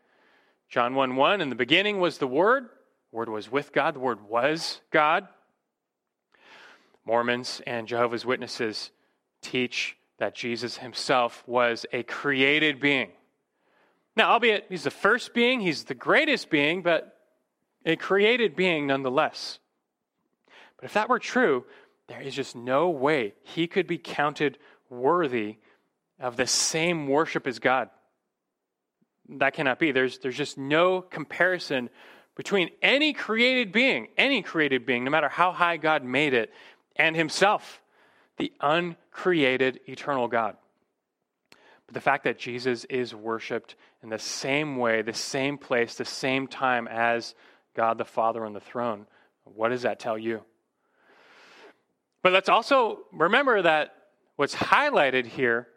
John 0.71 0.95
1 0.95 1.16
1, 1.16 1.41
in 1.41 1.49
the 1.49 1.57
beginning 1.57 1.99
was 1.99 2.18
the 2.18 2.29
Word. 2.29 2.64
The 3.11 3.16
Word 3.16 3.29
was 3.29 3.51
with 3.51 3.73
God. 3.73 3.95
The 3.95 4.01
Word 4.01 4.23
was 4.29 4.81
God. 4.93 5.27
Mormons 7.05 7.61
and 7.66 7.89
Jehovah's 7.89 8.25
Witnesses 8.25 8.93
teach 9.43 9.97
that 10.18 10.37
Jesus 10.37 10.77
himself 10.77 11.43
was 11.45 11.87
a 11.93 12.05
created 12.05 12.79
being. 12.79 13.11
Now, 14.14 14.31
albeit 14.31 14.66
he's 14.68 14.85
the 14.85 14.93
first 14.93 15.35
being, 15.35 15.59
he's 15.59 15.85
the 15.85 15.95
greatest 15.95 16.51
being, 16.51 16.83
but 16.83 17.16
a 17.85 17.97
created 17.97 18.55
being 18.55 18.87
nonetheless. 18.87 19.59
But 20.77 20.85
if 20.85 20.93
that 20.93 21.09
were 21.09 21.18
true, 21.18 21.64
there 22.07 22.21
is 22.21 22.37
just 22.37 22.55
no 22.55 22.91
way 22.91 23.35
he 23.43 23.66
could 23.66 23.89
be 23.89 23.99
counted 23.99 24.57
worthy 24.89 25.57
of 26.21 26.37
the 26.37 26.47
same 26.47 27.09
worship 27.09 27.49
as 27.49 27.59
God. 27.59 27.91
That 29.39 29.55
cannot 29.55 29.78
be. 29.78 29.93
There's, 29.93 30.18
there's 30.18 30.37
just 30.37 30.59
no 30.59 31.01
comparison 31.03 31.89
between 32.37 32.70
any 32.83 33.12
created 33.12 33.72
being, 33.72 34.09
any 34.16 34.43
created 34.43 34.87
being, 34.87 35.05
no 35.05 35.11
matter 35.11 35.28
how 35.28 35.53
high 35.53 35.76
God 35.76 36.05
made 36.05 36.35
it, 36.35 36.53
and 36.97 37.14
himself, 37.14 37.81
the 38.39 38.53
uncreated 38.61 39.81
eternal 39.87 40.26
God. 40.26 40.57
But 41.87 41.95
the 41.95 42.01
fact 42.01 42.24
that 42.24 42.39
Jesus 42.39 42.85
is 42.87 43.14
worshiped 43.14 43.76
in 44.03 44.09
the 44.09 44.18
same 44.18 44.76
way, 44.76 45.03
the 45.03 45.12
same 45.12 45.59
place, 45.59 45.95
the 45.95 46.05
same 46.05 46.47
time 46.47 46.89
as 46.89 47.35
God 47.74 47.99
the 47.99 48.05
Father 48.05 48.45
on 48.45 48.53
the 48.53 48.61
throne, 48.61 49.07
what 49.45 49.70
does 49.70 49.83
that 49.83 50.01
tell 50.01 50.18
you? 50.18 50.43
But 52.22 52.33
let's 52.33 52.49
also 52.49 53.01
remember 53.12 53.62
that 53.62 53.95
what's 54.37 54.55
highlighted 54.55 55.26
here 55.26 55.68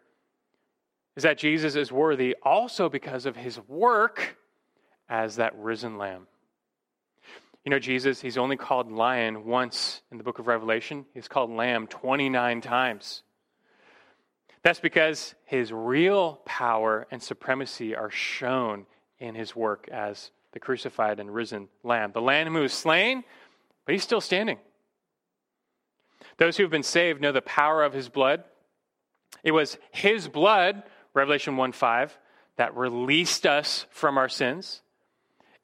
is 1.16 1.22
that 1.22 1.38
Jesus 1.38 1.76
is 1.76 1.92
worthy 1.92 2.34
also 2.42 2.88
because 2.88 3.26
of 3.26 3.36
his 3.36 3.60
work 3.68 4.36
as 5.08 5.36
that 5.36 5.56
risen 5.56 5.96
lamb. 5.98 6.26
You 7.64 7.70
know, 7.70 7.78
Jesus, 7.78 8.20
he's 8.20 8.36
only 8.36 8.56
called 8.56 8.92
lion 8.92 9.46
once 9.46 10.02
in 10.10 10.18
the 10.18 10.24
book 10.24 10.38
of 10.38 10.46
Revelation. 10.46 11.06
He's 11.14 11.28
called 11.28 11.50
lamb 11.50 11.86
29 11.86 12.60
times. 12.60 13.22
That's 14.62 14.80
because 14.80 15.34
his 15.44 15.72
real 15.72 16.40
power 16.44 17.06
and 17.10 17.22
supremacy 17.22 17.94
are 17.94 18.10
shown 18.10 18.86
in 19.18 19.34
his 19.34 19.54
work 19.54 19.88
as 19.90 20.30
the 20.52 20.60
crucified 20.60 21.20
and 21.20 21.32
risen 21.32 21.68
lamb. 21.82 22.12
The 22.12 22.20
lamb 22.20 22.54
who 22.54 22.60
was 22.62 22.72
slain, 22.72 23.24
but 23.84 23.92
he's 23.92 24.02
still 24.02 24.20
standing. 24.20 24.58
Those 26.38 26.56
who 26.56 26.64
have 26.64 26.70
been 26.70 26.82
saved 26.82 27.20
know 27.20 27.32
the 27.32 27.42
power 27.42 27.82
of 27.82 27.92
his 27.92 28.08
blood. 28.08 28.44
It 29.42 29.52
was 29.52 29.78
his 29.90 30.28
blood, 30.28 30.82
Revelation 31.14 31.56
1 31.56 31.72
5, 31.72 32.18
that 32.56 32.76
released 32.76 33.46
us 33.46 33.86
from 33.90 34.18
our 34.18 34.28
sins. 34.28 34.82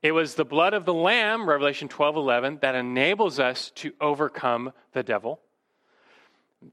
It 0.03 0.13
was 0.13 0.35
the 0.35 0.45
blood 0.45 0.73
of 0.73 0.87
the 0.87 0.95
Lamb, 0.95 1.49
Revelation 1.49 1.89
12 1.89 2.17
11, 2.17 2.59
that 2.63 2.75
enables 2.75 3.39
us 3.39 3.71
to 3.77 3.93
overcome 4.01 4.73
the 4.93 5.03
devil. 5.03 5.41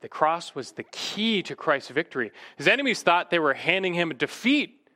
The 0.01 0.09
cross 0.09 0.53
was 0.53 0.73
the 0.73 0.84
key 0.84 1.43
to 1.43 1.55
Christ's 1.55 1.91
victory. 1.91 2.32
His 2.57 2.67
enemies 2.67 3.01
thought 3.01 3.30
they 3.30 3.39
were 3.39 3.53
handing 3.53 3.93
him 3.93 4.11
a 4.11 4.13
defeat 4.13 4.89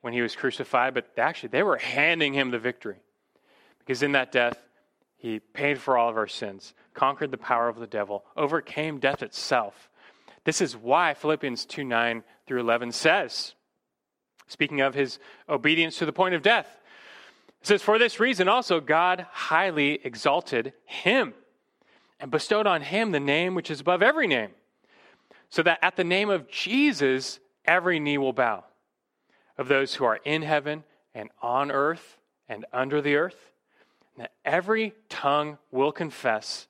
when 0.00 0.12
he 0.12 0.22
was 0.22 0.34
crucified, 0.34 0.94
but 0.94 1.10
actually 1.18 1.50
they 1.50 1.62
were 1.62 1.76
handing 1.76 2.32
him 2.32 2.50
the 2.50 2.58
victory. 2.58 2.96
Because 3.78 4.02
in 4.02 4.12
that 4.12 4.32
death, 4.32 4.58
he 5.16 5.38
paid 5.38 5.78
for 5.78 5.98
all 5.98 6.08
of 6.08 6.16
our 6.16 6.26
sins, 6.26 6.74
conquered 6.94 7.30
the 7.30 7.36
power 7.36 7.68
of 7.68 7.78
the 7.78 7.86
devil, 7.86 8.24
overcame 8.36 8.98
death 8.98 9.22
itself. 9.22 9.90
This 10.44 10.62
is 10.62 10.76
why 10.76 11.12
Philippians 11.12 11.66
2 11.66 11.84
9 11.84 12.22
through 12.50 12.58
11 12.58 12.90
says, 12.90 13.54
speaking 14.48 14.80
of 14.80 14.92
his 14.92 15.20
obedience 15.48 15.96
to 15.98 16.04
the 16.04 16.12
point 16.12 16.34
of 16.34 16.42
death, 16.42 16.66
it 17.60 17.66
says, 17.68 17.80
For 17.80 17.96
this 17.96 18.18
reason 18.18 18.48
also 18.48 18.80
God 18.80 19.24
highly 19.30 20.00
exalted 20.02 20.72
him 20.84 21.32
and 22.18 22.28
bestowed 22.28 22.66
on 22.66 22.82
him 22.82 23.12
the 23.12 23.20
name 23.20 23.54
which 23.54 23.70
is 23.70 23.78
above 23.78 24.02
every 24.02 24.26
name, 24.26 24.50
so 25.48 25.62
that 25.62 25.78
at 25.80 25.94
the 25.94 26.02
name 26.02 26.28
of 26.28 26.48
Jesus 26.48 27.38
every 27.64 28.00
knee 28.00 28.18
will 28.18 28.32
bow, 28.32 28.64
of 29.56 29.68
those 29.68 29.94
who 29.94 30.04
are 30.04 30.18
in 30.24 30.42
heaven 30.42 30.82
and 31.14 31.30
on 31.40 31.70
earth 31.70 32.18
and 32.48 32.66
under 32.72 33.00
the 33.00 33.14
earth 33.14 33.52
that 34.16 34.32
every 34.44 34.92
tongue 35.08 35.56
will 35.70 35.92
confess 35.92 36.66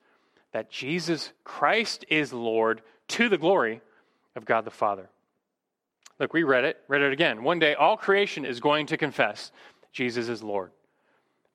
that 0.53 0.71
Jesus 0.71 1.33
Christ 1.43 2.05
is 2.11 2.35
Lord 2.35 2.83
to 3.09 3.31
the 3.31 3.39
glory 3.39 3.81
of 4.37 4.45
God 4.45 4.67
the 4.67 4.71
Father. 4.71 5.09
Look, 6.21 6.33
we 6.33 6.45
read 6.45 6.65
it, 6.65 6.77
read 6.87 7.03
it 7.03 7.13
again. 7.13 7.43
One 7.43 7.59
day 7.59 7.75
all 7.75 7.97
creation 7.97 8.45
is 8.45 8.61
going 8.61 8.87
to 8.87 8.97
confess 8.97 9.51
Jesus 9.93 10.29
is 10.29 10.43
Lord. 10.43 10.71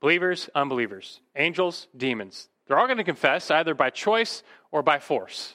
Believers, 0.02 0.50
unbelievers, 0.54 1.22
angels, 1.38 1.88
demons, 1.96 2.50
they're 2.68 2.78
all 2.78 2.88
going 2.88 2.98
to 2.98 3.06
confess 3.06 3.50
either 3.50 3.74
by 3.74 3.90
choice 3.92 4.44
or 4.72 4.84
by 4.84 5.00
force. 5.00 5.54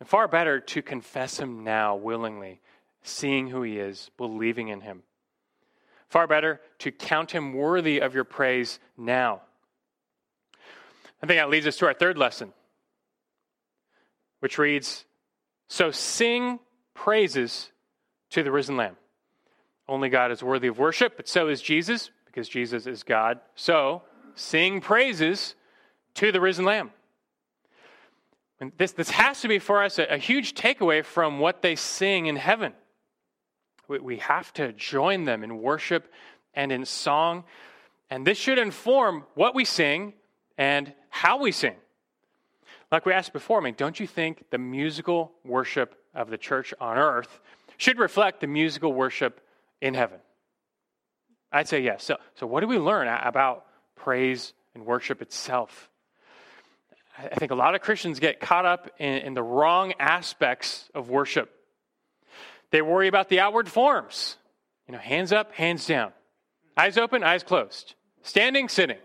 And 0.00 0.08
far 0.08 0.26
better 0.26 0.58
to 0.58 0.82
confess 0.82 1.38
him 1.38 1.62
now 1.62 1.94
willingly, 1.94 2.60
seeing 3.02 3.48
who 3.48 3.62
he 3.62 3.78
is, 3.78 4.10
believing 4.16 4.68
in 4.68 4.80
him. 4.80 5.04
Far 6.08 6.26
better 6.26 6.60
to 6.78 6.90
count 6.90 7.30
him 7.30 7.52
worthy 7.52 8.00
of 8.00 8.14
your 8.14 8.24
praise 8.24 8.80
now 8.96 9.42
I 11.22 11.26
think 11.26 11.38
that 11.38 11.50
leads 11.50 11.66
us 11.66 11.76
to 11.78 11.86
our 11.86 11.94
third 11.94 12.16
lesson, 12.16 12.52
which 14.40 14.58
reads 14.58 15.04
So 15.68 15.90
sing 15.90 16.58
praises 16.94 17.70
to 18.30 18.42
the 18.42 18.50
risen 18.50 18.76
Lamb. 18.76 18.96
Only 19.88 20.08
God 20.08 20.30
is 20.30 20.42
worthy 20.42 20.68
of 20.68 20.78
worship, 20.78 21.16
but 21.16 21.28
so 21.28 21.48
is 21.48 21.60
Jesus, 21.60 22.10
because 22.26 22.48
Jesus 22.48 22.86
is 22.86 23.02
God. 23.02 23.40
So 23.54 24.02
sing 24.34 24.80
praises 24.80 25.54
to 26.14 26.32
the 26.32 26.40
risen 26.40 26.64
Lamb. 26.64 26.90
And 28.60 28.72
this, 28.76 28.92
this 28.92 29.10
has 29.10 29.40
to 29.40 29.48
be 29.48 29.58
for 29.58 29.82
us 29.82 29.98
a, 29.98 30.04
a 30.04 30.18
huge 30.18 30.54
takeaway 30.54 31.04
from 31.04 31.38
what 31.38 31.62
they 31.62 31.74
sing 31.74 32.26
in 32.26 32.36
heaven. 32.36 32.74
We, 33.88 33.98
we 33.98 34.16
have 34.18 34.52
to 34.54 34.72
join 34.72 35.24
them 35.24 35.42
in 35.42 35.62
worship 35.62 36.12
and 36.54 36.70
in 36.70 36.84
song. 36.84 37.44
And 38.10 38.26
this 38.26 38.38
should 38.38 38.58
inform 38.58 39.24
what 39.34 39.54
we 39.54 39.64
sing 39.64 40.12
and 40.58 40.92
how 41.08 41.38
we 41.38 41.52
sing. 41.52 41.74
Like 42.92 43.06
we 43.06 43.12
asked 43.12 43.32
before, 43.32 43.60
I 43.60 43.64
mean, 43.64 43.74
don't 43.76 43.98
you 43.98 44.06
think 44.06 44.44
the 44.50 44.58
musical 44.58 45.32
worship 45.44 45.96
of 46.14 46.28
the 46.28 46.36
church 46.36 46.74
on 46.80 46.98
earth 46.98 47.40
should 47.80 47.98
reflect 47.98 48.40
the 48.40 48.46
musical 48.46 48.92
worship 48.92 49.40
in 49.80 49.94
heaven? 49.94 50.18
I'd 51.50 51.66
say 51.66 51.80
yes. 51.80 52.04
So, 52.04 52.18
so 52.34 52.46
what 52.46 52.60
do 52.60 52.68
we 52.68 52.76
learn 52.76 53.08
about 53.08 53.64
praise 53.96 54.52
and 54.74 54.84
worship 54.84 55.22
itself? 55.22 55.88
I 57.16 57.36
think 57.36 57.52
a 57.52 57.54
lot 57.54 57.74
of 57.74 57.80
Christians 57.80 58.20
get 58.20 58.38
caught 58.38 58.66
up 58.66 58.90
in, 58.98 59.14
in 59.22 59.34
the 59.34 59.42
wrong 59.42 59.94
aspects 59.98 60.90
of 60.94 61.08
worship. 61.08 61.50
They 62.70 62.82
worry 62.82 63.08
about 63.08 63.30
the 63.30 63.40
outward 63.40 63.66
forms. 63.66 64.36
You 64.86 64.92
know, 64.92 65.00
hands 65.00 65.32
up, 65.32 65.54
hands 65.54 65.86
down. 65.86 66.12
Eyes 66.76 66.98
open, 66.98 67.24
eyes 67.24 67.42
closed. 67.42 67.94
Standing, 68.20 68.68
sitting. 68.68 68.98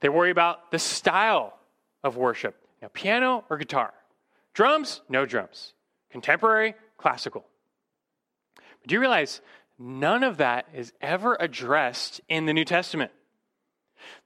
They 0.00 0.08
worry 0.08 0.32
about 0.32 0.72
the 0.72 0.80
style 0.80 1.56
of 2.02 2.16
worship 2.16 2.56
now, 2.82 2.88
piano 2.92 3.44
or 3.48 3.58
guitar. 3.58 3.94
Drums, 4.54 5.02
no 5.08 5.24
drums. 5.24 5.72
Contemporary, 6.10 6.74
classical. 6.98 7.46
Do 8.86 8.94
you 8.94 9.00
realize 9.00 9.40
none 9.78 10.22
of 10.22 10.36
that 10.38 10.68
is 10.74 10.92
ever 11.00 11.36
addressed 11.38 12.20
in 12.28 12.46
the 12.46 12.52
New 12.52 12.64
Testament? 12.64 13.10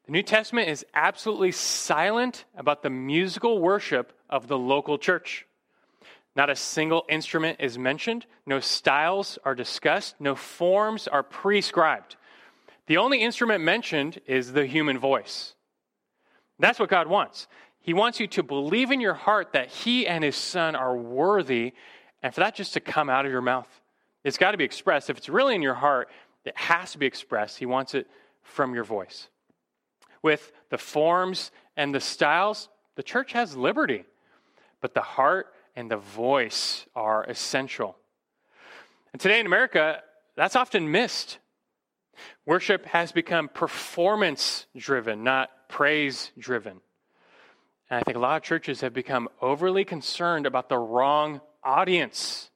The 0.07 0.13
New 0.13 0.23
Testament 0.23 0.69
is 0.69 0.85
absolutely 0.95 1.53
silent 1.53 2.45
about 2.57 2.83
the 2.83 2.91
musical 2.91 3.59
worship 3.61 4.13
of 4.29 4.49
the 4.49 4.59
local 4.59 4.99
church. 4.99 5.47
Not 6.37 6.51
a 6.51 6.57
single 6.57 7.05
instrument 7.09 7.59
is 7.61 7.79
mentioned, 7.79 8.27
no 8.47 8.61
styles 8.61 9.39
are 9.45 9.55
discussed, 9.55 10.15
no 10.21 10.35
forms 10.35 11.09
are 11.09 11.23
prescribed. 11.23 12.17
The 12.87 12.99
only 12.99 13.23
instrument 13.23 13.65
mentioned 13.65 14.21
is 14.27 14.53
the 14.53 14.67
human 14.67 14.99
voice. 14.99 15.55
That's 16.59 16.79
what 16.79 16.91
God 16.91 17.09
wants. 17.09 17.49
He 17.81 17.95
wants 17.95 18.21
you 18.21 18.27
to 18.29 18.43
believe 18.43 18.91
in 18.91 19.01
your 19.01 19.15
heart 19.15 19.53
that 19.55 19.69
He 19.69 20.07
and 20.07 20.23
His 20.23 20.37
Son 20.37 20.77
are 20.77 20.97
worthy, 20.97 21.73
and 22.23 22.35
for 22.35 22.41
that 22.41 22.55
just 22.55 22.75
to 22.75 22.81
come 22.81 23.09
out 23.09 23.25
of 23.25 23.33
your 23.33 23.41
mouth. 23.41 23.80
It's 24.25 24.39
got 24.39 24.53
to 24.53 24.59
be 24.59 24.65
expressed. 24.65 25.11
If 25.11 25.19
it's 25.19 25.29
really 25.29 25.55
in 25.55 25.63
your 25.63 25.75
heart, 25.75 26.09
it 26.45 26.57
has 26.57 26.93
to 26.93 26.99
be 26.99 27.07
expressed. 27.07 27.59
He 27.59 27.67
wants 27.67 27.95
it 27.95 28.07
from 28.43 28.75
your 28.75 28.85
voice. 28.85 29.29
With 30.23 30.53
the 30.69 30.79
forms 30.79 31.51
and 31.77 31.95
the 31.95 32.01
styles, 32.01 32.69
the 32.97 33.03
church 33.03 33.33
has 33.33 33.57
liberty, 33.57 34.05
but 34.81 34.95
the 34.95 35.01
heart 35.01 35.47
and 35.75 35.91
the 35.91 35.97
voice 35.97 36.85
are 36.95 37.25
essential. 37.25 37.97
And 39.13 39.21
today 39.21 39.41
in 39.41 39.47
America, 39.47 40.03
that's 40.37 40.57
often 40.57 40.91
missed. 40.91 41.39
Worship 42.45 42.85
has 42.87 43.13
become 43.13 43.49
performance 43.49 44.67
driven, 44.77 45.25
not 45.25 45.51
praise 45.69 46.33
driven. 46.39 46.81
And 47.89 48.01
I 48.01 48.03
think 48.03 48.17
a 48.17 48.21
lot 48.21 48.37
of 48.37 48.43
churches 48.43 48.83
have 48.83 48.93
become 48.93 49.29
overly 49.41 49.85
concerned 49.85 50.47
about 50.47 50.69
the 50.69 50.79
wrong 50.79 51.41
audience. 51.65 52.50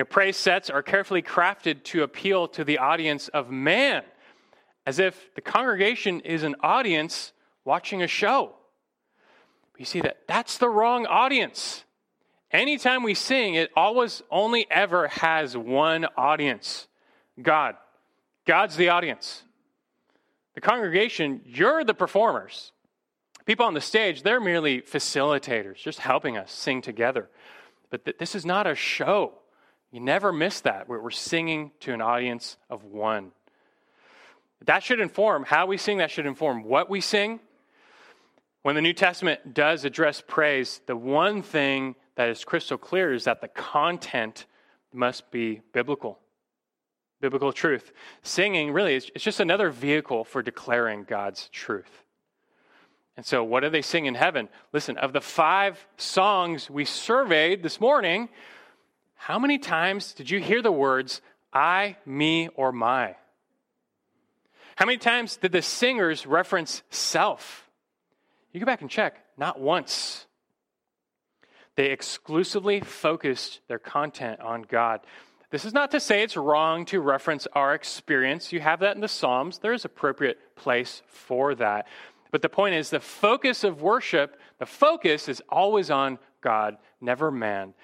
You 0.00 0.04
know, 0.04 0.08
praise 0.08 0.38
sets 0.38 0.70
are 0.70 0.82
carefully 0.82 1.20
crafted 1.20 1.84
to 1.84 2.04
appeal 2.04 2.48
to 2.48 2.64
the 2.64 2.78
audience 2.78 3.28
of 3.28 3.50
man, 3.50 4.02
as 4.86 4.98
if 4.98 5.28
the 5.34 5.42
congregation 5.42 6.20
is 6.20 6.42
an 6.42 6.56
audience 6.62 7.34
watching 7.66 8.02
a 8.02 8.06
show. 8.06 8.54
You 9.76 9.84
see 9.84 10.00
that 10.00 10.26
that's 10.26 10.56
the 10.56 10.70
wrong 10.70 11.04
audience. 11.04 11.84
Anytime 12.50 13.02
we 13.02 13.12
sing, 13.12 13.56
it 13.56 13.70
always 13.76 14.22
only 14.30 14.66
ever 14.70 15.08
has 15.08 15.54
one 15.54 16.06
audience 16.16 16.88
God. 17.42 17.74
God's 18.46 18.76
the 18.76 18.88
audience. 18.88 19.42
The 20.54 20.62
congregation, 20.62 21.42
you're 21.44 21.84
the 21.84 21.92
performers. 21.92 22.72
People 23.44 23.66
on 23.66 23.74
the 23.74 23.82
stage, 23.82 24.22
they're 24.22 24.40
merely 24.40 24.80
facilitators, 24.80 25.76
just 25.76 25.98
helping 25.98 26.38
us 26.38 26.50
sing 26.50 26.80
together. 26.80 27.28
But 27.90 28.06
th- 28.06 28.16
this 28.16 28.34
is 28.34 28.46
not 28.46 28.66
a 28.66 28.74
show. 28.74 29.34
You 29.92 30.00
never 30.00 30.32
miss 30.32 30.60
that. 30.60 30.88
We're, 30.88 31.10
singing 31.10 31.72
to 31.80 31.92
an 31.92 32.00
audience 32.00 32.56
of 32.68 32.84
one. 32.84 33.32
That 34.64 34.82
should 34.82 35.00
inform 35.00 35.44
how 35.44 35.66
we 35.66 35.76
sing, 35.76 35.98
that 35.98 36.10
should 36.10 36.26
inform 36.26 36.64
what 36.64 36.88
we 36.88 37.00
sing. 37.00 37.40
When 38.62 38.74
the 38.74 38.82
New 38.82 38.92
Testament 38.92 39.54
does 39.54 39.84
address 39.84 40.22
praise, 40.26 40.80
the 40.86 40.96
one 40.96 41.42
thing 41.42 41.96
that 42.14 42.28
is 42.28 42.44
crystal 42.44 42.76
clear 42.76 43.12
is 43.12 43.24
that 43.24 43.40
the 43.40 43.48
content 43.48 44.46
must 44.92 45.30
be 45.30 45.62
biblical. 45.72 46.18
Biblical 47.20 47.52
truth. 47.52 47.92
Singing 48.22 48.72
really 48.72 48.94
is 48.94 49.10
it's 49.14 49.24
just 49.24 49.40
another 49.40 49.70
vehicle 49.70 50.24
for 50.24 50.42
declaring 50.42 51.04
God's 51.04 51.48
truth. 51.48 52.04
And 53.16 53.26
so, 53.26 53.42
what 53.44 53.60
do 53.60 53.70
they 53.70 53.82
sing 53.82 54.06
in 54.06 54.14
heaven? 54.14 54.48
Listen, 54.72 54.96
of 54.98 55.12
the 55.12 55.20
five 55.20 55.86
songs 55.96 56.70
we 56.70 56.84
surveyed 56.84 57.62
this 57.62 57.80
morning, 57.80 58.28
how 59.20 59.38
many 59.38 59.58
times 59.58 60.14
did 60.14 60.30
you 60.30 60.40
hear 60.40 60.62
the 60.62 60.72
words 60.72 61.20
I, 61.52 61.98
me, 62.06 62.48
or 62.54 62.72
my? 62.72 63.16
How 64.76 64.86
many 64.86 64.96
times 64.96 65.36
did 65.36 65.52
the 65.52 65.60
singers 65.60 66.26
reference 66.26 66.82
self? 66.88 67.68
You 68.50 68.60
go 68.60 68.66
back 68.66 68.80
and 68.80 68.88
check. 68.88 69.22
Not 69.36 69.60
once. 69.60 70.24
They 71.76 71.90
exclusively 71.90 72.80
focused 72.80 73.60
their 73.68 73.78
content 73.78 74.40
on 74.40 74.62
God. 74.62 75.00
This 75.50 75.66
is 75.66 75.74
not 75.74 75.90
to 75.90 76.00
say 76.00 76.22
it's 76.22 76.38
wrong 76.38 76.86
to 76.86 76.98
reference 77.02 77.46
our 77.52 77.74
experience. 77.74 78.54
You 78.54 78.60
have 78.60 78.80
that 78.80 78.94
in 78.94 79.02
the 79.02 79.06
Psalms. 79.06 79.58
There 79.58 79.74
is 79.74 79.84
appropriate 79.84 80.56
place 80.56 81.02
for 81.08 81.54
that. 81.56 81.86
But 82.30 82.40
the 82.40 82.48
point 82.48 82.74
is 82.74 82.88
the 82.88 83.00
focus 83.00 83.64
of 83.64 83.82
worship, 83.82 84.40
the 84.58 84.64
focus 84.64 85.28
is 85.28 85.42
always 85.50 85.90
on 85.90 86.18
God, 86.40 86.78
never 87.02 87.30
man. 87.30 87.74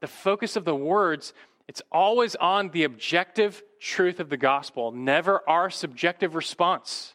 The 0.00 0.06
focus 0.06 0.56
of 0.56 0.64
the 0.64 0.74
words, 0.74 1.32
it's 1.68 1.82
always 1.90 2.36
on 2.36 2.70
the 2.70 2.84
objective 2.84 3.62
truth 3.80 4.20
of 4.20 4.28
the 4.28 4.36
gospel, 4.36 4.92
never 4.92 5.48
our 5.48 5.70
subjective 5.70 6.34
response. 6.34 7.14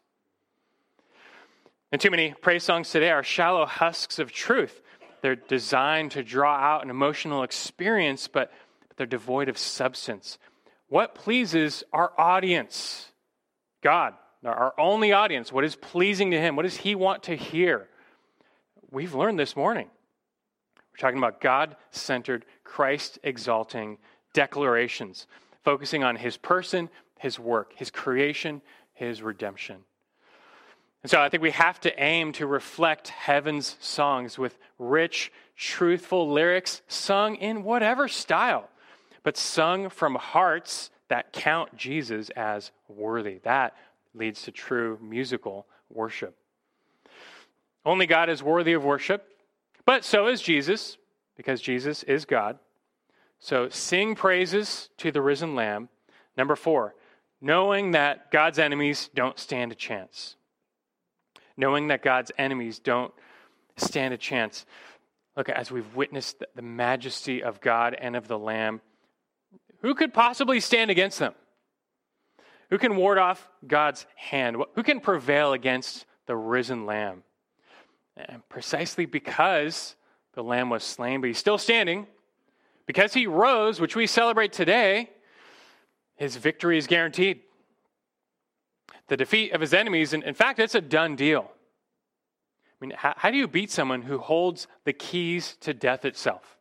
And 1.92 2.00
too 2.00 2.12
many 2.12 2.34
praise 2.42 2.64
songs 2.64 2.90
today 2.90 3.10
are 3.10 3.24
shallow 3.24 3.66
husks 3.66 4.20
of 4.20 4.32
truth. 4.32 4.82
They're 5.22 5.36
designed 5.36 6.12
to 6.12 6.24
draw 6.24 6.56
out 6.56 6.84
an 6.84 6.90
emotional 6.90 7.44
experience, 7.44 8.28
but, 8.28 8.52
but 8.88 8.98
they're 8.98 9.06
devoid 9.06 9.50
of 9.50 9.58
substance. 9.58 10.38
What 10.88 11.16
pleases 11.16 11.84
our 11.94 12.12
audience? 12.18 13.12
God 13.82 14.14
our 14.50 14.74
only 14.78 15.12
audience, 15.12 15.52
what 15.52 15.64
is 15.64 15.76
pleasing 15.76 16.32
to 16.32 16.40
Him? 16.40 16.56
What 16.56 16.64
does 16.64 16.78
He 16.78 16.96
want 16.96 17.24
to 17.24 17.36
hear? 17.36 17.88
We've 18.90 19.14
learned 19.14 19.40
this 19.40 19.56
morning. 19.56 19.90
Talking 21.02 21.18
about 21.18 21.42
God 21.42 21.78
centered, 21.90 22.46
Christ 22.64 23.18
exalting 23.24 23.98
declarations, 24.34 25.26
focusing 25.64 26.04
on 26.04 26.16
His 26.16 26.38
person, 26.38 26.90
His 27.18 27.40
work, 27.40 27.74
His 27.76 27.90
creation, 27.90 28.62
His 28.94 29.24
redemption. 29.24 29.78
And 31.02 31.10
so 31.10 31.20
I 31.20 31.30
think 31.30 31.42
we 31.42 31.50
have 31.50 31.80
to 31.80 32.00
aim 32.04 32.34
to 32.34 32.46
reflect 32.46 33.08
heaven's 33.08 33.78
songs 33.80 34.38
with 34.38 34.60
rich, 34.78 35.32
truthful 35.56 36.32
lyrics 36.32 36.84
sung 36.88 37.34
in 37.34 37.64
whatever 37.64 38.08
style, 38.08 38.70
but 39.24 39.38
sung 39.38 39.90
from 39.90 40.14
hearts 40.14 40.92
that 41.08 41.34
count 41.34 41.76
Jesus 41.76 42.30
as 42.36 42.70
worthy. 42.88 43.40
That 43.40 43.76
leads 44.14 44.44
to 44.44 44.52
true 44.52 45.00
musical 45.02 45.66
worship. 45.90 46.38
Only 47.84 48.06
God 48.06 48.30
is 48.30 48.44
worthy 48.44 48.74
of 48.74 48.84
worship, 48.84 49.31
but 49.92 50.06
so 50.06 50.28
is 50.28 50.42
Jesus, 50.42 50.98
because 51.36 51.60
Jesus 51.60 52.04
is 52.04 52.24
God. 52.24 52.58
So 53.40 53.68
sing 53.68 54.16
praises 54.16 54.88
to 55.00 55.12
the 55.12 55.22
risen 55.22 55.54
Lamb. 55.54 55.90
Number 56.38 56.56
four, 56.56 56.96
knowing 57.42 57.92
that 57.92 58.32
God's 58.32 58.58
enemies 58.58 59.10
don't 59.14 59.38
stand 59.38 59.74
a 59.74 59.76
chance. 59.76 60.38
Knowing 61.58 61.90
that 61.90 62.04
God's 62.04 62.32
enemies 62.38 62.80
don't 62.80 63.14
stand 63.76 64.14
a 64.14 64.18
chance. 64.18 64.66
Look, 65.36 65.50
as 65.50 65.74
we've 65.74 65.94
witnessed 65.94 66.42
the 66.56 66.62
majesty 66.62 67.44
of 67.44 67.60
God 67.60 67.94
and 67.94 68.16
of 68.16 68.30
the 68.30 68.40
Lamb, 68.40 68.80
who 69.82 69.94
could 69.94 70.14
possibly 70.14 70.62
stand 70.62 70.90
against 70.90 71.20
them? 71.20 71.34
Who 72.70 72.78
can 72.78 72.96
ward 72.96 73.18
off 73.18 73.46
God's 73.68 74.06
hand? 74.16 74.56
Who 74.76 74.84
can 74.84 75.02
prevail 75.02 75.52
against 75.52 76.06
the 76.28 76.38
risen 76.38 76.86
lamb? 76.86 77.24
And 78.18 78.48
precisely 78.50 79.06
because 79.06 79.96
the 80.34 80.44
lamb 80.44 80.70
was 80.70 80.84
slain, 80.84 81.22
but 81.22 81.28
he's 81.28 81.38
still 81.38 81.58
standing, 81.58 82.08
because 82.86 83.14
he 83.14 83.28
rose, 83.28 83.80
which 83.80 83.96
we 83.96 84.08
celebrate 84.08 84.54
today, 84.54 85.10
his 86.16 86.36
victory 86.36 86.78
is 86.78 86.88
guaranteed. 86.88 87.42
The 89.08 89.18
defeat 89.18 89.52
of 89.52 89.62
his 89.62 89.74
enemies, 89.74 90.14
and 90.14 90.24
in 90.24 90.34
fact, 90.34 90.60
it's 90.60 90.76
a 90.76 90.82
done 90.82 91.16
deal. 91.16 91.52
I 92.82 92.86
mean, 92.86 92.94
how, 92.98 93.14
how 93.18 93.32
do 93.32 93.38
you 93.38 93.48
beat 93.48 93.72
someone 93.72 94.04
who 94.04 94.18
holds 94.18 94.68
the 94.86 94.94
keys 94.94 95.58
to 95.62 95.74
death 95.74 96.06
itself? 96.06 96.58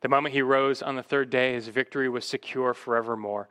The 0.00 0.08
moment 0.08 0.34
he 0.34 0.42
rose 0.42 0.82
on 0.82 0.96
the 0.96 1.02
third 1.02 1.30
day, 1.30 1.54
his 1.54 1.68
victory 1.68 2.08
was 2.08 2.24
secure 2.24 2.74
forevermore 2.74 3.48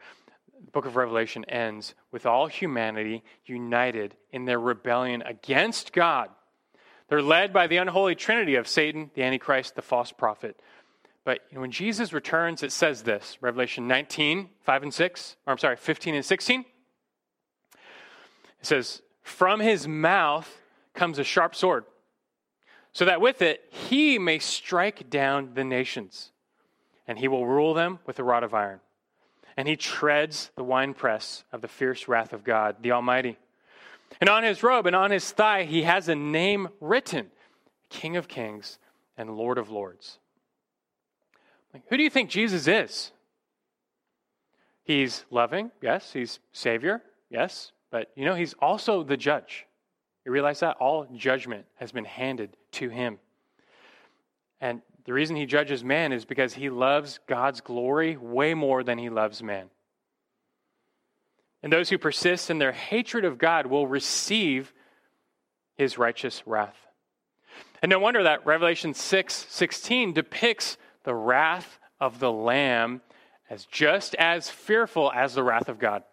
the 0.64 0.72
book 0.72 0.86
of 0.86 0.96
Revelation 0.96 1.46
ends 1.46 1.94
with 2.12 2.26
all 2.26 2.48
humanity 2.48 3.24
united 3.46 4.16
in 4.32 4.46
their 4.46 4.60
rebellion 4.60 5.22
against 5.22 5.94
God. 5.94 6.30
They're 7.10 7.22
led 7.22 7.54
by 7.54 7.68
the 7.68 7.78
unholy 7.78 8.16
trinity 8.16 8.56
of 8.56 8.68
Satan, 8.68 9.12
the 9.14 9.24
Antichrist, 9.24 9.76
the 9.76 9.82
false 9.82 10.12
prophet. 10.12 10.60
But 11.26 11.42
when 11.52 11.72
Jesus 11.72 12.14
returns, 12.14 12.64
it 12.64 12.72
says 12.72 13.04
this 13.04 13.38
Revelation 13.42 13.88
19, 13.88 14.50
5 14.62 14.84
and 14.84 14.94
6, 14.94 15.36
or 15.46 15.52
I'm 15.52 15.58
sorry, 15.58 15.76
15 15.76 16.16
and 16.16 16.26
16. 16.26 16.66
It 18.62 18.66
says, 18.66 19.02
From 19.22 19.60
his 19.60 19.88
mouth 19.88 20.62
comes 20.94 21.20
a 21.20 21.24
sharp 21.24 21.56
sword, 21.56 21.86
so 22.94 23.06
that 23.06 23.22
with 23.22 23.42
it 23.42 23.64
he 23.70 24.18
may 24.18 24.40
strike 24.40 25.10
down 25.10 25.54
the 25.56 25.64
nations, 25.64 26.32
and 27.08 27.20
he 27.20 27.28
will 27.28 27.46
rule 27.46 27.74
them 27.74 28.00
with 28.06 28.20
a 28.20 28.24
rod 28.24 28.44
of 28.44 28.54
iron 28.54 28.80
and 29.58 29.68
he 29.68 29.76
treads 29.76 30.52
the 30.56 30.64
winepress 30.64 31.44
of 31.52 31.62
the 31.62 31.68
fierce 31.68 32.08
wrath 32.08 32.34
of 32.34 32.44
God, 32.44 32.78
the 32.82 32.92
Almighty. 32.92 33.38
And 34.22 34.30
on 34.30 34.44
his 34.44 34.64
robe 34.64 34.86
and 34.86 34.96
on 34.96 35.12
his 35.12 35.32
thigh, 35.32 35.64
he 35.64 35.84
has 35.84 36.08
a 36.08 36.16
name 36.16 36.70
written 36.80 37.32
King 37.90 38.18
of 38.18 38.28
Kings 38.28 38.78
and 39.18 39.38
Lord 39.38 39.58
of 39.58 39.70
Lords. 39.70 40.20
Like, 41.74 41.84
who 41.88 41.98
do 41.98 42.04
you 42.04 42.10
think 42.10 42.30
Jesus 42.30 42.68
is? 42.68 43.12
He's 44.84 45.26
loving, 45.30 45.72
yes. 45.82 46.12
He's 46.12 46.40
Savior, 46.52 47.02
yes. 47.30 47.72
but 47.94 48.12
you 48.16 48.26
know, 48.26 48.36
he's 48.36 48.54
also 48.60 49.04
the 49.04 49.16
judge. 49.16 49.66
You 50.26 50.32
realize 50.32 50.62
that? 50.62 50.78
All 50.78 51.06
judgment 51.16 51.66
has 51.76 51.92
been 51.92 52.06
handed 52.06 52.58
to 52.74 52.90
him. 52.90 53.20
And 54.60 54.82
the 55.06 55.14
reason 55.14 55.36
he 55.36 55.46
judges 55.46 55.84
man 55.84 56.14
is 56.14 56.26
because 56.26 56.54
he 56.54 56.70
loves 56.70 57.20
God's 57.28 57.62
glory 57.62 58.16
way 58.16 58.54
more 58.54 58.84
than 58.84 58.98
he 58.98 59.10
loves 59.10 59.44
man. 59.44 59.70
And 61.62 61.72
those 61.72 61.90
who 61.90 61.98
persist 61.98 62.50
in 62.50 62.58
their 62.58 62.72
hatred 62.72 63.26
of 63.26 63.38
God 63.38 63.66
will 63.66 63.88
receive 63.88 64.74
his 65.76 65.98
righteous 65.98 66.44
wrath. 66.46 66.78
And 67.82 67.90
no 67.90 68.00
wonder 68.00 68.24
that 68.24 68.46
Revelation 68.46 68.94
6 68.94 69.46
16 69.50 70.14
depicts 70.14 70.78
the 71.04 71.16
wrath 71.16 71.80
of 72.00 72.20
the 72.20 72.32
Lamb 72.32 73.02
as 73.50 73.66
just 73.66 74.16
as 74.16 74.50
fearful 74.50 75.12
as 75.14 75.34
the 75.34 75.44
wrath 75.44 75.70
of 75.70 75.80
God. 75.80 76.04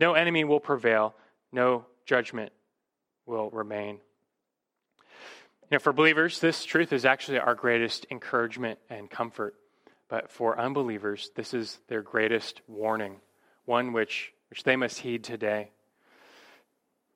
No 0.00 0.14
enemy 0.14 0.44
will 0.44 0.60
prevail, 0.60 1.14
no 1.52 1.86
judgment 2.06 2.52
will 3.26 3.50
remain. 3.50 4.00
You 5.70 5.76
know, 5.76 5.78
for 5.78 5.94
believers, 5.94 6.40
this 6.40 6.66
truth 6.66 6.92
is 6.92 7.06
actually 7.06 7.38
our 7.38 7.54
greatest 7.54 8.06
encouragement 8.10 8.78
and 8.90 9.10
comfort. 9.10 9.54
But 10.08 10.30
for 10.30 10.60
unbelievers, 10.60 11.30
this 11.36 11.54
is 11.54 11.78
their 11.88 12.02
greatest 12.02 12.60
warning, 12.68 13.16
one 13.64 13.94
which, 13.94 14.32
which 14.50 14.62
they 14.64 14.76
must 14.76 14.98
heed 14.98 15.24
today. 15.24 15.70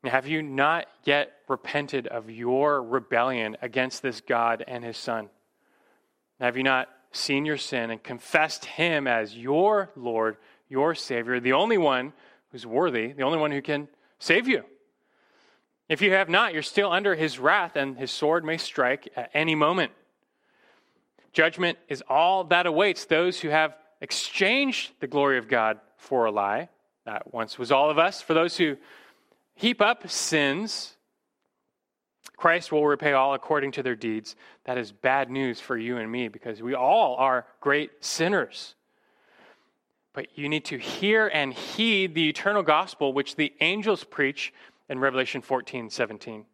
Have 0.02 0.26
you 0.26 0.42
not 0.42 0.86
yet 1.04 1.32
repented 1.46 2.06
of 2.06 2.30
your 2.30 2.82
rebellion 2.82 3.58
against 3.60 4.00
this 4.02 4.22
God 4.22 4.64
and 4.66 4.82
his 4.82 4.96
Son? 4.96 5.28
Have 6.40 6.56
you 6.56 6.62
not 6.62 6.88
seen 7.12 7.44
your 7.44 7.58
sin 7.58 7.90
and 7.90 8.02
confessed 8.02 8.64
him 8.64 9.06
as 9.06 9.36
your 9.36 9.90
Lord, 9.94 10.38
your 10.70 10.94
Savior, 10.94 11.38
the 11.38 11.52
only 11.52 11.76
one 11.76 12.14
who's 12.50 12.64
worthy, 12.64 13.12
the 13.12 13.24
only 13.24 13.38
one 13.38 13.50
who 13.50 13.60
can 13.60 13.88
save 14.18 14.48
you? 14.48 14.64
If 15.88 16.02
you 16.02 16.12
have 16.12 16.28
not, 16.28 16.52
you're 16.52 16.62
still 16.62 16.92
under 16.92 17.14
his 17.14 17.38
wrath, 17.38 17.76
and 17.76 17.96
his 17.96 18.10
sword 18.10 18.44
may 18.44 18.58
strike 18.58 19.08
at 19.16 19.30
any 19.32 19.54
moment. 19.54 19.92
Judgment 21.32 21.78
is 21.88 22.02
all 22.08 22.44
that 22.44 22.66
awaits 22.66 23.06
those 23.06 23.40
who 23.40 23.48
have 23.48 23.74
exchanged 24.00 24.92
the 25.00 25.06
glory 25.06 25.38
of 25.38 25.48
God 25.48 25.80
for 25.96 26.26
a 26.26 26.30
lie. 26.30 26.68
That 27.06 27.32
once 27.32 27.58
was 27.58 27.72
all 27.72 27.90
of 27.90 27.98
us. 27.98 28.20
For 28.20 28.34
those 28.34 28.56
who 28.56 28.76
heap 29.54 29.80
up 29.80 30.08
sins, 30.10 30.96
Christ 32.36 32.70
will 32.70 32.86
repay 32.86 33.12
all 33.12 33.34
according 33.34 33.72
to 33.72 33.82
their 33.82 33.96
deeds. 33.96 34.36
That 34.64 34.78
is 34.78 34.92
bad 34.92 35.30
news 35.30 35.58
for 35.58 35.76
you 35.76 35.96
and 35.96 36.10
me 36.10 36.28
because 36.28 36.62
we 36.62 36.74
all 36.74 37.16
are 37.16 37.46
great 37.60 37.90
sinners. 38.00 38.74
But 40.12 40.26
you 40.36 40.48
need 40.48 40.66
to 40.66 40.78
hear 40.78 41.30
and 41.32 41.52
heed 41.52 42.14
the 42.14 42.28
eternal 42.28 42.62
gospel 42.62 43.12
which 43.12 43.36
the 43.36 43.52
angels 43.60 44.04
preach 44.04 44.52
in 44.88 44.98
Revelation 44.98 45.42
14 45.42 45.90
17 45.90 46.44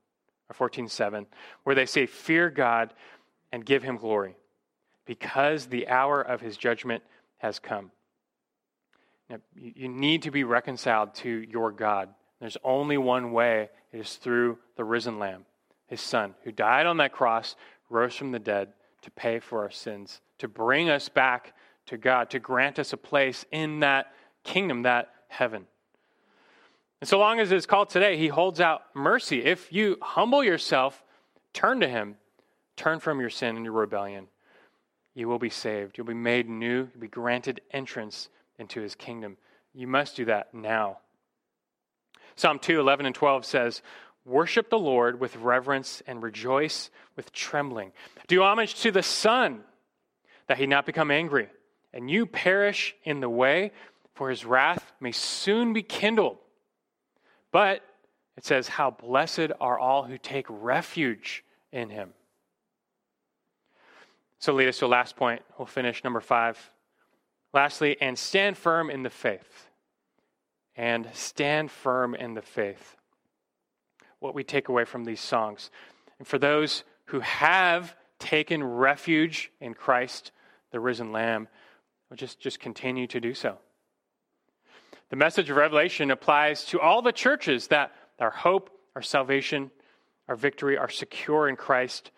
or 0.50 0.54
14 0.54 0.88
7, 0.88 1.26
where 1.64 1.74
they 1.74 1.86
say, 1.86 2.06
Fear 2.06 2.50
God 2.50 2.92
and 3.52 3.64
give 3.64 3.82
him 3.82 3.96
glory, 3.96 4.36
because 5.06 5.66
the 5.66 5.88
hour 5.88 6.20
of 6.20 6.40
his 6.40 6.56
judgment 6.56 7.02
has 7.38 7.58
come. 7.58 7.90
Now, 9.30 9.38
you 9.56 9.88
need 9.88 10.22
to 10.22 10.30
be 10.30 10.44
reconciled 10.44 11.14
to 11.16 11.28
your 11.28 11.72
God. 11.72 12.10
There's 12.40 12.56
only 12.62 12.98
one 12.98 13.32
way 13.32 13.70
it 13.92 13.98
is 13.98 14.16
through 14.16 14.58
the 14.76 14.84
risen 14.84 15.18
Lamb, 15.18 15.46
his 15.86 16.00
Son, 16.00 16.34
who 16.42 16.52
died 16.52 16.86
on 16.86 16.98
that 16.98 17.12
cross, 17.12 17.56
rose 17.88 18.14
from 18.14 18.32
the 18.32 18.38
dead 18.38 18.72
to 19.02 19.10
pay 19.10 19.38
for 19.38 19.62
our 19.62 19.70
sins, 19.70 20.20
to 20.38 20.48
bring 20.48 20.90
us 20.90 21.08
back 21.08 21.54
to 21.86 21.96
God, 21.96 22.30
to 22.30 22.38
grant 22.38 22.78
us 22.78 22.92
a 22.92 22.96
place 22.96 23.44
in 23.50 23.80
that 23.80 24.12
kingdom, 24.42 24.82
that 24.82 25.10
heaven. 25.28 25.66
And 27.04 27.08
so 27.10 27.18
long 27.18 27.38
as 27.38 27.52
it 27.52 27.56
is 27.56 27.66
called 27.66 27.90
today, 27.90 28.16
he 28.16 28.28
holds 28.28 28.62
out 28.62 28.80
mercy. 28.94 29.44
If 29.44 29.70
you 29.70 29.98
humble 30.00 30.42
yourself, 30.42 31.04
turn 31.52 31.80
to 31.80 31.86
him, 31.86 32.16
turn 32.76 32.98
from 32.98 33.20
your 33.20 33.28
sin 33.28 33.56
and 33.56 33.64
your 33.66 33.74
rebellion, 33.74 34.28
you 35.14 35.28
will 35.28 35.38
be 35.38 35.50
saved. 35.50 35.98
You'll 35.98 36.06
be 36.06 36.14
made 36.14 36.48
new. 36.48 36.88
You'll 36.94 37.00
be 37.02 37.08
granted 37.08 37.60
entrance 37.70 38.30
into 38.58 38.80
his 38.80 38.94
kingdom. 38.94 39.36
You 39.74 39.86
must 39.86 40.16
do 40.16 40.24
that 40.24 40.54
now. 40.54 40.96
Psalm 42.36 42.58
2 42.58 42.80
11 42.80 43.04
and 43.04 43.14
12 43.14 43.44
says, 43.44 43.82
Worship 44.24 44.70
the 44.70 44.78
Lord 44.78 45.20
with 45.20 45.36
reverence 45.36 46.02
and 46.06 46.22
rejoice 46.22 46.88
with 47.16 47.34
trembling. 47.34 47.92
Do 48.28 48.42
homage 48.42 48.80
to 48.80 48.90
the 48.90 49.02
Son, 49.02 49.60
that 50.46 50.56
he 50.56 50.66
not 50.66 50.86
become 50.86 51.10
angry, 51.10 51.50
and 51.92 52.10
you 52.10 52.24
perish 52.24 52.96
in 53.04 53.20
the 53.20 53.28
way, 53.28 53.72
for 54.14 54.30
his 54.30 54.46
wrath 54.46 54.90
may 55.00 55.12
soon 55.12 55.74
be 55.74 55.82
kindled. 55.82 56.38
But 57.54 57.82
it 58.36 58.44
says, 58.44 58.66
How 58.66 58.90
blessed 58.90 59.52
are 59.60 59.78
all 59.78 60.02
who 60.02 60.18
take 60.18 60.46
refuge 60.48 61.44
in 61.70 61.88
him. 61.88 62.10
So, 64.40 64.52
lead 64.54 64.66
us 64.66 64.78
to 64.78 64.86
a 64.86 64.88
last 64.88 65.14
point. 65.14 65.42
We'll 65.56 65.66
finish 65.66 66.02
number 66.02 66.20
five. 66.20 66.58
Lastly, 67.52 67.96
and 68.00 68.18
stand 68.18 68.58
firm 68.58 68.90
in 68.90 69.04
the 69.04 69.10
faith. 69.10 69.68
And 70.74 71.08
stand 71.12 71.70
firm 71.70 72.16
in 72.16 72.34
the 72.34 72.42
faith. 72.42 72.96
What 74.18 74.34
we 74.34 74.42
take 74.42 74.68
away 74.68 74.84
from 74.84 75.04
these 75.04 75.20
songs. 75.20 75.70
And 76.18 76.26
for 76.26 76.38
those 76.38 76.82
who 77.04 77.20
have 77.20 77.94
taken 78.18 78.64
refuge 78.64 79.52
in 79.60 79.74
Christ, 79.74 80.32
the 80.72 80.80
risen 80.80 81.12
Lamb, 81.12 81.46
just, 82.16 82.40
just 82.40 82.58
continue 82.58 83.06
to 83.06 83.20
do 83.20 83.32
so. 83.32 83.58
The 85.10 85.16
message 85.16 85.50
of 85.50 85.56
Revelation 85.56 86.10
applies 86.10 86.64
to 86.66 86.80
all 86.80 87.02
the 87.02 87.12
churches 87.12 87.68
that 87.68 87.92
our 88.18 88.30
hope, 88.30 88.70
our 88.96 89.02
salvation, 89.02 89.70
our 90.28 90.36
victory 90.36 90.78
are 90.78 90.88
secure 90.88 91.48
in 91.48 91.56
Christ. 91.56 92.10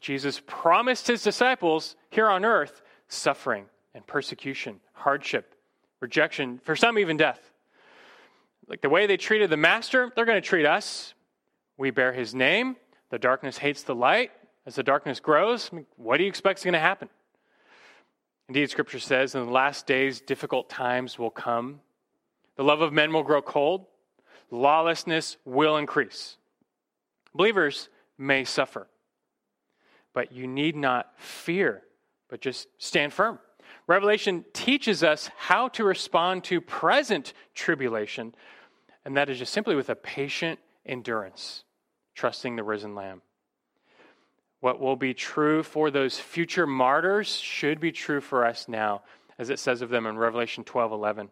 Jesus 0.00 0.40
promised 0.46 1.06
his 1.06 1.22
disciples 1.22 1.96
here 2.10 2.28
on 2.28 2.44
earth 2.44 2.82
suffering 3.08 3.66
and 3.94 4.06
persecution, 4.06 4.80
hardship, 4.92 5.54
rejection, 6.00 6.58
for 6.64 6.74
some, 6.74 6.98
even 6.98 7.16
death. 7.16 7.52
Like 8.68 8.80
the 8.80 8.88
way 8.88 9.06
they 9.06 9.16
treated 9.16 9.50
the 9.50 9.56
master, 9.56 10.10
they're 10.14 10.24
going 10.24 10.40
to 10.40 10.48
treat 10.48 10.66
us. 10.66 11.14
We 11.76 11.90
bear 11.90 12.12
his 12.12 12.34
name. 12.34 12.76
The 13.10 13.18
darkness 13.18 13.58
hates 13.58 13.82
the 13.82 13.94
light. 13.94 14.30
As 14.64 14.76
the 14.76 14.82
darkness 14.82 15.20
grows, 15.20 15.70
what 15.96 16.18
do 16.18 16.22
you 16.22 16.28
expect 16.28 16.60
is 16.60 16.64
going 16.64 16.74
to 16.74 16.80
happen? 16.80 17.08
Indeed, 18.48 18.70
Scripture 18.70 18.98
says 18.98 19.34
in 19.34 19.44
the 19.44 19.52
last 19.52 19.86
days, 19.86 20.20
difficult 20.20 20.68
times 20.68 21.18
will 21.18 21.30
come. 21.30 21.80
The 22.62 22.68
love 22.68 22.80
of 22.80 22.92
men 22.92 23.12
will 23.12 23.24
grow 23.24 23.42
cold. 23.42 23.86
Lawlessness 24.52 25.36
will 25.44 25.78
increase. 25.78 26.36
Believers 27.34 27.88
may 28.16 28.44
suffer, 28.44 28.86
but 30.14 30.30
you 30.30 30.46
need 30.46 30.76
not 30.76 31.10
fear, 31.18 31.82
but 32.28 32.40
just 32.40 32.68
stand 32.78 33.12
firm. 33.12 33.40
Revelation 33.88 34.44
teaches 34.52 35.02
us 35.02 35.28
how 35.36 35.66
to 35.70 35.82
respond 35.82 36.44
to 36.44 36.60
present 36.60 37.32
tribulation, 37.52 38.32
and 39.04 39.16
that 39.16 39.28
is 39.28 39.40
just 39.40 39.52
simply 39.52 39.74
with 39.74 39.90
a 39.90 39.96
patient 39.96 40.60
endurance, 40.86 41.64
trusting 42.14 42.54
the 42.54 42.62
risen 42.62 42.94
Lamb. 42.94 43.22
What 44.60 44.78
will 44.78 44.94
be 44.94 45.14
true 45.14 45.64
for 45.64 45.90
those 45.90 46.20
future 46.20 46.68
martyrs 46.68 47.34
should 47.34 47.80
be 47.80 47.90
true 47.90 48.20
for 48.20 48.46
us 48.46 48.68
now, 48.68 49.02
as 49.36 49.50
it 49.50 49.58
says 49.58 49.82
of 49.82 49.88
them 49.88 50.06
in 50.06 50.16
Revelation 50.16 50.62
12 50.62 50.92
11. 50.92 51.28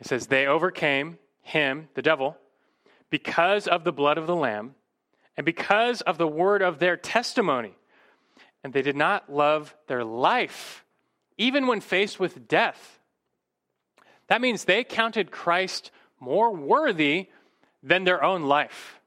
It 0.00 0.06
says, 0.06 0.26
They 0.26 0.46
overcame 0.46 1.18
him, 1.42 1.88
the 1.94 2.02
devil, 2.02 2.36
because 3.10 3.66
of 3.66 3.84
the 3.84 3.92
blood 3.92 4.18
of 4.18 4.26
the 4.26 4.36
Lamb 4.36 4.74
and 5.36 5.44
because 5.44 6.00
of 6.00 6.18
the 6.18 6.26
word 6.26 6.62
of 6.62 6.78
their 6.78 6.96
testimony. 6.96 7.74
And 8.62 8.72
they 8.72 8.82
did 8.82 8.96
not 8.96 9.32
love 9.32 9.74
their 9.86 10.04
life, 10.04 10.84
even 11.38 11.66
when 11.66 11.80
faced 11.80 12.20
with 12.20 12.48
death. 12.48 13.00
That 14.28 14.40
means 14.40 14.64
they 14.64 14.84
counted 14.84 15.30
Christ 15.30 15.90
more 16.18 16.54
worthy 16.54 17.28
than 17.82 18.04
their 18.04 18.22
own 18.22 18.42
life. 18.42 19.00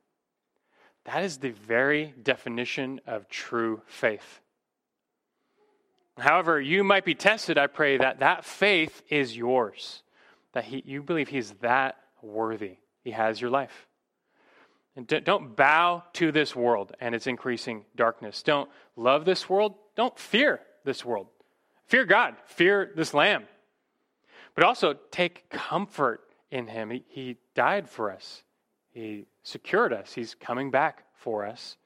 That 1.05 1.23
is 1.23 1.37
the 1.37 1.51
very 1.51 2.13
definition 2.21 2.99
of 3.05 3.29
true 3.29 3.81
faith. 3.85 4.41
However, 6.17 6.59
you 6.59 6.83
might 6.83 7.05
be 7.05 7.15
tested, 7.15 7.57
I 7.57 7.67
pray 7.67 7.97
that 7.97 8.19
that 8.19 8.45
faith 8.45 9.01
is 9.09 9.35
yours 9.35 10.02
that 10.53 10.65
he, 10.65 10.83
you 10.85 11.03
believe 11.03 11.27
he's 11.27 11.51
that 11.61 11.97
worthy. 12.21 12.77
He 13.03 13.11
has 13.11 13.41
your 13.41 13.49
life. 13.49 13.87
And 14.95 15.07
don't 15.07 15.55
bow 15.55 16.03
to 16.13 16.31
this 16.31 16.55
world 16.55 16.95
and 16.99 17.15
its 17.15 17.27
increasing 17.27 17.85
darkness. 17.95 18.43
Don't 18.43 18.69
love 18.95 19.25
this 19.25 19.49
world. 19.49 19.73
Don't 19.95 20.17
fear 20.17 20.59
this 20.85 21.03
world. 21.03 21.27
Fear 21.87 22.05
God. 22.05 22.35
Fear 22.45 22.91
this 22.95 23.13
Lamb. 23.13 23.45
But 24.55 24.63
also 24.63 24.95
take 25.09 25.49
comfort 25.49 26.21
in 26.51 26.67
Him. 26.67 26.91
He, 26.91 27.03
he 27.07 27.37
died 27.55 27.89
for 27.89 28.11
us, 28.11 28.43
He 28.91 29.25
secured 29.41 29.91
us, 29.91 30.13
He's 30.13 30.35
coming 30.35 30.69
back 30.69 31.05
for 31.15 31.45
us. 31.45 31.77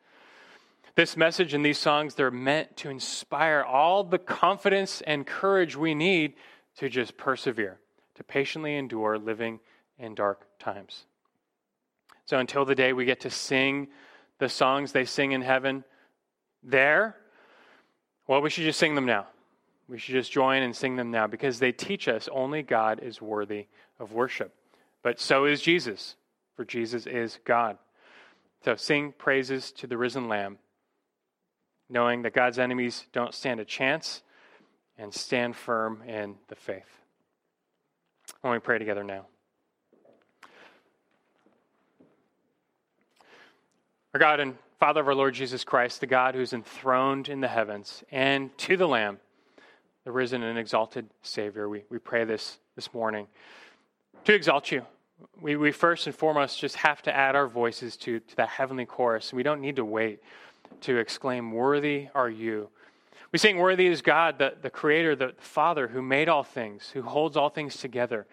This 0.95 1.15
message 1.15 1.53
and 1.53 1.63
these 1.63 1.77
songs, 1.77 2.15
they're 2.15 2.31
meant 2.31 2.75
to 2.77 2.89
inspire 2.89 3.63
all 3.63 4.03
the 4.03 4.17
confidence 4.17 5.01
and 5.01 5.25
courage 5.25 5.77
we 5.77 5.93
need 5.93 6.33
to 6.77 6.89
just 6.89 7.15
persevere 7.17 7.79
to 8.17 8.23
patiently 8.23 8.75
endure 8.75 9.17
living 9.17 9.59
in 9.97 10.15
dark 10.15 10.45
times. 10.59 11.05
So 12.25 12.39
until 12.39 12.65
the 12.65 12.75
day 12.75 12.93
we 12.93 13.05
get 13.05 13.21
to 13.21 13.29
sing 13.29 13.87
the 14.39 14.49
songs 14.49 14.91
they 14.91 15.05
sing 15.05 15.31
in 15.31 15.41
heaven 15.41 15.83
there, 16.61 17.15
well, 18.27 18.41
we 18.41 18.49
should 18.49 18.65
just 18.65 18.79
sing 18.79 18.95
them 18.95 19.05
now. 19.05 19.27
We 19.87 19.97
should 19.97 20.13
just 20.13 20.31
join 20.31 20.63
and 20.63 20.75
sing 20.75 20.97
them 20.97 21.11
now 21.11 21.27
because 21.27 21.59
they 21.59 21.71
teach 21.71 22.07
us 22.07 22.27
only 22.31 22.61
God 22.61 22.99
is 23.01 23.21
worthy 23.21 23.67
of 23.99 24.11
worship. 24.11 24.53
But 25.01 25.19
so 25.19 25.45
is 25.45 25.61
Jesus, 25.61 26.15
for 26.55 26.65
Jesus 26.65 27.07
is 27.07 27.39
God. 27.45 27.77
So 28.65 28.75
sing 28.75 29.13
praises 29.17 29.71
to 29.73 29.87
the 29.87 29.97
risen 29.97 30.27
Lamb, 30.27 30.57
knowing 31.89 32.23
that 32.23 32.33
God's 32.33 32.59
enemies 32.59 33.05
don't 33.13 33.33
stand 33.33 33.59
a 33.59 33.65
chance, 33.65 34.23
and 34.97 35.13
stand 35.13 35.55
firm 35.55 36.01
in 36.07 36.35
the 36.47 36.55
faith. 36.55 37.01
When 38.41 38.53
we 38.53 38.59
pray 38.59 38.77
together 38.77 39.03
now. 39.03 39.25
Our 44.13 44.19
God 44.19 44.39
and 44.39 44.55
Father 44.79 45.01
of 45.01 45.07
our 45.07 45.15
Lord 45.15 45.33
Jesus 45.33 45.63
Christ, 45.63 46.01
the 46.01 46.07
God 46.07 46.35
who's 46.35 46.53
enthroned 46.53 47.29
in 47.29 47.41
the 47.41 47.47
heavens, 47.47 48.03
and 48.11 48.55
to 48.59 48.77
the 48.77 48.87
Lamb, 48.87 49.19
the 50.05 50.11
risen 50.11 50.43
and 50.43 50.57
exalted 50.57 51.09
Savior, 51.23 51.67
we, 51.67 51.83
we 51.89 51.97
pray 51.97 52.23
this 52.23 52.59
this 52.75 52.93
morning 52.93 53.27
to 54.23 54.33
exalt 54.33 54.71
you. 54.71 54.85
We, 55.41 55.55
we 55.55 55.71
first 55.71 56.05
and 56.05 56.15
foremost 56.15 56.59
just 56.59 56.75
have 56.75 57.01
to 57.03 57.15
add 57.15 57.35
our 57.35 57.47
voices 57.47 57.97
to, 57.97 58.19
to 58.19 58.35
that 58.35 58.49
heavenly 58.49 58.85
chorus. 58.85 59.33
We 59.33 59.41
don't 59.41 59.61
need 59.61 59.75
to 59.77 59.85
wait 59.85 60.21
to 60.81 60.97
exclaim, 60.97 61.51
Worthy 61.51 62.07
are 62.13 62.29
you. 62.29 62.69
We 63.31 63.39
sing, 63.39 63.57
Worthy 63.57 63.87
is 63.87 64.01
God, 64.01 64.39
the, 64.39 64.53
the 64.61 64.69
Creator, 64.69 65.15
the 65.15 65.33
Father 65.37 65.87
who 65.87 66.01
made 66.01 66.29
all 66.29 66.43
things, 66.43 66.89
who 66.91 67.01
holds 67.01 67.35
all 67.35 67.49
things 67.49 67.77
together. 67.77 68.25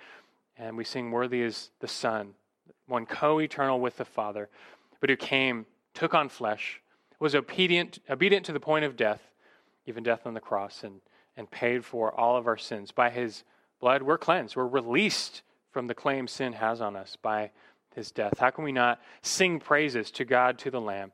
And 0.57 0.77
we 0.77 0.85
sing, 0.85 1.11
Worthy 1.11 1.43
is 1.43 1.71
the 1.81 1.89
Son, 1.89 2.35
one 2.87 3.07
co 3.07 3.41
eternal 3.41 3.81
with 3.81 3.97
the 3.97 4.05
Father, 4.05 4.49
but 5.01 5.11
who 5.11 5.17
came 5.17 5.67
took 5.95 6.15
on 6.15 6.29
flesh, 6.29 6.81
was 7.19 7.35
obedient, 7.35 7.99
obedient 8.11 8.45
to 8.47 8.53
the 8.53 8.61
point 8.61 8.85
of 8.85 8.97
death, 8.97 9.23
even 9.87 10.03
death 10.03 10.27
on 10.27 10.35
the 10.35 10.41
cross, 10.41 10.83
and, 10.85 11.01
and 11.37 11.51
paid 11.51 11.85
for 11.85 12.13
all 12.13 12.37
of 12.37 12.47
our 12.47 12.57
sins. 12.57 12.91
By 12.91 13.11
his 13.11 13.45
blood, 13.81 14.03
we're 14.03 14.19
cleansed. 14.19 14.57
We're 14.57 14.67
released 14.67 15.43
from 15.71 15.87
the 15.87 15.95
claim 15.95 16.27
sin 16.29 16.53
has 16.55 16.81
on 16.81 16.97
us 16.97 17.17
by 17.21 17.51
his 17.95 18.11
death. 18.11 18.39
How 18.39 18.51
can 18.51 18.65
we 18.65 18.73
not 18.73 19.01
sing 19.23 19.61
praises 19.61 20.11
to 20.13 20.25
God, 20.25 20.59
to 20.61 20.71
the 20.71 20.81
Lamb? 20.81 21.13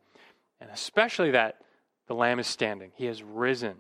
And 0.61 0.70
especially 0.70 1.31
that 1.31 1.61
the 2.11 2.16
Lamb 2.16 2.40
is 2.40 2.48
standing, 2.48 2.90
he 2.96 3.06
has 3.06 3.22
risen 3.22 3.76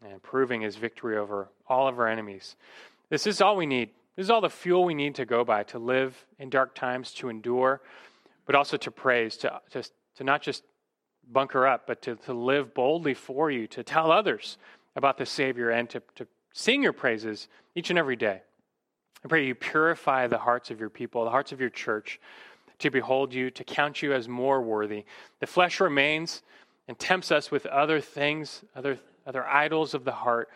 and 0.00 0.22
proving 0.22 0.60
his 0.60 0.76
victory 0.76 1.18
over 1.18 1.48
all 1.66 1.88
of 1.88 1.98
our 1.98 2.06
enemies. 2.06 2.54
This 3.10 3.26
is 3.26 3.40
all 3.40 3.56
we 3.56 3.66
need. 3.66 3.90
This 4.14 4.26
is 4.26 4.30
all 4.30 4.40
the 4.40 4.48
fuel 4.48 4.84
we 4.84 4.94
need 4.94 5.16
to 5.16 5.26
go 5.26 5.44
by 5.44 5.64
to 5.64 5.80
live 5.80 6.16
in 6.38 6.50
dark 6.50 6.76
times, 6.76 7.10
to 7.14 7.28
endure 7.28 7.80
but 8.46 8.54
also 8.54 8.76
to 8.76 8.92
praise, 8.92 9.36
to, 9.38 9.60
to, 9.70 9.82
to 10.14 10.22
not 10.22 10.40
just 10.40 10.62
bunker 11.32 11.66
up, 11.66 11.88
but 11.88 12.00
to, 12.02 12.14
to 12.14 12.32
live 12.32 12.72
boldly 12.72 13.12
for 13.12 13.50
you, 13.50 13.66
to 13.66 13.82
tell 13.82 14.12
others 14.12 14.56
about 14.94 15.18
the 15.18 15.26
Savior, 15.26 15.70
and 15.70 15.90
to, 15.90 16.00
to 16.14 16.28
sing 16.52 16.80
your 16.80 16.92
praises 16.92 17.48
each 17.74 17.90
and 17.90 17.98
every 17.98 18.14
day. 18.14 18.40
I 19.24 19.28
pray 19.28 19.44
you 19.44 19.56
purify 19.56 20.28
the 20.28 20.38
hearts 20.38 20.70
of 20.70 20.78
your 20.78 20.90
people, 20.90 21.24
the 21.24 21.30
hearts 21.30 21.50
of 21.50 21.60
your 21.60 21.70
church, 21.70 22.20
to 22.78 22.90
behold 22.90 23.34
you, 23.34 23.50
to 23.50 23.64
count 23.64 24.00
you 24.00 24.12
as 24.12 24.28
more 24.28 24.62
worthy. 24.62 25.04
The 25.40 25.46
flesh 25.48 25.80
remains 25.80 26.42
and 26.88 26.98
tempts 26.98 27.32
us 27.32 27.50
with 27.50 27.66
other 27.66 28.00
things, 28.00 28.64
other, 28.74 28.98
other 29.26 29.44
idols 29.46 29.94
of 29.94 30.04
the 30.04 30.12
heart. 30.12 30.48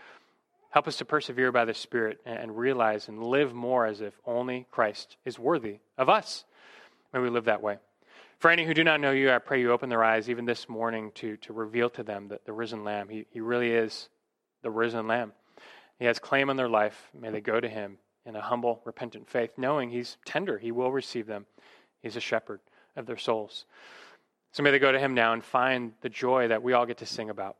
Help 0.70 0.86
us 0.86 0.98
to 0.98 1.04
persevere 1.04 1.50
by 1.50 1.64
the 1.64 1.74
Spirit 1.74 2.20
and 2.24 2.56
realize 2.56 3.08
and 3.08 3.22
live 3.22 3.52
more 3.52 3.86
as 3.86 4.00
if 4.00 4.14
only 4.24 4.66
Christ 4.70 5.16
is 5.24 5.38
worthy 5.38 5.78
of 5.98 6.08
us. 6.08 6.44
May 7.12 7.20
we 7.20 7.28
live 7.28 7.46
that 7.46 7.62
way. 7.62 7.78
For 8.38 8.50
any 8.50 8.64
who 8.64 8.72
do 8.72 8.84
not 8.84 9.00
know 9.00 9.10
you, 9.10 9.30
I 9.30 9.38
pray 9.38 9.60
you 9.60 9.72
open 9.72 9.88
their 9.88 10.04
eyes 10.04 10.30
even 10.30 10.46
this 10.46 10.68
morning 10.68 11.10
to, 11.16 11.36
to 11.38 11.52
reveal 11.52 11.90
to 11.90 12.02
them 12.02 12.28
that 12.28 12.46
the 12.46 12.52
risen 12.52 12.84
Lamb, 12.84 13.08
he, 13.08 13.26
he 13.30 13.40
really 13.40 13.72
is 13.72 14.08
the 14.62 14.70
risen 14.70 15.06
Lamb. 15.06 15.32
He 15.98 16.06
has 16.06 16.18
claim 16.18 16.48
on 16.48 16.56
their 16.56 16.68
life. 16.68 17.10
May 17.12 17.30
they 17.30 17.42
go 17.42 17.60
to 17.60 17.68
him 17.68 17.98
in 18.24 18.36
a 18.36 18.40
humble, 18.40 18.80
repentant 18.84 19.28
faith, 19.28 19.50
knowing 19.58 19.90
he's 19.90 20.16
tender. 20.24 20.56
He 20.56 20.72
will 20.72 20.90
receive 20.90 21.26
them. 21.26 21.44
He's 22.00 22.16
a 22.16 22.20
shepherd 22.20 22.60
of 22.96 23.04
their 23.06 23.18
souls. 23.18 23.66
So 24.52 24.62
may 24.62 24.70
they 24.70 24.78
go 24.78 24.92
to 24.92 24.98
him 24.98 25.14
now 25.14 25.32
and 25.32 25.44
find 25.44 25.92
the 26.00 26.08
joy 26.08 26.48
that 26.48 26.62
we 26.62 26.72
all 26.72 26.86
get 26.86 26.98
to 26.98 27.06
sing 27.06 27.30
about. 27.30 27.56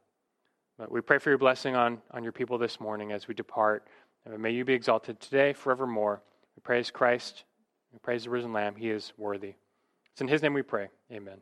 But 0.79 0.91
we 0.91 1.01
pray 1.01 1.19
for 1.19 1.29
your 1.31 1.39
blessing 1.39 1.77
on, 1.77 2.01
on 2.11 2.23
your 2.23 2.33
people 2.33 2.59
this 2.59 2.81
morning 2.81 3.13
as 3.13 3.29
we 3.29 3.35
depart. 3.35 3.87
And 4.25 4.39
may 4.41 4.51
you 4.51 4.65
be 4.65 4.73
exalted 4.73 5.21
today, 5.21 5.53
forevermore. 5.53 6.23
We 6.57 6.63
praise 6.63 6.91
Christ 6.91 7.45
we 7.93 7.99
praise 7.99 8.25
the 8.25 8.31
risen 8.31 8.53
Lamb. 8.53 8.77
He 8.77 8.91
is 8.91 9.13
worthy. 9.17 9.55
It's 10.13 10.21
in 10.21 10.29
His 10.29 10.43
name 10.43 10.55
we 10.55 10.63
pray. 10.63 10.89
Amen. 11.13 11.41